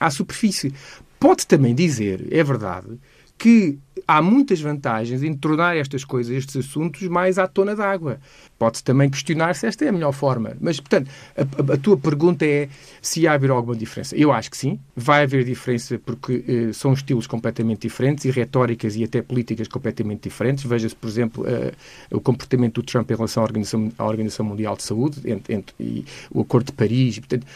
à 0.00 0.10
superfície. 0.10 0.74
Pode 1.20 1.46
também 1.46 1.74
dizer, 1.74 2.26
é 2.32 2.42
verdade, 2.42 2.98
que 3.40 3.78
há 4.06 4.20
muitas 4.20 4.60
vantagens 4.60 5.22
em 5.22 5.32
tornar 5.32 5.74
estas 5.74 6.04
coisas, 6.04 6.36
estes 6.36 6.56
assuntos, 6.56 7.00
mais 7.08 7.38
à 7.38 7.48
tona 7.48 7.74
d'água. 7.74 8.20
Pode-se 8.58 8.84
também 8.84 9.08
questionar 9.08 9.54
se 9.54 9.66
esta 9.66 9.82
é 9.86 9.88
a 9.88 9.92
melhor 9.92 10.12
forma. 10.12 10.54
Mas, 10.60 10.78
portanto, 10.78 11.10
a, 11.34 11.72
a, 11.72 11.76
tua 11.78 11.96
pergunta 11.96 12.44
é 12.44 12.68
se 13.00 13.26
há 13.26 13.32
haver 13.32 13.50
alguma 13.50 13.74
diferença. 13.74 14.14
Eu 14.14 14.30
acho 14.30 14.50
que 14.50 14.58
sim. 14.58 14.78
Vai 14.94 15.22
haver 15.22 15.42
diferença 15.42 15.98
porque 15.98 16.44
eh, 16.46 16.72
são 16.74 16.92
estilos 16.92 17.26
completamente 17.26 17.80
diferentes 17.80 18.26
e 18.26 18.30
retóricas 18.30 18.94
e 18.94 19.04
até 19.04 19.22
políticas 19.22 19.68
completamente 19.68 20.24
diferentes. 20.24 20.64
Veja-se, 20.64 20.94
por 20.94 21.08
exemplo, 21.08 21.46
eh, 21.48 21.72
o 22.10 22.20
comportamento 22.20 22.82
do 22.82 22.86
Trump 22.86 23.10
em 23.10 23.14
relação 23.14 23.42
à 23.42 23.46
Organização, 23.46 23.90
à 23.96 24.04
Organização 24.04 24.44
Mundial 24.44 24.76
de 24.76 24.82
Saúde 24.82 25.22
entre, 25.24 25.54
entre, 25.54 25.74
e 25.80 26.04
o 26.30 26.42
Acordo 26.42 26.66
de 26.66 26.72
Paris. 26.72 27.18
Portanto, 27.18 27.46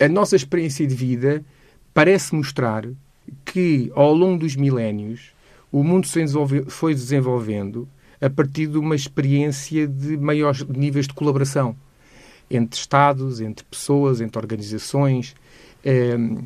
a 0.00 0.08
nossa 0.08 0.36
experiência 0.36 0.86
de 0.86 0.94
vida 0.94 1.44
parece 1.92 2.34
mostrar 2.34 2.86
que, 3.44 3.90
ao 3.94 4.12
longo 4.14 4.38
dos 4.40 4.56
milénios, 4.56 5.32
o 5.70 5.82
mundo 5.82 6.06
foi 6.68 6.94
desenvolvendo 6.94 7.88
a 8.20 8.28
partir 8.28 8.66
de 8.66 8.78
uma 8.78 8.96
experiência 8.96 9.86
de 9.86 10.16
maiores 10.16 10.64
níveis 10.64 11.06
de 11.06 11.14
colaboração 11.14 11.76
entre 12.50 12.80
Estados, 12.80 13.40
entre 13.40 13.64
pessoas, 13.64 14.20
entre 14.20 14.38
organizações. 14.38 15.34
Ehm, 15.84 16.38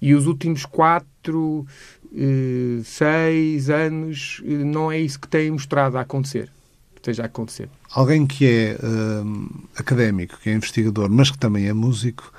e 0.00 0.14
os 0.14 0.26
últimos 0.26 0.64
quatro, 0.64 1.66
eh, 2.14 2.80
seis 2.84 3.70
anos 3.70 4.42
eh, 4.44 4.50
não 4.50 4.90
é 4.90 4.98
isso 4.98 5.20
que 5.20 5.28
tem 5.28 5.50
mostrado 5.50 5.98
a 5.98 6.00
acontecer. 6.00 6.50
Esteja 6.96 7.24
a 7.24 7.26
acontecer. 7.26 7.68
Alguém 7.90 8.26
que 8.26 8.46
é 8.46 8.78
ehm, 8.82 9.46
académico, 9.76 10.38
que 10.40 10.50
é 10.50 10.54
investigador, 10.54 11.10
mas 11.10 11.30
que 11.30 11.38
também 11.38 11.66
é 11.66 11.72
músico, 11.72 12.32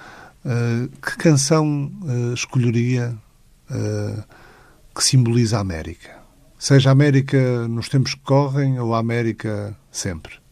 uh, 0.45 0.89
que 1.01 1.17
canção 1.17 1.91
uh, 2.01 2.33
escolheria 2.33 3.15
uh, 3.69 4.23
que 4.95 5.03
simboliza 5.03 5.57
a 5.57 5.61
América? 5.61 6.21
Seja 6.57 6.89
a 6.89 6.91
América 6.91 7.67
nos 7.67 7.89
tempos 7.89 8.15
que 8.15 8.21
correm 8.21 8.79
ou 8.79 8.95
a 8.95 8.99
América 8.99 9.75
sempre? 9.91 10.43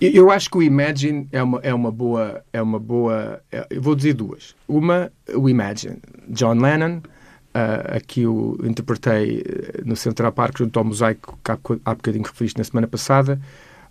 Eu 0.00 0.30
acho 0.30 0.48
que 0.48 0.58
o 0.58 0.62
Imagine 0.62 1.28
é 1.32 1.42
uma, 1.42 1.58
é 1.60 1.74
uma 1.74 1.90
boa. 1.90 2.44
É 2.52 2.62
uma 2.62 2.78
boa 2.78 3.42
é, 3.50 3.66
eu 3.68 3.82
vou 3.82 3.96
dizer 3.96 4.14
duas. 4.14 4.54
Uma, 4.68 5.10
o 5.34 5.48
Imagine. 5.48 5.98
John 6.28 6.54
Lennon, 6.54 6.98
uh, 6.98 7.96
aqui 7.96 8.22
eu 8.22 8.56
interpretei 8.62 9.40
eh, 9.40 9.82
no 9.84 9.96
Central 9.96 10.30
Park 10.30 10.58
junto 10.58 10.78
ao 10.78 10.84
mosaico 10.84 11.36
que 11.42 11.50
há, 11.50 11.58
há 11.84 11.94
bocadinho 11.94 12.24
referi 12.24 12.52
na 12.56 12.62
semana 12.62 12.86
passada. 12.86 13.40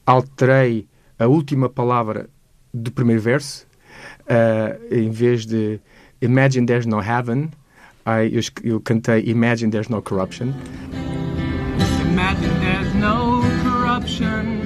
Alterei 0.06 0.88
a 1.20 1.28
última 1.28 1.68
palavra 1.68 2.30
do 2.74 2.90
primeiro 2.90 3.22
verso. 3.22 3.68
Uh, 4.22 4.94
em 4.94 5.10
vez 5.10 5.46
de 5.46 5.82
Imagine 6.22 6.66
There's 6.66 6.88
No 6.88 7.00
Heaven, 7.00 7.52
I, 8.06 8.30
eu, 8.32 8.42
eu 8.64 8.80
cantei 8.80 9.24
Imagine 9.28 9.70
There's 9.70 9.90
No 9.90 10.02
Corruption. 10.02 10.54
Imagine 12.02 12.60
there's 12.60 12.94
no 12.96 13.44
corruption. 13.64 14.57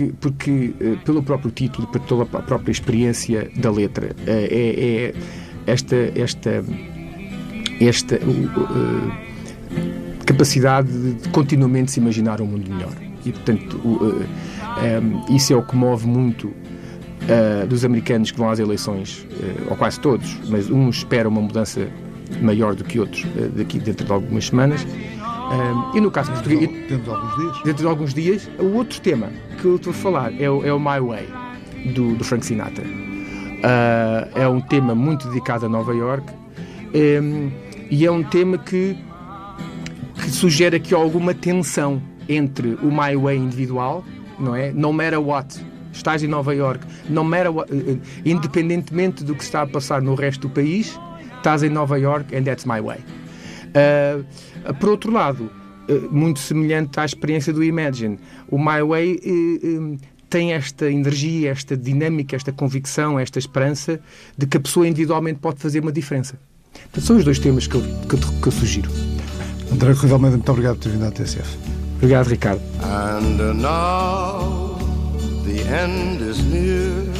Porque, 0.00 0.12
porque 0.20 0.72
eh, 0.80 0.96
pelo 1.04 1.22
próprio 1.22 1.50
título, 1.50 1.86
pela 1.86 2.24
própria 2.24 2.72
experiência 2.72 3.50
da 3.56 3.70
letra, 3.70 4.14
eh, 4.26 4.48
é, 4.50 4.84
é 5.06 5.14
esta, 5.66 5.96
esta, 6.14 6.64
esta 7.80 8.16
uh, 8.16 9.12
capacidade 10.24 10.90
de 10.90 11.28
continuamente 11.28 11.90
se 11.90 12.00
imaginar 12.00 12.40
um 12.40 12.46
mundo 12.46 12.70
melhor. 12.70 12.92
E, 13.24 13.32
portanto, 13.32 13.76
uh, 13.84 14.24
um, 15.02 15.36
isso 15.36 15.52
é 15.52 15.56
o 15.56 15.62
que 15.62 15.76
move 15.76 16.06
muito 16.06 16.48
uh, 16.48 17.66
dos 17.68 17.84
americanos 17.84 18.30
que 18.30 18.38
vão 18.38 18.48
às 18.48 18.58
eleições, 18.58 19.26
ou 19.68 19.76
quase 19.76 20.00
todos, 20.00 20.38
mas 20.48 20.70
uns 20.70 20.98
esperam 20.98 21.30
uma 21.30 21.42
mudança 21.42 21.86
maior 22.40 22.74
do 22.74 22.84
que 22.84 22.98
outros 22.98 23.26
daqui 23.56 23.78
dentro 23.78 24.06
de 24.06 24.12
algumas 24.12 24.46
semanas 24.46 24.86
um, 25.50 25.96
e 25.96 26.00
no 26.00 26.10
caso 26.10 26.30
português. 26.32 26.70
Dentro 26.70 26.98
de 26.98 27.10
alguns 27.10 27.36
dias. 27.36 27.62
Dentro 27.64 27.82
de 27.82 27.86
alguns 27.86 28.14
dias. 28.14 28.50
O 28.58 28.76
outro 28.76 29.00
tema 29.00 29.30
que 29.60 29.64
eu 29.64 29.76
estou 29.76 29.90
a 29.90 29.94
falar 29.94 30.40
é 30.40 30.48
o, 30.48 30.64
é 30.64 30.72
o 30.72 30.78
My 30.78 31.00
Way, 31.00 31.28
do, 31.92 32.14
do 32.14 32.24
Frank 32.24 32.46
Sinatra. 32.46 32.84
Uh, 32.84 34.38
é 34.38 34.48
um 34.48 34.60
tema 34.60 34.94
muito 34.94 35.28
dedicado 35.28 35.66
a 35.66 35.68
Nova 35.68 35.94
York 35.94 36.32
um, 36.94 37.50
e 37.90 38.06
é 38.06 38.10
um 38.10 38.22
tema 38.22 38.56
que, 38.56 38.96
que 40.14 40.30
sugere 40.30 40.76
aqui 40.76 40.94
alguma 40.94 41.34
tensão 41.34 42.00
entre 42.28 42.74
o 42.76 42.86
My 42.86 43.16
Way 43.16 43.36
individual, 43.36 44.04
não 44.38 44.54
é? 44.56 44.72
No 44.72 44.92
matter 44.92 45.20
what, 45.20 45.62
estás 45.92 46.22
em 46.22 46.28
Nova 46.28 46.54
York, 46.54 46.86
no 47.08 47.22
matter 47.22 47.54
what, 47.54 47.70
uh, 47.70 48.00
independentemente 48.24 49.24
do 49.24 49.34
que 49.34 49.42
está 49.42 49.62
a 49.62 49.66
passar 49.66 50.00
no 50.00 50.14
resto 50.14 50.48
do 50.48 50.54
país, 50.54 50.98
estás 51.36 51.62
em 51.62 51.68
Nova 51.68 51.98
York 51.98 52.34
and 52.34 52.44
that's 52.44 52.64
my 52.64 52.80
way. 52.80 52.98
Uh, 53.70 54.74
por 54.74 54.90
outro 54.90 55.12
lado, 55.12 55.50
uh, 55.88 56.14
muito 56.14 56.38
semelhante 56.40 56.98
à 56.98 57.04
experiência 57.04 57.52
do 57.52 57.62
Imagine, 57.62 58.18
o 58.48 58.58
My 58.58 58.82
Way 58.82 59.20
uh, 59.24 59.98
tem 60.28 60.52
esta 60.52 60.90
energia, 60.90 61.50
esta 61.50 61.76
dinâmica, 61.76 62.36
esta 62.36 62.52
convicção, 62.52 63.18
esta 63.18 63.38
esperança 63.38 64.00
de 64.36 64.46
que 64.46 64.56
a 64.56 64.60
pessoa 64.60 64.86
individualmente 64.86 65.40
pode 65.40 65.58
fazer 65.60 65.80
uma 65.80 65.92
diferença. 65.92 66.38
Então, 66.90 67.02
são 67.02 67.16
os 67.16 67.24
dois 67.24 67.38
temas 67.38 67.66
que 67.66 67.74
eu, 67.74 67.82
que, 68.08 68.16
que 68.16 68.46
eu 68.46 68.52
sugiro. 68.52 68.90
André 69.72 69.94
Correia 69.94 70.14
Almeida, 70.14 70.36
muito 70.36 70.50
obrigado 70.50 70.76
por 70.76 70.84
ter 70.84 70.90
vindo 70.90 71.04
à 71.04 71.10
TSF. 71.10 71.58
Obrigado, 71.96 72.28
Ricardo. 72.28 72.62
And 72.82 73.54
now 73.60 74.78
the 75.44 75.60
end 75.62 76.22
is 76.22 76.42
near 76.44 77.10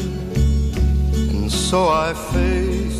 And 1.40 1.50
so 1.50 1.88
I 1.88 2.14
face 2.14 2.99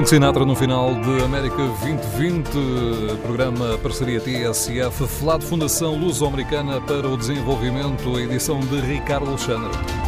Frank 0.00 0.08
Sinatra 0.08 0.46
no 0.46 0.56
final 0.56 0.94
de 0.94 1.22
América 1.22 1.56
2020, 1.56 3.18
programa 3.22 3.76
parceria 3.82 4.18
TSF, 4.18 5.06
FLAD 5.06 5.44
Fundação 5.44 5.94
Luso-Americana 5.94 6.80
para 6.80 7.06
o 7.06 7.18
Desenvolvimento, 7.18 8.18
edição 8.18 8.60
de 8.60 8.80
Ricardo 8.80 9.28
Alexandre. 9.28 9.99